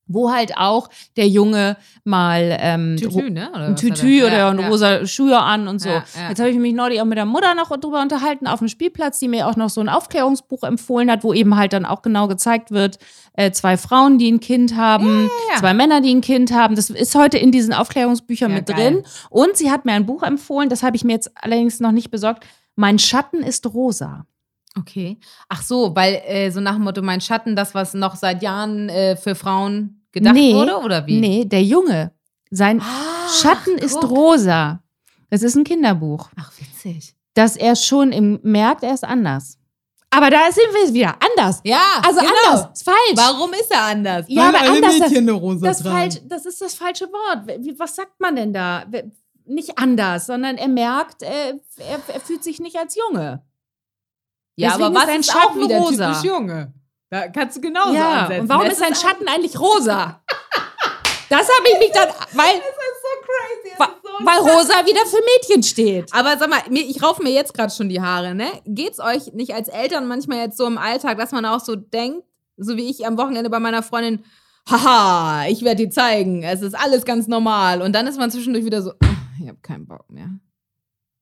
Wo 0.08 0.32
halt 0.32 0.58
auch 0.58 0.90
der 1.18 1.28
Junge 1.28 1.78
mal 2.04 2.56
ähm, 2.60 2.98
Tütü, 2.98 3.30
ne? 3.30 3.50
Oder 3.52 3.66
ein 3.66 3.76
Tütü 3.76 4.20
er? 4.20 4.28
oder 4.28 4.38
Ja, 4.38 4.50
ein 4.50 4.60
ja. 4.60 4.68
rosa 4.68 5.06
Schuhe 5.06 5.40
an 5.40 5.68
und 5.68 5.80
so. 5.80 5.90
Ja. 5.90 6.04
Jetzt 6.30 6.40
habe 6.40 6.50
ich 6.50 6.58
mich 6.58 6.74
neulich 6.74 7.02
auch 7.02 7.06
mit 7.06 7.18
der 7.18 7.26
Mutter 7.26 7.56
noch 7.56 7.76
drüber 7.78 8.02
unterhalten 8.02 8.48
auf 8.48 8.60
dem 8.60 8.68
Spielplatz, 8.68 9.20
die 9.20 9.28
mir 9.28 9.48
auch 9.48 9.56
noch 9.56 9.70
so 9.70 9.82
ein 9.82 9.90
Aufklärungsbuch 9.90 10.64
empfohlen 10.64 11.10
hat, 11.10 11.24
wo 11.24 11.34
eben 11.34 11.56
halt 11.56 11.74
dann 11.74 11.86
auch 11.86 12.02
genau 12.02 12.28
gezeigt 12.28 12.72
wird, 12.72 13.00
äh, 13.34 13.52
zwei 13.52 13.78
Frauen, 13.78 14.18
die 14.18 14.32
ein 14.32 14.40
Kind 14.40 14.76
haben, 14.76 15.30
zwei 15.60 15.74
Männer, 15.74 16.02
die 16.02 16.14
ein 16.14 16.22
Kind 16.22 16.54
haben. 16.54 16.76
Das 16.76 16.90
ist 16.90 17.16
heute 17.16 17.38
in 17.38 17.52
diesen 17.52 17.74
Aufklärungsbüchern 17.74 18.54
mit 18.54 18.68
geil. 18.68 18.76
drin. 18.76 19.04
Und 19.30 19.58
sie 19.58 19.72
hat 19.72 19.86
mir 19.86 19.94
ein 19.94 20.06
Buch 20.06 20.24
empfohlen, 20.24 20.70
das 20.70 20.84
habe 20.84 20.96
ich 20.96 21.04
mir 21.04 21.14
jetzt 21.14 21.32
allerdings 21.36 21.80
noch 21.80 21.92
nicht 21.92 22.12
besorgt. 22.12 22.46
Mein 22.76 23.00
Schatten 23.00 23.42
ist 23.42 23.66
rosa. 23.74 24.26
Okay. 24.78 25.18
Ach 25.48 25.62
so, 25.62 25.96
weil 25.96 26.22
äh, 26.26 26.52
so 26.52 26.60
nach 26.60 26.76
dem 26.76 26.84
Motto, 26.84 27.02
mein 27.02 27.22
Schatten, 27.22 27.56
das, 27.56 27.74
was 27.74 27.94
noch 27.94 28.16
seit 28.16 28.44
Jahren 28.44 28.90
äh, 28.90 29.16
für 29.16 29.36
Frauen 29.36 29.95
gedacht 30.16 30.34
Nee, 30.34 30.54
wurde, 30.56 30.78
oder 30.80 31.06
wie? 31.06 31.20
Nee, 31.20 31.46
der 31.46 31.62
Junge. 31.64 32.12
Sein 32.50 32.82
Ah, 32.82 33.28
Schatten 33.30 33.78
ist 33.78 34.00
guck. 34.00 34.10
rosa. 34.10 34.82
Das 35.30 35.44
ist 35.44 35.56
ein 35.56 35.64
Kinderbuch. 35.64 36.30
Ach, 36.40 36.52
witzig. 36.58 37.14
Dass 37.36 37.56
er 37.58 37.76
schon 37.76 38.12
im, 38.12 38.40
merkt, 38.42 38.82
er 38.84 38.94
ist 38.96 39.04
anders. 39.04 39.58
Aber 40.10 40.30
da 40.30 40.50
sind 40.52 40.64
wir 40.74 40.94
wieder. 40.94 41.16
Anders. 41.32 41.60
Ja, 41.66 42.02
Also 42.08 42.22
genau. 42.22 42.32
anders. 42.54 42.70
Ist 42.74 42.84
falsch. 42.86 43.16
Warum 43.16 43.52
ist 43.54 43.70
er 43.72 43.84
anders? 43.84 44.26
Ja, 44.30 44.48
aber 44.50 44.62
anders. 44.62 45.00
Das, 45.00 45.14
eine 45.16 45.32
rosa 45.34 45.68
das, 45.68 45.82
falsch, 45.82 46.16
das 46.26 46.46
ist 46.46 46.62
das 46.62 46.74
falsche 46.76 47.06
Wort. 47.08 47.48
Was 47.78 47.96
sagt 47.96 48.20
man 48.20 48.36
denn 48.38 48.54
da? 48.54 48.86
Nicht 49.46 49.78
anders, 49.78 50.26
sondern 50.28 50.56
er 50.58 50.70
merkt, 50.70 51.22
äh, 51.24 51.56
er, 51.78 52.00
er 52.08 52.20
fühlt 52.22 52.44
sich 52.44 52.60
nicht 52.60 52.78
als 52.78 52.96
Junge. 52.96 53.44
Ja, 54.56 54.70
Deswegen 54.70 54.84
aber 54.86 54.96
was 54.96 55.04
ist 55.04 55.10
sein 55.10 55.20
ist 55.20 55.32
Schatten 55.32 55.60
auch 55.62 55.66
wieder 55.66 55.78
rosa. 55.80 56.08
typisch 56.14 56.24
Junge? 56.24 56.74
Da 57.16 57.30
kannst 57.30 57.56
du 57.56 57.62
genauso 57.62 57.94
ja, 57.94 58.24
ansetzen. 58.24 58.42
und 58.42 58.50
warum 58.50 58.66
ist 58.68 58.80
sein 58.80 58.92
auch- 58.94 58.98
Schatten 59.02 59.28
eigentlich 59.30 59.58
rosa? 59.60 60.22
Das 61.30 61.48
habe 61.50 61.68
ich 61.74 61.80
mich 61.80 61.92
dann, 61.94 62.08
weil, 62.34 62.54
Das 62.56 62.68
ist 62.68 63.02
so 63.02 63.26
crazy. 63.26 63.80
wa- 63.80 63.96
weil 64.24 64.38
rosa 64.40 64.86
wieder 64.86 65.06
für 65.06 65.22
Mädchen 65.24 65.64
steht. 65.64 66.14
Aber 66.14 66.38
sag 66.38 66.50
mal, 66.50 66.60
ich 66.72 67.02
raufe 67.02 67.24
mir 67.24 67.32
jetzt 67.32 67.54
gerade 67.54 67.74
schon 67.74 67.88
die 67.90 68.02
Haare, 68.02 68.36
ne? 68.36 68.48
Geht's 68.66 69.00
euch 69.00 69.34
nicht 69.34 69.54
als 69.54 69.68
Eltern 69.70 70.08
manchmal 70.08 70.40
jetzt 70.40 70.58
so 70.58 70.66
im 70.68 70.78
Alltag, 70.78 71.18
dass 71.18 71.32
man 71.32 71.46
auch 71.46 71.60
so 71.62 71.76
denkt, 71.76 72.24
so 72.58 72.76
wie 72.78 72.90
ich 72.90 73.06
am 73.08 73.18
Wochenende 73.18 73.50
bei 73.50 73.60
meiner 73.60 73.82
Freundin, 73.82 74.24
haha, 74.70 75.46
ich 75.48 75.64
werde 75.64 75.86
dir 75.86 75.90
zeigen, 75.90 76.44
es 76.44 76.62
ist 76.62 76.76
alles 76.76 77.06
ganz 77.06 77.28
normal. 77.28 77.82
Und 77.82 77.94
dann 77.94 78.08
ist 78.08 78.18
man 78.20 78.30
zwischendurch 78.30 78.66
wieder 78.66 78.82
so, 78.82 78.92
"Oh, 78.92 79.08
ich 79.42 79.48
habe 79.48 79.60
keinen 79.62 79.88
Bock 79.88 80.10
mehr. 80.10 80.30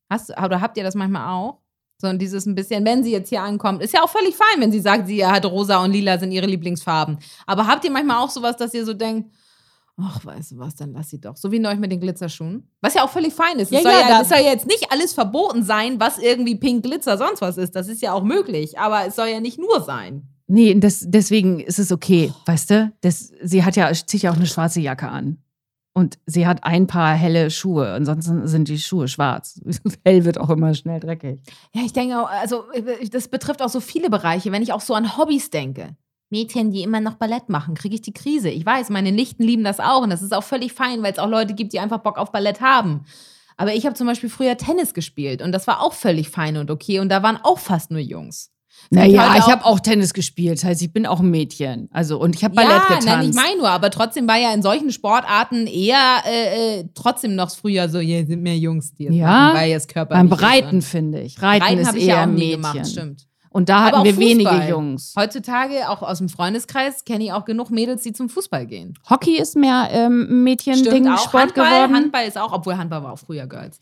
Hast 0.10 0.30
du, 0.30 0.34
oder 0.44 0.60
habt 0.62 0.78
ihr 0.78 0.84
das 0.84 0.96
manchmal 0.96 1.30
auch? 1.30 1.60
So 2.04 2.10
und 2.10 2.22
dieses 2.22 2.46
ein 2.46 2.54
bisschen, 2.54 2.84
wenn 2.84 3.02
sie 3.02 3.14
jetzt 3.14 3.30
hier 3.30 3.42
ankommt, 3.42 3.82
ist 3.82 3.94
ja 3.94 4.04
auch 4.04 4.10
völlig 4.10 4.36
fein, 4.36 4.60
wenn 4.60 4.74
sie 4.74 4.82
sagt, 4.82 5.08
sie 5.08 5.26
hat 5.26 5.46
rosa 5.46 5.82
und 5.82 5.94
lila 5.94 6.20
sind 6.20 6.34
ihre 6.34 6.46
Lieblingsfarben. 6.48 7.18
Aber 7.48 7.66
habt 7.66 7.86
ihr 7.86 7.92
manchmal 7.92 8.18
auch 8.18 8.30
sowas, 8.30 8.58
dass 8.58 8.74
ihr 8.74 8.84
so 8.86 8.94
denkt, 8.94 9.32
ach, 9.96 10.26
weißt 10.26 10.52
du 10.52 10.58
was, 10.58 10.76
dann 10.76 10.92
lass 10.92 11.12
sie 11.12 11.22
doch. 11.22 11.38
So 11.38 11.50
wie 11.54 11.60
neulich 11.60 11.80
mit 11.80 11.94
den 11.94 12.02
Glitzerschuhen. 12.02 12.68
Was 12.82 12.96
ja 12.96 13.06
auch 13.06 13.10
völlig 13.10 13.34
fein 13.34 13.58
ist. 13.58 13.72
Ja, 13.72 13.78
es, 13.78 13.84
soll 13.86 13.94
ja, 13.94 14.10
ja, 14.10 14.22
es 14.22 14.28
soll 14.28 14.40
ja 14.40 14.52
jetzt 14.52 14.68
nicht 14.68 14.92
alles 14.92 15.14
verboten 15.14 15.64
sein, 15.64 15.98
was 15.98 16.18
irgendwie 16.18 16.56
pink, 16.56 16.84
Glitzer, 16.84 17.18
sonst 17.18 17.40
was 17.40 17.58
ist. 17.58 17.74
Das 17.74 17.88
ist 17.88 18.02
ja 18.02 18.12
auch 18.12 18.24
möglich. 18.24 18.78
Aber 18.78 19.08
es 19.08 19.16
soll 19.16 19.30
ja 19.30 19.40
nicht 19.40 19.58
nur 19.58 19.82
sein. 19.82 20.28
Nee, 20.48 20.78
das, 20.78 21.06
deswegen 21.08 21.62
ist 21.62 21.80
es 21.80 21.94
okay, 21.94 22.34
weißt 22.48 22.70
du? 22.70 22.92
Das, 23.00 23.32
sie 23.42 23.64
hat 23.64 23.78
ja, 23.78 23.94
zieht 23.94 24.24
ja 24.24 24.32
auch 24.32 24.36
eine 24.36 24.46
schwarze 24.46 24.82
Jacke 24.82 25.08
an. 25.08 25.38
Und 25.94 26.18
sie 26.26 26.48
hat 26.48 26.64
ein 26.64 26.88
paar 26.88 27.14
helle 27.14 27.52
Schuhe, 27.52 27.92
ansonsten 27.92 28.48
sind 28.48 28.68
die 28.68 28.80
Schuhe 28.80 29.08
schwarz. 29.08 29.62
Hell 30.04 30.26
wird 30.26 30.40
auch 30.40 30.50
immer 30.50 30.74
schnell 30.74 31.00
dreckig. 31.00 31.40
Ja, 31.72 31.84
ich 31.86 31.94
denke 31.94 32.20
auch, 32.20 32.30
also 32.30 32.64
das 33.12 33.28
betrifft 33.28 33.62
auch 33.62 33.70
so 33.70 33.80
viele 33.80 34.10
Bereiche. 34.10 34.52
Wenn 34.52 34.64
ich 34.64 34.74
auch 34.74 34.82
so 34.82 34.96
an 34.96 35.18
Hobbys 35.18 35.52
denke. 35.52 35.96
Mädchen, 36.32 36.72
die 36.72 36.82
immer 36.82 37.00
noch 37.00 37.14
Ballett 37.14 37.48
machen, 37.48 37.76
kriege 37.76 37.94
ich 37.94 38.02
die 38.02 38.12
Krise. 38.12 38.50
Ich 38.50 38.66
weiß, 38.66 38.90
meine 38.90 39.12
Nichten 39.12 39.44
lieben 39.44 39.64
das 39.64 39.80
auch 39.80 40.02
und 40.02 40.10
das 40.10 40.24
ist 40.24 40.34
auch 40.34 40.44
völlig 40.44 40.74
fein, 40.74 41.04
weil 41.04 41.14
es 41.14 41.20
auch 41.20 41.30
Leute 41.30 41.54
gibt, 41.54 41.74
die 41.74 41.80
einfach 41.80 42.00
Bock 42.00 42.18
auf 42.18 42.32
Ballett 42.32 42.60
haben. 42.60 43.06
Aber 43.56 43.76
ich 43.76 43.86
habe 43.86 43.96
zum 43.96 44.08
Beispiel 44.08 44.30
früher 44.30 44.58
Tennis 44.58 44.96
gespielt 44.96 45.44
und 45.44 45.52
das 45.52 45.68
war 45.68 45.84
auch 45.84 45.94
völlig 45.94 46.30
fein 46.30 46.58
und 46.58 46.72
okay 46.72 47.00
und 47.00 47.10
da 47.10 47.22
waren 47.22 47.38
auch 47.44 47.60
fast 47.60 47.92
nur 47.92 48.00
Jungs. 48.00 48.53
Naja, 48.90 49.30
heute 49.30 49.40
ich 49.40 49.46
habe 49.52 49.66
auch 49.66 49.80
Tennis 49.80 50.14
gespielt. 50.14 50.58
Das 50.58 50.64
heißt, 50.66 50.82
ich 50.82 50.92
bin 50.94 51.06
auch 51.06 51.20
ein 51.20 51.30
Mädchen. 51.30 51.90
Also, 51.92 52.20
und 52.20 52.36
ich 52.36 52.44
habe 52.44 52.54
Ballett 52.56 52.72
ja, 52.72 52.88
getanzt. 52.88 53.08
nein, 53.08 53.30
ich 53.30 53.36
meine 53.36 53.58
nur, 53.58 53.70
aber 53.70 53.90
trotzdem 53.90 54.28
war 54.28 54.38
ja 54.38 54.54
in 54.54 54.62
solchen 54.62 54.92
Sportarten 54.92 55.68
eher 55.68 56.22
äh, 56.26 56.80
äh, 56.80 56.86
trotzdem 56.94 57.36
noch 57.36 57.50
früher 57.52 57.90
so, 57.90 58.00
hier 58.00 58.26
sind 58.26 58.44
mehr 58.44 58.58
Jungs, 58.58 58.94
die 58.94 59.06
Ja, 59.06 59.28
machen, 59.28 59.58
weil 59.58 59.72
es 59.72 59.88
Körper 59.88 60.16
Beim 60.16 60.32
Reiten, 60.32 60.82
finde 60.82 61.22
ich. 61.22 61.42
Reiten, 61.42 61.64
Reiten 61.66 61.80
ist 61.80 61.96
eher 61.96 62.16
ja 62.16 62.26
Mädchen. 62.28 62.62
gemacht, 62.62 62.88
stimmt. 62.88 63.28
Und 63.50 63.70
da 63.70 63.84
hatten 63.84 64.04
wir 64.04 64.18
wenige 64.18 64.50
Fußball. 64.50 64.70
Jungs. 64.70 65.14
Heutzutage, 65.16 65.88
auch 65.88 66.02
aus 66.02 66.18
dem 66.18 66.28
Freundeskreis, 66.28 67.06
kenne 67.06 67.26
ich 67.26 67.34
auch 67.34 67.46
genug 67.46 67.70
Mädels, 67.70 68.02
die 68.02 68.12
zum 68.12 68.28
Fußball 68.28 68.66
gehen. 68.66 68.98
Hockey 69.10 69.38
ist 69.38 69.56
mehr 69.56 69.90
ähm, 69.92 70.44
Mädchen-Ding, 70.44 71.08
auch. 71.08 71.20
Sport 71.20 71.44
Handball, 71.44 71.66
geworden. 71.70 71.96
Handball 71.96 72.28
ist 72.28 72.38
auch, 72.38 72.52
obwohl 72.52 72.78
Handball 72.78 73.04
war 73.04 73.14
auch 73.14 73.20
früher 73.20 73.46
Girls. 73.46 73.80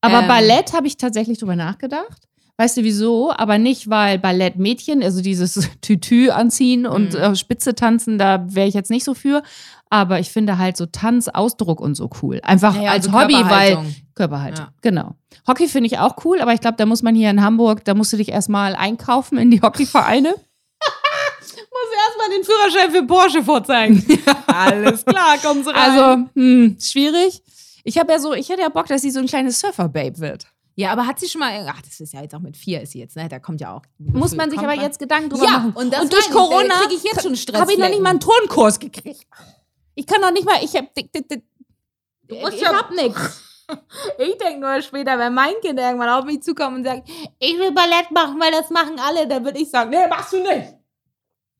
Aber 0.00 0.22
Ähm. 0.22 0.28
Ballett 0.28 0.72
habe 0.72 0.88
ich 0.88 0.96
tatsächlich 0.96 1.38
drüber 1.38 1.54
nachgedacht. 1.54 2.26
Weißt 2.58 2.76
du 2.78 2.84
wieso? 2.84 3.32
Aber 3.36 3.58
nicht, 3.58 3.90
weil 3.90 4.18
Ballettmädchen, 4.18 5.02
also 5.02 5.20
dieses 5.20 5.68
Tütü 5.82 6.30
anziehen 6.30 6.86
und 6.86 7.12
Mhm. 7.12 7.18
äh, 7.20 7.36
Spitze 7.36 7.74
tanzen, 7.74 8.16
da 8.18 8.46
wäre 8.48 8.66
ich 8.68 8.74
jetzt 8.74 8.90
nicht 8.90 9.04
so 9.04 9.14
für. 9.14 9.42
Aber 9.90 10.18
ich 10.20 10.30
finde 10.30 10.58
halt 10.58 10.76
so 10.76 10.86
Tanzausdruck 10.86 11.80
und 11.80 11.94
so 11.94 12.10
cool. 12.22 12.40
Einfach 12.42 12.74
Ja, 12.76 12.82
ja, 12.82 12.90
als 12.92 13.04
so 13.06 13.12
Hobby, 13.12 13.34
weil 13.34 13.78
Körperhaltung. 14.14 14.64
Ja. 14.66 14.72
Genau. 14.82 15.14
Hockey 15.46 15.68
finde 15.68 15.86
ich 15.88 15.98
auch 15.98 16.16
cool, 16.24 16.40
aber 16.40 16.54
ich 16.54 16.60
glaube, 16.60 16.76
da 16.76 16.86
muss 16.86 17.02
man 17.02 17.14
hier 17.14 17.30
in 17.30 17.42
Hamburg, 17.42 17.84
da 17.84 17.94
musst 17.94 18.12
du 18.12 18.16
dich 18.16 18.30
erstmal 18.30 18.74
einkaufen 18.74 19.38
in 19.38 19.50
die 19.50 19.60
Hockeyvereine. 19.62 20.30
muss 21.40 21.92
erstmal 22.08 22.30
den 22.36 22.44
Führerschein 22.44 22.90
für 22.90 23.02
Porsche 23.06 23.44
vorzeigen. 23.44 24.04
Alles 24.46 25.04
klar, 25.04 25.36
kommen 25.42 25.62
Sie 25.62 25.70
rein. 25.70 25.90
Also, 25.90 26.24
hm, 26.34 26.76
schwierig. 26.80 27.42
Ich 27.84 27.98
habe 27.98 28.12
ja 28.12 28.18
so, 28.18 28.32
ich 28.34 28.48
hätte 28.48 28.62
ja 28.62 28.68
Bock, 28.68 28.86
dass 28.86 29.02
sie 29.02 29.10
so 29.10 29.20
ein 29.20 29.26
kleines 29.26 29.60
Surfer-Babe 29.60 30.18
wird. 30.18 30.46
Ja, 30.76 30.92
aber 30.92 31.06
hat 31.06 31.18
sie 31.18 31.28
schon 31.28 31.40
mal, 31.40 31.66
ach, 31.68 31.82
das 31.82 31.98
ist 32.00 32.12
ja 32.12 32.22
jetzt 32.22 32.34
auch 32.34 32.40
mit 32.40 32.56
vier, 32.56 32.82
ist 32.82 32.92
sie 32.92 33.00
jetzt, 33.00 33.16
ne? 33.16 33.28
Da 33.28 33.38
kommt 33.40 33.60
ja 33.60 33.74
auch. 33.74 33.82
Muss 33.98 34.34
man 34.36 34.50
sich 34.50 34.58
aber 34.60 34.74
jetzt 34.74 34.98
Gedanken 34.98 35.30
drüber 35.30 35.44
Ja, 35.44 35.50
machen. 35.58 35.72
und 35.72 35.92
das 35.92 36.08
durch 36.08 36.30
Corona 36.30 36.74
krieg 36.82 36.92
ich 36.98 37.02
jetzt 37.02 37.22
schon 37.22 37.34
Stress. 37.34 37.60
habe 37.60 37.72
ich 37.72 37.78
noch 37.78 37.88
nicht 37.88 38.00
mal 38.02 38.10
einen 38.10 38.20
Turnkurs 38.20 38.78
gekriegt. 38.78 39.26
Ich 39.94 40.06
kann 40.06 40.20
noch 40.20 40.30
nicht 40.30 40.44
mal, 40.44 40.58
ich 40.62 40.74
habe, 40.76 40.88
ich 40.94 42.60
ja- 42.60 42.72
hab 42.76 42.90
nichts. 42.92 43.42
Ich 44.18 44.38
denke 44.38 44.60
nur 44.60 44.80
später, 44.80 45.18
wenn 45.18 45.34
mein 45.34 45.54
Kind 45.60 45.80
irgendwann 45.80 46.08
auf 46.10 46.24
mich 46.24 46.40
zukommt 46.40 46.76
und 46.76 46.84
sagt, 46.84 47.08
ich 47.40 47.58
will 47.58 47.72
Ballett 47.72 48.12
machen, 48.12 48.38
weil 48.38 48.52
das 48.52 48.70
machen 48.70 48.94
alle, 49.00 49.26
dann 49.26 49.44
würde 49.44 49.58
ich 49.58 49.68
sagen, 49.68 49.90
nee, 49.90 50.06
machst 50.08 50.32
du 50.34 50.36
nicht. 50.40 50.74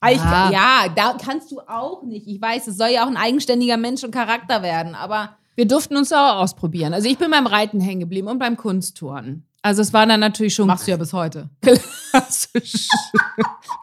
Ich, 0.09 0.17
Ja. 0.19 0.51
ja, 0.53 0.89
da 0.95 1.15
kannst 1.21 1.51
du 1.51 1.59
auch 1.67 2.05
nicht. 2.05 2.29
Ich 2.29 2.41
weiß, 2.41 2.69
es 2.69 2.77
soll 2.77 2.91
ja 2.91 3.03
auch 3.03 3.09
ein 3.09 3.17
eigenständiger 3.17 3.77
Mensch 3.77 4.05
und 4.05 4.13
Charakter 4.13 4.63
werden, 4.63 4.95
aber 4.95 5.37
Wir 5.57 5.67
durften 5.67 5.97
uns 5.97 6.13
auch 6.13 6.37
ausprobieren. 6.37 6.93
Also 6.95 7.09
ich 7.09 7.19
bin 7.19 7.31
beim 7.31 7.47
Reiten 7.47 7.81
hängen 7.81 8.01
geblieben 8.01 8.29
und 8.29 8.39
beim 8.39 8.57
Kunstturnen. 8.57 9.47
Also 9.63 9.83
es 9.83 9.93
war 9.93 10.07
dann 10.07 10.21
natürlich 10.21 10.55
schon 10.55 10.69
machst 10.69 10.87
du 10.87 10.93
ja 10.93 10.97
bis 10.97 11.13
heute. 11.13 11.51
klassisch. 11.63 12.89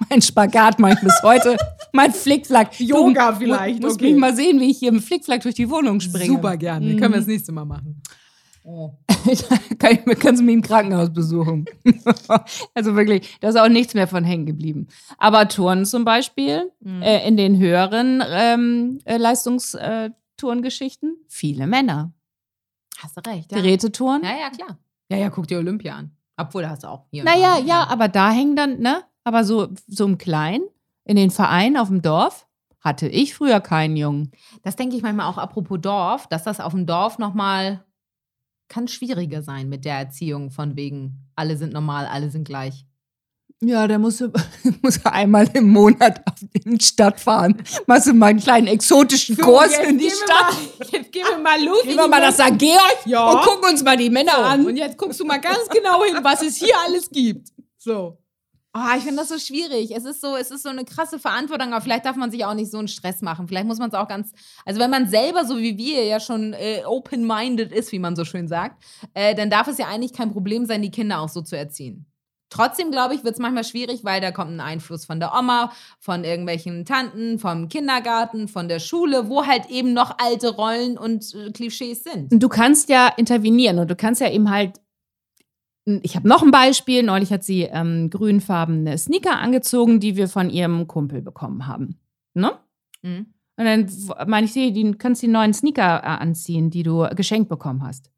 mein 0.10 0.22
Spagat 0.22 0.80
mache 0.80 0.94
ich 0.94 1.00
bis 1.02 1.22
heute. 1.24 1.58
Mein 1.92 2.14
Flickflack. 2.14 2.80
Yoga 2.80 3.34
du, 3.34 3.40
vielleicht, 3.40 3.82
Muss 3.82 3.96
okay. 3.96 4.12
mich 4.12 4.20
mal 4.20 4.36
sehen, 4.36 4.60
wie 4.62 4.72
ich 4.72 4.78
hier 4.78 4.90
im 4.90 5.02
Flickflack 5.02 5.42
durch 5.42 5.56
die 5.56 5.70
Wohnung 5.70 6.00
springe. 6.00 6.28
Super 6.28 6.56
gerne. 6.56 6.86
Mhm. 6.86 7.00
Können 7.00 7.14
wir 7.16 7.20
das 7.20 7.28
nächste 7.28 7.52
Mal 7.52 7.66
machen. 7.66 8.02
Kann 9.80 10.00
ich, 10.06 10.20
kannst 10.20 10.40
du 10.42 10.46
mich 10.46 10.56
im 10.56 10.62
Krankenhaus 10.62 11.12
besuchen. 11.12 11.66
also 12.74 12.96
wirklich, 12.96 13.38
da 13.42 13.50
ist 13.50 13.58
auch 13.58 13.68
nichts 13.68 13.94
mehr 13.94 14.08
von 14.08 14.24
hängen 14.24 14.46
geblieben. 14.46 14.88
Aber 15.18 15.50
Turnen 15.50 15.86
zum 15.86 16.06
Beispiel, 16.06 16.72
Mhm. 16.80 17.02
äh, 17.02 17.28
in 17.28 17.36
den 17.36 17.58
höheren 17.58 18.24
ähm, 18.26 19.00
äh, 19.06 19.18
Leistungsturngeschichten, 20.44 21.18
viele 21.28 21.68
Männer. 21.68 22.14
Hast 22.98 23.18
du 23.18 23.22
recht. 23.22 23.52
Ja. 23.52 23.58
Gerätetouren. 23.58 24.24
ja, 24.24 24.38
ja, 24.38 24.50
klar. 24.50 24.78
Ja, 25.10 25.18
ja, 25.18 25.30
guck 25.30 25.48
dir 25.48 25.60
Olympia 25.60 25.96
an. 25.96 26.16
Obwohl, 26.38 26.64
da 26.64 26.70
hast 26.70 26.84
du 26.84 26.88
auch 26.88 27.06
hier. 27.12 27.24
Naja, 27.24 27.60
da. 27.60 27.66
ja, 27.66 27.88
aber 27.88 28.08
da 28.08 28.32
hängen 28.32 28.56
dann, 28.56 28.80
ne? 28.80 29.04
Aber 29.24 29.44
so, 29.44 29.70
so 29.88 30.06
im 30.06 30.18
Kleinen, 30.18 30.64
in 31.06 31.16
den 31.16 31.32
Vereinen 31.32 31.78
auf 31.78 31.88
dem 31.88 32.02
Dorf, 32.02 32.48
hatte 32.80 33.08
ich 33.08 33.36
früher 33.36 33.62
keinen 33.62 33.96
Jungen. 33.96 34.32
Das 34.64 34.76
denke 34.76 34.96
ich 34.96 35.04
manchmal 35.04 35.28
auch 35.28 35.38
apropos 35.38 35.80
Dorf, 35.80 36.28
dass 36.28 36.44
das 36.44 36.60
auf 36.60 36.74
dem 36.74 36.86
Dorf 36.86 37.18
nochmal 37.18 37.86
kann 38.68 38.88
schwieriger 38.88 39.42
sein 39.42 39.70
mit 39.70 39.86
der 39.86 39.98
Erziehung 39.98 40.50
von 40.50 40.76
wegen, 40.76 41.30
alle 41.36 41.58
sind 41.58 41.74
normal, 41.74 42.08
alle 42.08 42.30
sind 42.30 42.46
gleich. 42.46 42.86
Ja, 43.66 43.88
der 43.88 44.00
muss, 44.00 44.24
muss 44.82 45.06
einmal 45.06 45.50
im 45.54 45.70
Monat 45.70 46.22
in 46.64 46.78
die 46.78 46.86
Stadt 46.86 47.20
fahren. 47.20 47.62
Machst 47.88 48.08
du 48.08 48.14
mal 48.14 48.28
einen 48.28 48.40
kleinen 48.40 48.68
exotischen 48.68 49.38
Kurs 49.38 49.78
in 49.78 49.98
die 49.98 50.10
Stadt. 50.10 50.92
jetzt 50.92 51.12
gehen 51.12 51.26
wir 51.30 51.40
mal 51.40 51.62
los. 51.64 51.84
Gehen 51.84 51.96
wir 51.96 52.08
mal 52.08 52.20
nach 52.20 52.34
St. 52.34 52.58
Georg 52.58 52.98
Ja. 53.06 53.32
und 53.32 53.42
gucken 53.42 53.70
uns 53.70 53.84
mal 53.84 53.96
die 53.96 54.10
Männer 54.10 54.38
an. 54.38 54.66
Und 54.66 54.76
jetzt 54.76 54.98
guckst 54.98 55.20
du 55.20 55.26
mal 55.26 55.40
ganz 55.40 55.70
genau 55.70 56.04
hin, 56.04 56.18
was 56.22 56.42
es 56.42 56.58
hier 56.58 56.76
alles 56.86 57.10
gibt. 57.10 57.50
So. 57.78 58.18
Oh, 58.76 58.98
ich 58.98 59.04
finde 59.04 59.18
das 59.18 59.30
so 59.30 59.38
schwierig. 59.38 59.96
Es 59.96 60.04
ist 60.04 60.20
so, 60.20 60.36
es 60.36 60.50
ist 60.50 60.64
so 60.64 60.70
eine 60.70 60.84
krasse 60.84 61.20
Verantwortung, 61.20 61.74
aber 61.74 61.82
vielleicht 61.82 62.06
darf 62.06 62.16
man 62.16 62.32
sich 62.32 62.44
auch 62.44 62.56
nicht 62.56 62.72
so 62.72 62.80
einen 62.80 62.88
Stress 62.88 63.22
machen. 63.22 63.48
Vielleicht 63.48 63.68
muss 63.68 63.78
man 63.78 63.90
es 63.90 63.94
auch 63.96 64.08
ganz, 64.08 64.32
also 64.66 64.80
wenn 64.80 64.90
man 64.90 65.08
selber, 65.08 65.46
so 65.46 65.60
wie 65.60 65.78
wir, 65.78 66.04
ja 66.06 66.20
schon 66.20 66.54
äh, 66.54 66.82
open-minded 66.84 67.72
ist, 67.72 67.92
wie 67.92 68.00
man 68.00 68.16
so 68.16 68.26
schön 68.26 68.48
sagt, 68.48 68.84
äh, 69.14 69.36
dann 69.36 69.52
darf 69.52 69.68
es 69.68 69.78
ja 69.78 69.88
eigentlich 69.90 70.14
kein 70.14 70.32
Problem 70.32 70.66
sein, 70.66 70.82
die 70.82 70.90
Kinder 70.90 71.20
auch 71.20 71.30
so 71.30 71.42
zu 71.42 71.56
erziehen. 71.56 72.08
Trotzdem, 72.54 72.92
glaube 72.92 73.16
ich, 73.16 73.24
wird 73.24 73.34
es 73.34 73.40
manchmal 73.40 73.64
schwierig, 73.64 74.04
weil 74.04 74.22
da 74.22 74.30
kommt 74.30 74.52
ein 74.52 74.60
Einfluss 74.60 75.06
von 75.06 75.20
der 75.20 75.34
Oma, 75.34 75.72
von 76.00 76.24
irgendwelchen 76.24 76.86
Tanten, 76.86 77.40
vom 77.40 77.68
Kindergarten, 77.68 78.48
von 78.48 78.68
der 78.68 78.78
Schule, 78.78 79.28
wo 79.28 79.48
halt 79.48 79.72
eben 79.72 79.94
noch 79.94 80.20
alte 80.20 80.56
Rollen 80.56 80.96
und 80.96 81.34
äh, 81.34 81.52
Klischees 81.52 82.04
sind. 82.04 82.28
Du 82.32 82.50
kannst 82.50 82.90
ja 82.90 83.08
intervenieren 83.08 83.80
und 83.80 83.90
du 83.90 83.96
kannst 83.96 84.22
ja 84.22 84.30
eben 84.30 84.52
halt. 84.52 84.80
Ich 86.04 86.16
habe 86.16 86.28
noch 86.28 86.44
ein 86.44 86.52
Beispiel. 86.52 87.02
Neulich 87.02 87.34
hat 87.34 87.44
sie 87.44 87.64
ähm, 87.64 88.12
grünfarbene 88.12 89.00
Sneaker 89.00 89.40
angezogen, 89.40 90.00
die 90.00 90.16
wir 90.16 90.28
von 90.28 90.52
ihrem 90.52 90.88
Kumpel 90.88 91.24
bekommen 91.24 91.66
haben. 91.66 92.00
Ne? 92.36 92.52
Mhm. 93.02 93.34
Und 93.58 93.66
dann 93.66 93.90
meine 94.28 94.46
ich, 94.46 94.54
die, 94.54 94.72
die 94.72 94.92
kannst 94.92 95.24
die 95.24 95.28
neuen 95.28 95.56
Sneaker 95.56 96.04
äh, 96.04 96.06
anziehen, 96.06 96.70
die 96.70 96.84
du 96.84 97.10
geschenkt 97.16 97.50
bekommen 97.50 97.84
hast. 97.84 98.12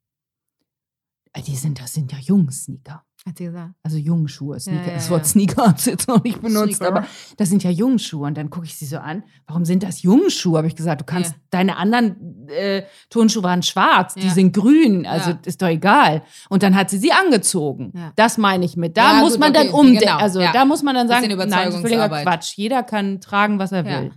Äh, 1.31 1.41
Die 1.41 1.55
sind, 1.55 1.79
das 1.79 1.93
sind 1.93 2.11
ja 2.11 2.17
Jungssneaker. 2.19 3.05
Hat 3.27 3.39
sie 3.39 3.45
gesagt. 3.45 3.73
Also 3.81 3.97
Jungschuhe. 3.97 4.59
Sneaker. 4.59 4.87
ja, 4.87 4.93
das 4.93 5.05
ja. 5.05 5.11
Wort 5.11 5.25
Sneaker 5.25 5.67
hat 5.69 5.79
sie 5.79 5.89
jetzt 5.89 6.07
noch 6.07 6.23
nicht 6.23 6.41
benutzt, 6.43 6.75
Sneaker. 6.75 6.95
aber 6.95 7.07
das 7.37 7.49
sind 7.49 7.63
ja 7.63 7.71
Jungschuhe. 7.71 8.27
Und 8.27 8.37
dann 8.37 8.51
gucke 8.51 8.67
ich 8.67 8.75
sie 8.75 8.85
so 8.85 8.97
an. 8.99 9.23
Warum 9.47 9.65
sind 9.65 9.81
das 9.81 10.03
Jungschuhe? 10.03 10.57
Habe 10.57 10.67
ich 10.67 10.75
gesagt, 10.75 11.01
du 11.01 11.05
kannst, 11.05 11.33
deine 11.49 11.77
anderen 11.77 12.47
äh, 12.49 12.83
Turnschuhe 13.09 13.41
waren 13.41 13.63
schwarz, 13.63 14.13
die 14.13 14.29
sind 14.29 14.53
grün, 14.53 15.07
also 15.07 15.33
ist 15.43 15.59
doch 15.59 15.67
egal. 15.69 16.21
Und 16.49 16.61
dann 16.61 16.75
hat 16.75 16.91
sie 16.91 16.99
sie 16.99 17.11
angezogen. 17.11 17.93
Das 18.15 18.37
meine 18.37 18.63
ich 18.63 18.77
mit. 18.77 18.95
Da 18.95 19.15
muss 19.15 19.33
gut, 19.33 19.39
man 19.39 19.53
dann 19.53 19.69
okay, 19.69 19.75
umdenken. 19.75 20.01
genau, 20.01 20.17
Also 20.17 20.41
da 20.41 20.65
muss 20.65 20.83
man 20.83 20.93
dann 20.93 21.07
sagen, 21.07 21.27
nein, 21.27 21.65
das 21.65 21.75
ist 21.75 21.81
völliger. 21.81 22.09
Quatsch. 22.09 22.53
Jeder 22.55 22.83
kann 22.83 23.21
tragen, 23.21 23.57
was 23.57 23.71
er 23.71 23.85
will. 23.85 24.11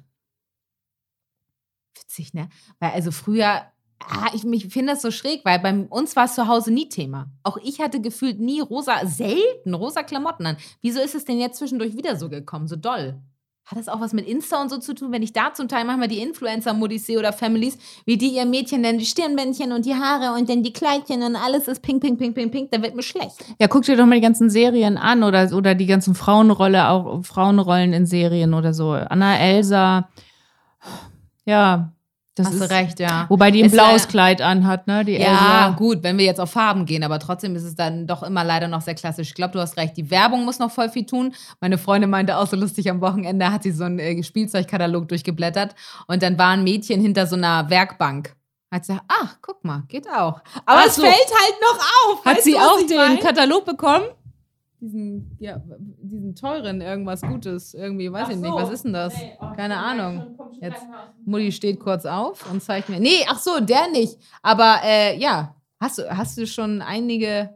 Witzig, 1.96 2.34
ne? 2.34 2.48
Weil 2.78 2.90
also 2.90 3.10
früher, 3.10 3.62
ah, 4.00 4.30
ich, 4.34 4.44
ich 4.44 4.72
finde 4.72 4.92
das 4.92 5.02
so 5.02 5.10
schräg, 5.10 5.44
weil 5.44 5.58
bei 5.58 5.86
uns 5.90 6.16
war 6.16 6.24
es 6.24 6.34
zu 6.34 6.48
Hause 6.48 6.72
nie 6.72 6.88
Thema. 6.88 7.30
Auch 7.42 7.58
ich 7.62 7.80
hatte 7.80 8.00
gefühlt 8.00 8.40
nie 8.40 8.60
rosa, 8.60 9.06
selten 9.06 9.74
rosa 9.74 10.02
Klamotten 10.02 10.46
an. 10.46 10.56
Wieso 10.80 11.00
ist 11.00 11.14
es 11.14 11.24
denn 11.24 11.40
jetzt 11.40 11.58
zwischendurch 11.58 11.96
wieder 11.96 12.16
so 12.16 12.28
gekommen, 12.28 12.68
so 12.68 12.76
doll? 12.76 13.20
Hat 13.68 13.76
das 13.76 13.88
auch 13.88 14.00
was 14.00 14.14
mit 14.14 14.26
Insta 14.26 14.62
und 14.62 14.70
so 14.70 14.78
zu 14.78 14.94
tun, 14.94 15.12
wenn 15.12 15.22
ich 15.22 15.34
da 15.34 15.52
zum 15.52 15.68
Teil 15.68 15.84
manchmal 15.84 16.08
die 16.08 16.20
Influencer-Modis 16.20 17.04
sehe 17.04 17.18
oder 17.18 17.34
Families, 17.34 17.76
wie 18.06 18.16
die 18.16 18.28
ihr 18.28 18.46
Mädchen 18.46 18.82
dann 18.82 18.96
die 18.96 19.04
Stirnbändchen 19.04 19.72
und 19.72 19.84
die 19.84 19.94
Haare 19.94 20.38
und 20.38 20.48
dann 20.48 20.62
die 20.62 20.72
Kleidchen 20.72 21.22
und 21.22 21.36
alles 21.36 21.68
ist 21.68 21.82
pink, 21.82 22.00
pink, 22.00 22.18
pink, 22.18 22.34
pink, 22.34 22.50
pink, 22.50 22.70
da 22.70 22.82
wird 22.82 22.94
mir 22.94 23.02
schlecht. 23.02 23.36
Ja, 23.60 23.68
guck 23.68 23.82
dir 23.82 23.94
doch 23.94 24.06
mal 24.06 24.14
die 24.14 24.22
ganzen 24.22 24.48
Serien 24.48 24.96
an 24.96 25.22
oder, 25.22 25.54
oder 25.54 25.74
die 25.74 25.84
ganzen 25.84 26.14
Frauenrolle, 26.14 26.88
auch 26.88 27.22
Frauenrollen 27.26 27.92
in 27.92 28.06
Serien 28.06 28.54
oder 28.54 28.72
so. 28.72 28.92
Anna, 28.92 29.38
Elsa. 29.38 30.08
Ja, 31.44 31.92
das 32.38 32.46
Hast 32.46 32.54
ist 32.54 32.70
du 32.70 32.74
recht, 32.74 33.00
ja. 33.00 33.26
Wobei 33.28 33.50
die 33.50 33.60
ein 33.62 33.66
Es 33.66 33.72
blaues 33.72 34.02
war- 34.02 34.08
Kleid 34.10 34.40
anhat, 34.42 34.86
ne? 34.86 35.04
Die 35.04 35.12
Ja, 35.12 35.28
Elsa. 35.66 35.68
gut, 35.76 36.02
wenn 36.02 36.18
wir 36.18 36.24
jetzt 36.24 36.40
auf 36.40 36.50
Farben 36.50 36.86
gehen, 36.86 37.02
aber 37.04 37.18
trotzdem 37.18 37.54
ist 37.56 37.64
es 37.64 37.74
dann 37.74 38.06
doch 38.06 38.22
immer 38.22 38.44
leider 38.44 38.68
noch 38.68 38.80
sehr 38.82 38.94
klassisch. 38.94 39.28
Ich 39.28 39.34
glaube, 39.34 39.52
du 39.52 39.60
hast 39.60 39.76
recht. 39.76 39.96
Die 39.96 40.10
Werbung 40.10 40.44
muss 40.44 40.58
noch 40.58 40.70
voll 40.70 40.88
viel 40.88 41.06
tun. 41.06 41.34
Meine 41.60 41.78
Freundin 41.78 42.10
meinte 42.10 42.36
auch 42.36 42.46
so 42.46 42.56
lustig, 42.56 42.90
am 42.90 43.00
Wochenende 43.00 43.52
hat 43.52 43.62
sie 43.62 43.72
so 43.72 43.84
einen 43.84 43.98
äh, 43.98 44.22
Spielzeugkatalog 44.22 45.08
durchgeblättert 45.08 45.74
und 46.06 46.22
dann 46.22 46.38
war 46.38 46.48
ein 46.50 46.64
Mädchen 46.64 47.00
hinter 47.00 47.26
so 47.26 47.36
einer 47.36 47.68
Werkbank. 47.70 48.34
Hat 48.72 48.84
sie 48.84 48.92
gesagt, 48.92 49.10
ach, 49.10 49.36
guck 49.40 49.64
mal, 49.64 49.82
geht 49.88 50.06
auch. 50.08 50.40
Aber 50.66 50.80
Ach 50.82 50.86
es 50.86 50.96
so. 50.96 51.02
fällt 51.02 51.14
halt 51.14 51.54
noch 51.62 51.78
auf. 52.12 52.24
Hat 52.24 52.36
Weißt 52.36 52.44
sie 52.44 52.52
du, 52.52 52.58
auch 52.58 52.78
den 52.86 52.96
mein? 52.96 53.18
Katalog 53.20 53.64
bekommen? 53.64 54.04
Diesen, 54.80 55.36
ja, 55.40 55.60
diesen 55.78 56.34
teuren 56.34 56.80
irgendwas 56.80 57.20
Gutes, 57.22 57.74
irgendwie, 57.74 58.10
weiß 58.12 58.24
Ach 58.26 58.30
ich 58.30 58.36
nicht, 58.36 58.48
so. 58.50 58.54
was 58.56 58.70
ist 58.70 58.84
denn 58.84 58.92
das? 58.92 59.14
Nee, 59.16 59.36
oh, 59.40 59.52
Keine 59.56 59.74
schon 59.74 59.82
Ahnung. 59.84 60.34
schon, 60.36 60.54
schon 60.54 60.62
Jetzt, 60.62 60.82
Mutti 61.24 61.52
steht 61.52 61.80
kurz 61.80 62.06
auf 62.06 62.50
und 62.50 62.62
zeigt 62.62 62.88
mir. 62.88 63.00
Nee, 63.00 63.24
ach 63.28 63.38
so, 63.38 63.60
der 63.60 63.88
nicht. 63.90 64.16
Aber 64.42 64.80
äh, 64.84 65.18
ja, 65.18 65.54
hast 65.80 65.98
du, 65.98 66.08
hast 66.16 66.38
du 66.38 66.46
schon 66.46 66.80
einige 66.82 67.50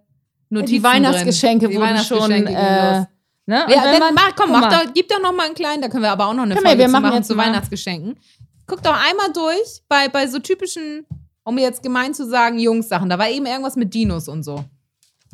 Notizen 0.51 0.75
Die 0.75 0.83
Weihnachtsgeschenke 0.83 1.67
drin? 1.67 1.77
Die 1.77 1.81
wurden 1.81 1.99
schon. 1.99 2.19
Weihnachtsgeschenke 2.19 2.53
gehen 2.53 2.57
Äh, 2.57 2.99
ne? 3.47 3.67
Ja, 3.69 3.69
wenn 3.69 3.77
dann 3.93 3.99
man- 4.01 4.15
mach, 4.15 4.37
komm, 4.37 4.51
mach 4.53 4.69
doch, 4.69 4.93
gib 4.93 5.09
doch 5.09 5.21
noch 5.23 5.33
mal 5.33 5.47
einen 5.47 5.55
kleinen, 5.55 5.81
da 5.83 5.89
können 5.89 6.03
wir 6.03 6.11
aber 6.13 6.27
auch 6.27 6.35
noch 6.35 6.43
eine 6.43 6.57
Folge 6.57 6.79
wir 6.79 6.87
zu 6.87 6.93
machen 6.93 7.03
machen 7.11 7.23
zu 7.25 7.35
mal- 7.35 7.47
Weihnachtsgeschenken. 7.47 8.19
Guck 8.67 8.83
doch 8.83 8.95
einmal 8.95 9.33
durch 9.33 9.83
bei, 9.89 10.09
bei 10.09 10.27
so 10.27 10.39
typischen, 10.39 11.07
um 11.45 11.59
jetzt 11.59 11.83
gemein 11.83 12.15
zu 12.15 12.27
sagen, 12.29 12.59
Jungs-Sachen. 12.59 13.09
Da 13.09 13.19
war 13.19 13.29
eben 13.29 13.47
irgendwas 13.47 13.77
mit 13.77 13.93
Dinos 13.95 14.29
und 14.29 14.43
so. 14.45 14.65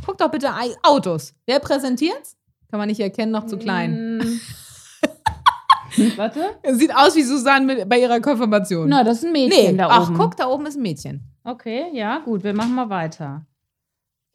Guck 0.05 0.19
doch 0.19 0.31
bitte 0.31 0.51
Autos. 0.83 1.35
Wer 1.47 1.59
präsentiert's? 1.61 2.37
Kann 2.71 2.79
man 2.79 2.89
nicht 2.89 3.01
erkennen, 3.01 3.33
noch 3.33 3.47
zu 3.47 3.57
klein. 3.59 4.19
Mm. 4.19 4.41
Warte. 6.17 6.41
Sieht 6.73 6.95
aus 6.95 7.17
wie 7.17 7.23
Susanne 7.23 7.67
mit, 7.67 7.89
bei 7.89 8.01
ihrer 8.01 8.21
Konfirmation. 8.21 8.89
Na, 8.89 9.05
das 9.05 9.19
ist 9.19 9.25
ein 9.25 9.33
Mädchen 9.33 9.73
nee, 9.73 9.77
da 9.77 9.89
ach, 9.89 10.09
oben. 10.09 10.19
guck, 10.19 10.37
da 10.37 10.47
oben 10.47 10.67
ist 10.67 10.77
ein 10.77 10.83
Mädchen. 10.83 11.23
Okay, 11.45 11.87
ja, 11.95 12.19
gut, 12.19 12.45
wir 12.45 12.53
machen 12.55 12.75
mal 12.75 12.91
weiter. 12.91 13.47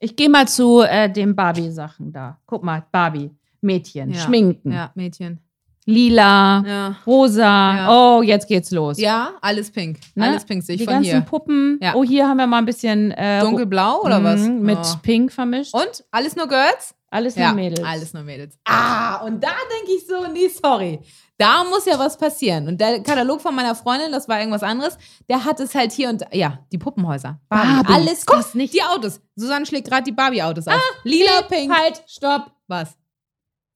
Ich 0.00 0.16
gehe 0.16 0.28
mal 0.28 0.48
zu 0.48 0.80
äh, 0.80 1.10
den 1.10 1.36
Barbie-Sachen 1.36 2.12
da. 2.12 2.38
Guck 2.46 2.64
mal, 2.64 2.84
Barbie, 2.90 3.30
Mädchen, 3.60 4.10
Ja, 4.10 4.20
Schminken, 4.20 4.72
Ja, 4.72 4.90
Mädchen. 4.94 5.38
Lila, 5.86 6.62
Ja. 6.66 6.96
rosa. 7.06 7.76
Ja. 7.76 7.90
Oh, 7.90 8.22
jetzt 8.22 8.48
geht's 8.48 8.70
los. 8.70 8.98
Ja, 8.98 9.32
alles 9.40 9.70
pink. 9.70 9.98
Ne? 10.14 10.24
Alles 10.28 10.44
pink 10.44 10.62
sehe 10.62 10.74
ich 10.74 10.80
Die 10.80 10.84
von 10.84 10.94
ganzen 10.94 11.10
hier. 11.10 11.20
Puppen. 11.20 11.78
Ja. 11.82 11.94
Oh, 11.94 12.04
hier 12.04 12.28
haben 12.28 12.38
wir 12.38 12.46
mal 12.46 12.58
ein 12.58 12.64
bisschen 12.66 13.10
äh, 13.12 13.40
Dunkelblau 13.40 14.00
oder 14.02 14.22
was? 14.24 14.40
Mhm, 14.40 14.62
Mit 14.62 14.78
Oh. 14.78 14.96
Pink 15.02 15.32
vermischt. 15.32 15.74
Und? 15.74 16.04
Alles 16.10 16.36
nur 16.36 16.46
Girls? 16.48 16.94
Alles 17.10 17.36
nur 17.36 17.52
Mädels. 17.52 17.86
alles 17.86 18.12
nur 18.12 18.24
Mädels. 18.24 18.58
Ah, 18.64 19.18
und 19.24 19.40
da 19.44 19.50
denke 19.78 19.92
ich 19.96 20.04
so, 20.04 20.26
nee, 20.32 20.48
sorry. 20.48 20.98
Da 21.38 21.62
muss 21.62 21.84
ja 21.86 21.96
was 21.96 22.16
passieren. 22.18 22.66
Und 22.66 22.80
der 22.80 23.02
Katalog 23.04 23.40
von 23.40 23.54
meiner 23.54 23.76
Freundin, 23.76 24.10
das 24.10 24.28
war 24.28 24.38
irgendwas 24.40 24.64
anderes, 24.64 24.98
der 25.28 25.44
hat 25.44 25.60
es 25.60 25.76
halt 25.76 25.92
hier 25.92 26.08
und 26.08 26.24
ja, 26.32 26.58
die 26.72 26.78
Puppenhäuser. 26.78 27.38
Barbie. 27.48 27.68
Barbie. 27.84 27.92
Alles, 27.92 28.26
guck, 28.26 28.38
Das 28.38 28.54
nicht- 28.54 28.74
die 28.74 28.82
Autos. 28.82 29.20
Susanne 29.36 29.64
schlägt 29.64 29.88
gerade 29.88 30.02
die 30.02 30.12
Barbie-Autos 30.12 30.66
auf. 30.66 30.80
Lila, 31.04 31.42
Piep, 31.42 31.48
pink. 31.58 31.72
Halt, 31.72 32.02
stopp. 32.08 32.50
Was? 32.66 32.96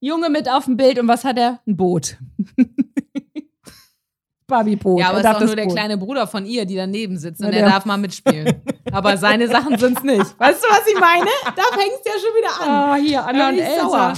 Junge 0.01 0.31
mit 0.31 0.49
auf 0.49 0.65
dem 0.67 0.77
Bild 0.77 0.99
und 0.99 1.09
was 1.09 1.25
hat 1.25 1.39
er? 1.39 1.61
Ein 1.67 1.77
Boot. 1.77 2.17
Barbie-Boot. 4.47 5.01
Ja, 5.01 5.11
aber 5.11 5.19
Er 5.19 5.25
es 5.25 5.31
ist 5.31 5.37
auch 5.37 5.47
nur 5.47 5.57
der 5.57 5.65
Boot. 5.65 5.75
kleine 5.75 5.99
Bruder 5.99 6.27
von 6.27 6.47
ihr, 6.47 6.65
die 6.65 6.75
daneben 6.77 7.19
sitzt 7.19 7.41
und 7.43 7.51
der, 7.53 7.61
der- 7.63 7.71
darf 7.71 7.85
mal 7.85 7.99
mitspielen. 7.99 8.63
aber 8.93 9.17
seine 9.19 9.47
Sachen 9.49 9.77
sind's 9.79 10.03
nicht. 10.03 10.39
Weißt 10.39 10.63
du, 10.65 10.69
was 10.69 10.87
ich 10.87 10.99
meine? 10.99 11.27
Da 11.55 11.63
fängt's 11.77 12.03
ja 12.07 12.13
schon 12.13 12.35
wieder 12.39 12.61
an. 12.63 12.69
Ah, 12.69 12.95
hier, 12.95 13.27
Anna 13.27 13.49
und 13.51 13.55
ich 13.57 13.63
Elsa. 13.63 13.83
sauer. 13.89 14.13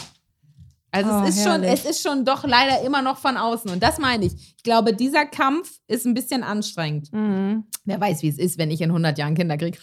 Also 0.92 1.10
Oh, 1.10 1.22
es 1.24 1.36
ist 1.36 1.44
schon, 1.44 1.62
es 1.64 1.84
ist 1.84 2.02
schon 2.02 2.24
doch 2.24 2.44
leider 2.44 2.80
immer 2.82 3.00
noch 3.02 3.18
von 3.18 3.36
außen. 3.36 3.70
Und 3.70 3.82
das 3.82 3.98
meine 3.98 4.26
ich. 4.26 4.54
Ich 4.56 4.62
glaube, 4.62 4.92
dieser 4.94 5.24
Kampf 5.24 5.78
ist 5.88 6.04
ein 6.04 6.14
bisschen 6.14 6.42
anstrengend. 6.42 7.12
Mhm. 7.12 7.64
Wer 7.84 8.00
weiß, 8.00 8.22
wie 8.22 8.28
es 8.28 8.38
ist, 8.38 8.58
wenn 8.58 8.70
ich 8.72 8.80
in 8.80 8.90
100 8.90 9.16
Jahren 9.18 9.34
Kinder 9.36 9.56
kriege. 9.56 9.78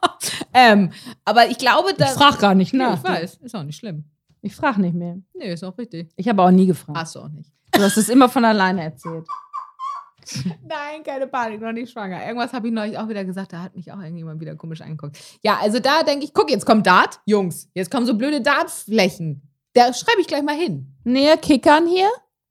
ähm, 0.54 0.92
aber 1.26 1.48
ich 1.50 1.58
glaube, 1.58 1.90
Ich 1.90 1.96
dass. 1.96 2.14
frage 2.14 2.38
gar 2.38 2.54
nicht 2.54 2.72
nach. 2.74 2.98
ich 2.98 3.04
weiß, 3.04 3.34
ist 3.42 3.54
auch 3.54 3.62
nicht 3.64 3.76
schlimm. 3.78 4.04
Ich 4.46 4.54
frage 4.54 4.80
nicht 4.80 4.94
mehr. 4.94 5.16
Nee, 5.34 5.52
ist 5.52 5.64
auch 5.64 5.76
richtig. 5.76 6.08
Ich 6.16 6.28
habe 6.28 6.40
auch 6.42 6.50
nie 6.52 6.66
gefragt. 6.66 6.96
Hast 6.98 7.16
du 7.16 7.20
auch 7.20 7.28
nicht. 7.28 7.50
Du 7.72 7.80
hast 7.82 7.96
es 7.96 8.08
immer 8.08 8.28
von 8.28 8.44
alleine 8.44 8.82
erzählt. 8.84 9.26
Nein, 10.64 11.02
keine 11.04 11.26
Panik, 11.26 11.60
noch 11.60 11.72
nicht 11.72 11.90
schwanger. 11.92 12.24
Irgendwas 12.24 12.52
habe 12.52 12.68
ich 12.68 12.72
neulich 12.74 12.96
auch 12.98 13.08
wieder 13.08 13.24
gesagt, 13.24 13.52
da 13.52 13.62
hat 13.62 13.76
mich 13.76 13.92
auch 13.92 14.00
irgendjemand 14.00 14.40
wieder 14.40 14.54
komisch 14.56 14.80
angeguckt. 14.80 15.18
Ja, 15.42 15.58
also 15.60 15.78
da 15.78 16.02
denke 16.02 16.24
ich, 16.24 16.32
guck, 16.32 16.50
jetzt 16.50 16.64
kommt 16.64 16.86
Dart. 16.86 17.20
Jungs, 17.26 17.68
jetzt 17.74 17.90
kommen 17.90 18.06
so 18.06 18.14
blöde 18.16 18.40
Dartflächen. 18.40 19.42
Da 19.74 19.92
schreibe 19.92 20.20
ich 20.20 20.26
gleich 20.26 20.42
mal 20.42 20.56
hin. 20.56 20.94
Näher 21.04 21.36
Kickern 21.36 21.86
hier? 21.86 22.08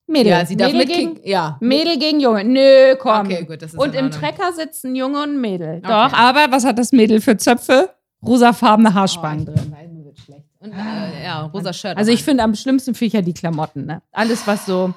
Mädel. 0.08 0.32
Ja, 0.34 0.46
sie 0.46 0.56
darf 0.56 0.72
Mädel 0.72 0.86
gegen, 0.86 1.20
Ja. 1.24 1.58
Mädel 1.62 1.98
gegen 1.98 2.20
Junge. 2.20 2.44
Nö, 2.44 2.96
komm. 3.00 3.26
Okay, 3.26 3.44
gut, 3.46 3.62
das 3.62 3.74
ist 3.74 3.80
Und 3.80 3.96
im. 3.96 4.12
Trecker 4.12 4.54
sitzen 4.54 4.96
Junge 4.96 5.24
und 5.24 5.40
Mädel. 5.42 5.78
Okay. 5.80 5.88
Doch, 5.88 6.14
aber 6.14 6.52
was 6.52 6.64
hat 6.66 6.78
das 6.78 6.92
Mädel 6.92 7.22
für 7.22 7.36
Zöpfe? 7.38 7.90
Rosafarbene 8.26 8.94
Haarspangen 8.94 9.48
Oh, 9.50 9.52
drin. 9.54 9.72
Weiß, 9.72 9.90
mir 9.92 10.06
wird 10.06 10.18
schlecht. 10.20 10.46
Und, 10.60 10.72
äh, 10.72 10.76
ja, 11.42 11.46
rosa 11.48 11.74
Shirt. 11.74 11.98
Also 11.98 12.12
ich 12.12 12.24
finde 12.24 12.44
am 12.44 12.56
schlimmsten 12.56 12.94
finde 12.94 13.08
ich 13.08 13.14
ja 13.14 13.22
die 13.22 13.34
Klamotten. 13.34 13.86
Ne? 13.86 14.02
Alles, 14.12 14.46
was 14.48 14.66
so, 14.66 14.94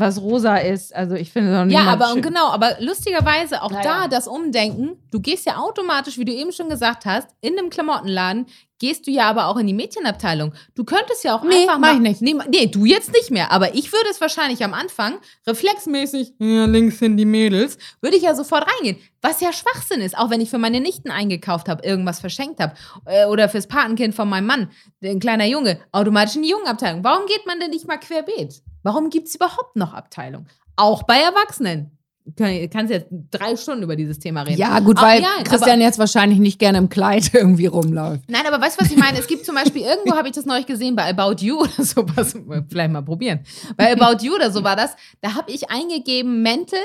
was 0.00 0.20
rosa 0.20 0.56
ist. 0.56 0.94
Also 0.94 1.14
ich 1.14 1.30
finde 1.32 1.52
noch 1.52 1.70
Ja, 1.72 1.84
aber 1.84 2.08
schön. 2.12 2.22
genau, 2.22 2.48
aber 2.50 2.76
lustigerweise 2.80 3.62
auch 3.62 3.70
Naja. 3.70 4.02
da 4.02 4.08
das 4.08 4.28
Umdenken. 4.28 4.96
Du 5.10 5.20
gehst 5.20 5.46
ja 5.46 5.56
automatisch, 5.58 6.18
wie 6.18 6.24
du 6.24 6.32
eben 6.32 6.52
schon 6.52 6.68
gesagt 6.68 7.06
hast, 7.06 7.28
in 7.40 7.58
einem 7.58 7.70
Klamottenladen, 7.70 8.46
gehst 8.80 9.06
du 9.08 9.10
ja 9.10 9.28
aber 9.28 9.48
auch 9.48 9.56
in 9.56 9.66
die 9.66 9.74
Mädchenabteilung. 9.74 10.52
Du 10.76 10.84
könntest 10.84 11.24
ja 11.24 11.34
auch 11.36 11.42
Nee, 11.42 11.62
einfach 11.62 11.78
mach 11.80 11.94
mal. 11.94 11.94
ich 11.94 12.00
nicht. 12.00 12.22
Nee, 12.22 12.34
nee, 12.48 12.66
du 12.66 12.84
jetzt 12.84 13.12
nicht 13.12 13.30
mehr. 13.32 13.50
Aber 13.50 13.74
ich 13.74 13.92
würde 13.92 14.06
es 14.10 14.20
wahrscheinlich 14.20 14.62
am 14.64 14.72
Anfang 14.72 15.18
reflexmäßig, 15.48 16.34
ja, 16.38 16.64
links 16.66 16.98
sind 17.00 17.16
die 17.16 17.24
Mädels, 17.24 17.76
würde 18.00 18.16
ich 18.16 18.22
ja 18.22 18.34
sofort 18.36 18.66
reingehen. 18.72 18.98
Was 19.20 19.40
ja 19.40 19.52
Schwachsinn 19.52 20.00
ist, 20.00 20.16
auch 20.16 20.30
wenn 20.30 20.40
ich 20.40 20.48
für 20.50 20.58
meine 20.58 20.80
Nichten 20.80 21.10
eingekauft 21.10 21.68
habe, 21.68 21.84
irgendwas 21.84 22.20
verschenkt 22.20 22.60
habe. 22.60 22.74
Äh, 23.04 23.26
oder 23.26 23.48
fürs 23.48 23.66
Patenkind 23.66 24.14
von 24.14 24.28
meinem 24.28 24.46
Mann, 24.46 24.70
ein 25.02 25.18
kleiner 25.18 25.46
Junge, 25.46 25.80
automatisch 25.90 26.36
in 26.36 26.42
die 26.42 26.50
Jungenabteilung. 26.50 27.02
Warum 27.02 27.26
geht 27.26 27.44
man 27.46 27.58
denn 27.58 27.70
nicht 27.70 27.88
mal 27.88 27.96
querbeet? 27.98 28.62
Warum 28.88 29.10
gibt 29.10 29.28
es 29.28 29.34
überhaupt 29.34 29.76
noch 29.76 29.92
Abteilung? 29.92 30.46
Auch 30.76 31.02
bei 31.02 31.18
Erwachsenen. 31.18 31.90
Kann, 32.38 32.70
kannst 32.70 32.90
jetzt 32.90 33.08
drei 33.30 33.54
Stunden 33.54 33.82
über 33.82 33.96
dieses 33.96 34.18
Thema 34.18 34.44
reden. 34.44 34.58
Ja, 34.58 34.80
gut, 34.80 34.96
Auch- 34.96 35.02
weil 35.02 35.20
ja, 35.20 35.28
Christian 35.44 35.82
jetzt 35.82 35.98
wahrscheinlich 35.98 36.38
nicht 36.38 36.58
gerne 36.58 36.78
im 36.78 36.88
Kleid 36.88 37.30
irgendwie 37.34 37.66
rumläuft. 37.66 38.24
Nein, 38.30 38.46
aber 38.46 38.62
weißt 38.64 38.80
du, 38.80 38.84
was 38.86 38.90
ich 38.90 38.96
meine? 38.96 39.18
Es 39.18 39.26
gibt 39.26 39.44
zum 39.44 39.56
Beispiel, 39.56 39.82
irgendwo 39.82 40.16
habe 40.16 40.28
ich 40.28 40.34
das 40.34 40.46
neulich 40.46 40.64
gesehen, 40.64 40.96
bei 40.96 41.04
About 41.10 41.44
You 41.44 41.60
oder 41.60 41.84
sowas. 41.84 42.34
Vielleicht 42.70 42.90
mal 42.90 43.02
probieren. 43.02 43.40
Bei 43.76 43.92
About 43.92 44.24
You 44.24 44.36
oder 44.36 44.50
so 44.50 44.64
war 44.64 44.74
das. 44.74 44.96
Da 45.20 45.34
habe 45.34 45.52
ich 45.52 45.68
eingegeben 45.70 46.40
Mäntel 46.40 46.80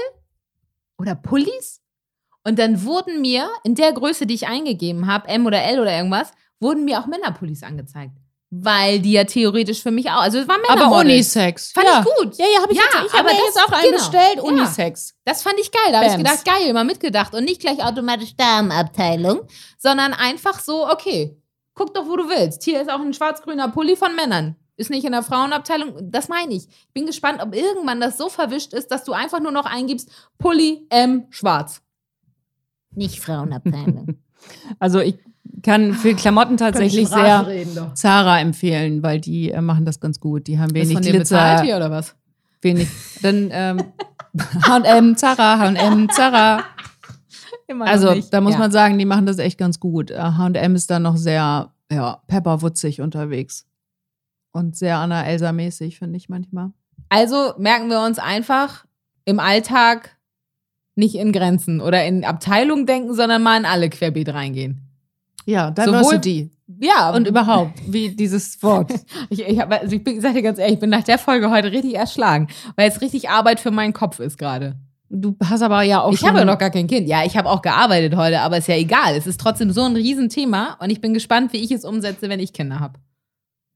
oder 0.97 1.15
Pullis. 1.15 1.79
Und 2.43 2.59
dann 2.59 2.83
wurden 2.83 3.21
mir, 3.21 3.47
in 3.63 3.75
der 3.75 3.93
Größe, 3.93 4.25
die 4.25 4.33
ich 4.33 4.47
eingegeben 4.49 5.07
habe, 5.07 5.29
M 5.29 5.45
oder 5.45 5.63
L 5.63 5.79
oder 5.79 5.95
irgendwas, 5.95 6.33
wurden 6.59 6.83
mir 6.83 6.99
auch 6.99 7.07
Männerpullis 7.07 7.63
angezeigt. 7.63 8.17
Weil 8.55 8.99
die 8.99 9.13
ja 9.13 9.23
theoretisch 9.23 9.81
für 9.81 9.89
mich 9.89 10.09
auch, 10.11 10.21
also 10.21 10.37
es 10.37 10.47
war 10.47 10.57
Aber 10.67 10.75
Männermodels. 10.75 11.05
Unisex. 11.35 11.71
Fand 11.71 11.87
ja. 11.87 11.99
ich 12.05 12.15
gut. 12.23 12.37
Ja, 12.37 12.45
ja, 12.53 12.61
habe 12.61 12.71
ich 12.71 12.77
Ja, 12.77 12.83
jetzt, 12.83 13.05
ich 13.07 13.13
hab 13.13 13.19
aber 13.21 13.29
mir 13.29 13.35
das- 13.37 13.45
jetzt 13.55 13.59
auch 13.63 13.71
einen 13.71 13.83
genau. 13.85 13.97
bestellt, 13.97 14.35
Ja. 14.35 14.41
Unisex. 14.43 15.15
Das 15.25 15.41
fand 15.41 15.55
ich 15.59 15.71
geil. 15.71 15.91
Da 15.91 15.97
habe 16.01 16.07
ich 16.11 16.17
gedacht, 16.17 16.45
geil, 16.45 16.73
mal 16.73 16.83
mitgedacht. 16.83 17.33
Und 17.33 17.45
nicht 17.45 17.61
gleich 17.61 17.83
automatisch 17.83 18.35
Damenabteilung, 18.35 19.41
sondern 19.79 20.13
einfach 20.13 20.59
so, 20.59 20.87
okay, 20.87 21.35
guck 21.73 21.93
doch, 21.95 22.05
wo 22.05 22.15
du 22.15 22.29
willst. 22.29 22.63
Hier 22.63 22.79
ist 22.81 22.91
auch 22.91 22.99
ein 22.99 23.13
schwarz-grüner 23.13 23.69
Pulli 23.69 23.95
von 23.95 24.15
Männern. 24.15 24.55
Ist 24.75 24.89
nicht 24.89 25.05
in 25.05 25.11
der 25.13 25.23
Frauenabteilung. 25.23 26.11
Das 26.11 26.27
meine 26.29 26.53
ich. 26.53 26.67
Ich 26.67 26.93
bin 26.93 27.05
gespannt, 27.05 27.41
ob 27.41 27.55
irgendwann 27.55 28.01
das 28.01 28.17
so 28.17 28.29
verwischt 28.29 28.73
ist, 28.73 28.89
dass 28.91 29.03
du 29.03 29.13
einfach 29.13 29.39
nur 29.39 29.51
noch 29.51 29.65
eingibst, 29.65 30.09
Pulli 30.37 30.85
M 30.89 31.25
schwarz. 31.31 31.81
Nicht 32.91 33.19
Frauenabteilung. 33.19 34.17
Also 34.77 34.99
ich 34.99 35.15
kann 35.61 35.93
für 35.93 36.15
Klamotten 36.15 36.57
tatsächlich 36.57 37.07
sehr 37.07 37.45
Zara 37.93 38.39
empfehlen, 38.39 39.03
weil 39.03 39.21
die 39.21 39.51
äh, 39.51 39.61
machen 39.61 39.85
das 39.85 39.99
ganz 39.99 40.19
gut. 40.19 40.47
Die 40.47 40.59
haben 40.59 40.73
wenig 40.73 40.93
von 40.93 41.03
dir 41.03 41.13
bezahlt 41.13 41.59
Glitzer, 41.59 41.63
hier 41.63 41.77
oder 41.77 41.91
was? 41.91 42.15
wenig. 42.63 42.89
Dann 43.21 43.49
ähm, 43.51 43.83
H&M, 44.67 45.15
Zara, 45.15 45.59
H&M, 45.59 46.09
Zara. 46.09 46.63
Immer 47.67 47.85
Also 47.85 48.15
da 48.31 48.41
muss 48.41 48.53
ja. 48.53 48.59
man 48.59 48.71
sagen, 48.71 48.97
die 48.97 49.05
machen 49.05 49.25
das 49.25 49.37
echt 49.37 49.57
ganz 49.57 49.79
gut. 49.79 50.11
Äh, 50.11 50.17
H&M 50.19 50.75
ist 50.75 50.89
da 50.89 50.99
noch 50.99 51.17
sehr, 51.17 51.71
ja, 51.91 52.21
pepperwutzig 52.27 53.01
unterwegs. 53.01 53.65
Und 54.51 54.75
sehr 54.75 54.97
Anna 54.97 55.23
Elsa-mäßig, 55.25 55.97
finde 55.97 56.17
ich 56.17 56.29
manchmal. 56.29 56.71
Also 57.09 57.53
merken 57.57 57.89
wir 57.89 58.03
uns 58.03 58.19
einfach 58.19 58.85
im 59.25 59.39
Alltag 59.39 60.17
nicht 60.95 61.15
in 61.15 61.31
Grenzen 61.31 61.81
oder 61.81 62.05
in 62.05 62.23
Abteilungen 62.23 62.85
denken, 62.85 63.15
sondern 63.15 63.41
mal 63.41 63.57
in 63.57 63.65
alle 63.65 63.89
querbeet 63.89 64.29
reingehen. 64.33 64.92
Ja, 65.45 65.73
Sowohl- 65.75 65.85
Diversity. 66.19 66.49
Ja, 66.79 67.11
Und 67.13 67.27
überhaupt, 67.27 67.73
wie 67.87 68.09
dieses 68.15 68.61
Wort. 68.63 68.91
Ich, 69.29 69.39
ich, 69.41 69.59
hab, 69.59 69.71
also 69.71 69.95
ich 69.95 70.03
bin, 70.03 70.19
sag 70.21 70.33
dir 70.33 70.41
ganz 70.41 70.57
ehrlich, 70.59 70.75
ich 70.75 70.79
bin 70.79 70.89
nach 70.89 71.03
der 71.03 71.17
Folge 71.19 71.49
heute 71.51 71.71
richtig 71.71 71.95
erschlagen, 71.95 72.47
weil 72.75 72.89
es 72.89 73.01
richtig 73.01 73.29
Arbeit 73.29 73.59
für 73.59 73.71
meinen 73.71 73.93
Kopf 73.93 74.19
ist 74.19 74.37
gerade. 74.37 74.75
Du 75.09 75.35
hast 75.43 75.61
aber 75.61 75.83
ja 75.83 76.01
auch 76.01 76.11
Ich 76.13 76.25
habe 76.25 76.39
ja 76.39 76.45
noch 76.45 76.57
gar 76.57 76.71
kein 76.71 76.87
Kind. 76.87 77.07
Ja, 77.07 77.23
ich 77.25 77.37
habe 77.37 77.49
auch 77.49 77.61
gearbeitet 77.61 78.15
heute, 78.15 78.39
aber 78.41 78.57
ist 78.57 78.67
ja 78.67 78.75
egal. 78.75 79.15
Es 79.15 79.27
ist 79.27 79.39
trotzdem 79.39 79.71
so 79.71 79.83
ein 79.83 79.95
Riesenthema 79.95 80.77
und 80.79 80.89
ich 80.89 81.01
bin 81.01 81.13
gespannt, 81.13 81.53
wie 81.53 81.57
ich 81.57 81.71
es 81.71 81.85
umsetze, 81.85 82.29
wenn 82.29 82.39
ich 82.39 82.53
Kinder 82.53 82.79
habe. 82.79 82.99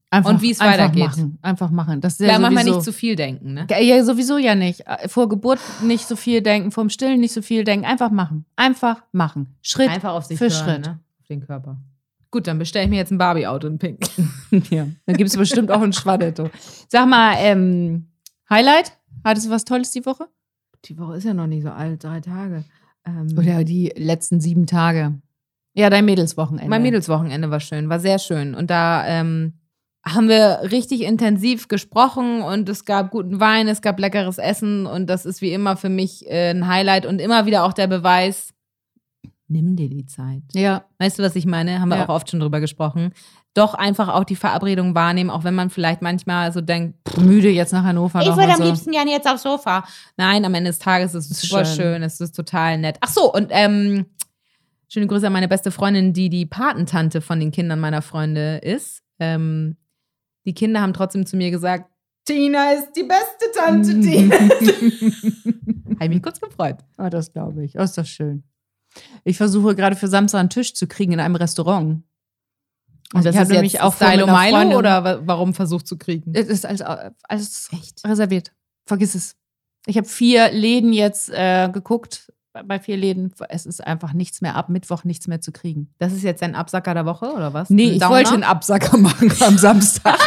einfach, 0.10 0.32
und 0.32 0.42
wie 0.42 0.52
es 0.52 0.60
einfach 0.60 0.86
weitergeht. 0.86 1.04
Machen, 1.06 1.38
einfach 1.42 1.70
machen. 1.70 2.02
Das 2.02 2.14
ist 2.14 2.22
Ja, 2.22 2.34
ja, 2.34 2.40
manchmal 2.40 2.64
nicht 2.64 2.82
zu 2.82 2.92
viel 2.94 3.16
denken, 3.16 3.54
ne? 3.54 3.68
Ja, 3.70 4.04
sowieso 4.04 4.38
ja 4.38 4.56
nicht. 4.56 4.84
Vor 5.08 5.30
Geburt 5.30 5.60
nicht 5.84 6.08
so 6.08 6.16
viel 6.16 6.42
denken, 6.42 6.72
vor 6.72 6.84
dem 6.84 6.90
Stillen 6.90 7.20
nicht 7.20 7.34
so 7.34 7.42
viel 7.42 7.64
denken. 7.64 7.86
Einfach 7.86 8.10
machen. 8.10 8.46
Einfach 8.56 9.04
machen. 9.12 9.56
Schritt 9.62 9.90
Einfach 9.90 10.14
auf 10.14 10.24
sich 10.26 10.38
für 10.40 10.46
hören, 10.50 10.54
Schritt. 10.84 10.86
ne? 10.88 11.00
Den 11.30 11.42
Körper. 11.42 11.78
Gut, 12.30 12.48
dann 12.48 12.60
bestelle 12.60 12.86
ich 12.86 12.90
mir 12.90 12.98
jetzt 12.98 13.12
ein 13.12 13.18
Barbie-Auto 13.18 13.68
in 13.68 13.80
Pink. 13.80 14.00
Ja. 14.70 14.88
Dann 15.06 15.16
gibt 15.18 15.30
es 15.30 15.38
bestimmt 15.38 15.72
auch 15.72 15.82
ein 15.82 15.94
Schwadetto. 15.94 16.50
Sag 16.88 17.08
mal, 17.08 17.36
ähm, 17.38 18.08
Highlight? 18.50 18.94
Hattest 19.24 19.48
du 19.48 19.52
was 19.52 19.66
Tolles 19.66 19.92
die 19.92 20.06
Woche? 20.06 20.28
Die 20.86 20.98
Woche 20.98 21.18
ist 21.18 21.26
ja 21.26 21.34
noch 21.34 21.48
nicht 21.48 21.64
so 21.64 21.70
alt, 21.70 22.04
drei 22.04 22.22
Tage. 22.22 22.64
Ähm, 23.06 23.28
Oder 23.38 23.64
die 23.64 23.94
letzten 23.96 24.40
sieben 24.40 24.68
Tage? 24.68 25.20
Ja, 25.74 25.90
dein 25.90 26.06
Mädelswochenende. 26.06 26.70
Mein 26.70 26.82
Mädelswochenende 26.82 27.52
war 27.52 27.60
schön, 27.60 27.90
war 27.90 28.00
sehr 28.00 28.20
schön. 28.20 28.56
Und 28.56 28.70
da 28.70 29.06
ähm, 29.06 29.54
haben 30.06 30.30
wir 30.30 30.62
richtig 30.72 31.02
intensiv 31.02 31.68
gesprochen 31.68 32.42
und 32.42 32.70
es 32.70 32.86
gab 32.86 33.12
guten 33.12 33.40
Wein, 33.40 33.68
es 33.68 33.82
gab 33.82 34.00
leckeres 34.00 34.38
Essen 34.38 34.86
und 34.86 35.10
das 35.10 35.26
ist 35.26 35.42
wie 35.42 35.52
immer 35.52 35.76
für 35.76 35.90
mich 35.90 36.26
äh, 36.28 36.52
ein 36.52 36.68
Highlight 36.68 37.06
und 37.06 37.20
immer 37.20 37.46
wieder 37.46 37.64
auch 37.64 37.74
der 37.74 37.88
Beweis, 37.88 38.54
nimm 39.48 39.76
dir 39.76 39.90
die 39.90 40.06
Zeit. 40.06 40.44
Ja, 40.54 40.86
Weißt 41.00 41.20
du, 41.20 41.24
was 41.24 41.36
ich 41.36 41.46
meine? 41.46 41.80
Haben 41.80 41.90
wir 41.90 41.98
Ja. 41.98 42.06
auch 42.06 42.14
oft 42.16 42.30
schon 42.30 42.40
drüber 42.40 42.60
gesprochen. 42.60 43.12
Doch 43.54 43.74
einfach 43.74 44.10
auch 44.10 44.24
die 44.24 44.36
Verabredung 44.36 44.94
wahrnehmen, 44.94 45.30
auch 45.30 45.44
wenn 45.44 45.56
man 45.56 45.70
vielleicht 45.70 46.02
manchmal 46.02 46.52
so 46.52 46.62
denkt, 46.62 46.98
müde 47.18 47.50
jetzt 47.50 47.72
nach 47.74 47.84
Hannover 47.84 48.20
noch 48.20 48.38
und 48.38 48.76
so. 48.78 48.92
gerne 48.92 49.10
jetzt 49.12 49.28
aufs 49.28 49.44
Sofa. 49.44 49.84
Nein, 50.18 50.46
am 50.46 50.54
Ende 50.54 50.70
des 50.70 50.80
Tages 50.80 51.16
ist 51.16 51.32
es 51.32 51.42
super 51.42 51.66
schön. 51.66 51.76
schön. 51.76 52.04
es 52.04 52.20
ist 52.22 52.36
total 52.36 52.78
nett. 52.78 52.98
Ach 53.02 53.10
so, 53.10 53.34
und 53.34 53.48
ähm, 53.52 54.06
schöne 54.90 55.08
Grüße 55.08 55.26
an 55.28 55.34
meine 55.34 55.48
beste 55.48 55.72
Freundin, 55.72 56.14
die 56.14 56.30
die 56.30 56.46
Patentante 56.46 57.22
von 57.22 57.40
den 57.40 57.52
Kindern 57.52 57.80
meiner 57.80 58.02
Freunde 58.04 58.58
ist. 58.58 59.02
Ähm, 59.20 59.78
die 60.46 60.54
Kinder 60.54 60.82
haben 60.82 60.94
trotzdem 60.94 61.26
zu 61.26 61.36
mir 61.38 61.50
gesagt, 61.52 61.90
Tina 62.26 62.74
ist 62.74 62.92
die 62.94 63.04
beste 63.04 63.52
Tante, 63.56 64.00
Tina. 64.02 64.36
Habe 65.96 66.04
ich 66.06 66.10
mich 66.10 66.22
kurz 66.22 66.40
gefreut. 66.40 66.78
Oh, 66.98 67.08
das 67.10 67.32
glaube 67.32 67.64
ich. 67.66 67.80
Oh, 67.80 67.84
ist 67.84 67.98
das 67.98 68.08
schön. 68.10 68.44
Ich 69.24 69.38
versuche 69.38 69.76
gerade 69.76 69.96
für 69.96 70.08
Samstag 70.08 70.40
einen 70.40 70.50
Tisch 70.50 70.74
zu 70.74 70.88
kriegen 70.88 71.12
in 71.14 71.20
einem 71.20 71.36
Restaurant. 71.36 72.04
Und 73.14 73.26
das 73.26 73.34
ich 73.36 73.40
hab 73.40 73.44
ist 73.48 73.54
nämlich 73.54 73.82
auch 73.82 73.96
Stylo 73.96 74.28
Milo 74.28 74.78
oder 74.78 75.04
wa- 75.04 75.20
warum 75.24 75.54
versucht 75.54 75.88
zu 75.88 75.98
kriegen? 75.98 76.34
Es 76.36 76.48
ist 76.48 76.66
alles, 76.66 76.82
alles 76.82 77.70
Echt? 77.72 78.06
reserviert. 78.06 78.52
Vergiss 78.86 79.16
es. 79.16 79.36
Ich 79.86 79.98
habe 79.98 80.08
vier 80.08 80.52
Läden 80.52 80.92
jetzt 80.92 81.30
äh, 81.30 81.70
geguckt. 81.72 82.32
Bei- 82.66 82.80
vier 82.80 82.98
Läden. 82.98 83.34
Es 83.50 83.66
ist 83.66 83.86
einfach 83.86 84.14
nichts 84.14 84.42
mehr 84.42 84.56
ab 84.56 84.68
Mittwoch 84.70 85.04
nichts 85.06 85.28
mehr 85.28 85.40
zu 85.40 85.52
kriegen. 85.54 85.94
Das 86.00 86.12
ist 86.12 86.24
jetzt 86.24 86.44
ein 86.44 86.56
Absacker 86.56 86.94
der 86.94 87.06
Woche 87.06 87.32
oder 87.32 87.54
was? 87.54 87.70
Nee, 87.70 87.92
ich 87.92 88.02
wollte 88.10 88.34
einen 88.34 88.44
Absacker 88.44 88.98
machen 88.98 89.32
am 89.42 89.58
Samstag. 89.58 90.20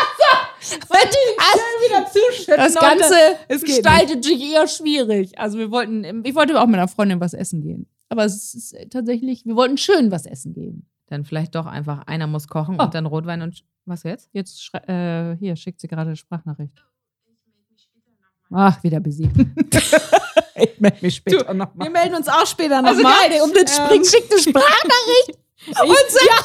wieder 1.89 2.07
zuschütten. 2.07 2.57
Das. 2.57 2.75
Ganze 2.75 3.65
gestaltet 3.67 4.25
sich 4.25 4.41
eher 4.53 4.67
schwierig. 4.69 5.39
Also 5.39 5.59
wir 5.59 5.71
wollten, 5.71 6.25
ich 6.25 6.35
wollte 6.35 6.61
auch 6.61 6.67
mit 6.67 6.77
einer 6.77 6.89
Freundin 6.89 7.21
was 7.21 7.35
essen 7.35 7.63
gehen. 7.63 7.87
Aber 8.11 8.25
es 8.27 8.55
ist 8.55 8.77
tatsächlich, 8.91 9.47
wir 9.47 9.57
wollten 9.57 9.79
schön 9.79 10.11
was 10.11 10.27
essen 10.27 10.53
gehen. 10.53 10.87
Dann 11.07 11.25
vielleicht 11.25 11.55
doch 11.55 11.65
einfach, 11.67 12.07
einer 12.07 12.27
muss 12.27 12.47
kochen 12.49 12.77
Oh. 12.79 12.83
und 12.85 12.95
dann 12.95 13.07
Rotwein 13.07 13.41
und 13.43 13.65
was 13.87 14.03
jetzt? 14.03 14.29
Jetzt 14.33 14.71
äh, 14.87 15.37
hier 15.39 15.57
schickt 15.57 15.81
sie 15.81 15.89
gerade 15.89 16.09
eine 16.09 16.17
Sprachnachricht. 16.17 16.85
Ach, 18.53 18.83
wieder 18.83 19.01
busy. 19.01 19.31
ich 20.57 20.81
melde 20.81 20.99
mich 21.03 21.15
später 21.17 21.55
nochmal. 21.55 21.87
Wir 21.87 21.91
melden 21.91 22.15
uns 22.17 22.29
auch 22.29 22.47
später 22.47 22.85
Also 22.85 23.01
nochmal. 23.03 23.29
geil, 23.29 23.41
um 23.43 23.53
den 23.55 23.67
Spring 23.67 24.05
schickt 24.05 24.31
eine 24.33 24.41
Sprachnachricht. 24.43 25.39
und 25.69 26.27
ja, 26.27 26.39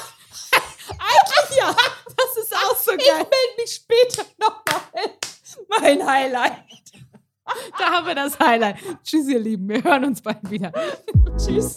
eigentlich 1.00 1.58
ja. 1.58 1.76
Das 2.16 2.44
ist 2.44 2.54
auch 2.56 2.78
so 2.78 2.92
Ich 2.92 3.06
geil. 3.06 3.16
melde 3.18 3.62
mich 3.62 3.72
später 3.72 4.24
nochmal. 4.40 4.82
Mein 5.82 6.06
Highlight. 6.08 6.52
Da 7.78 7.86
haben 7.92 8.08
wir 8.08 8.16
das 8.16 8.40
Highlight. 8.40 8.78
Tschüss, 9.04 9.28
ihr 9.28 9.40
Lieben. 9.40 9.70
Wir 9.70 9.84
hören 9.84 10.06
uns 10.06 10.22
bald 10.22 10.50
wieder. 10.50 10.72
Tschüss. 11.38 11.76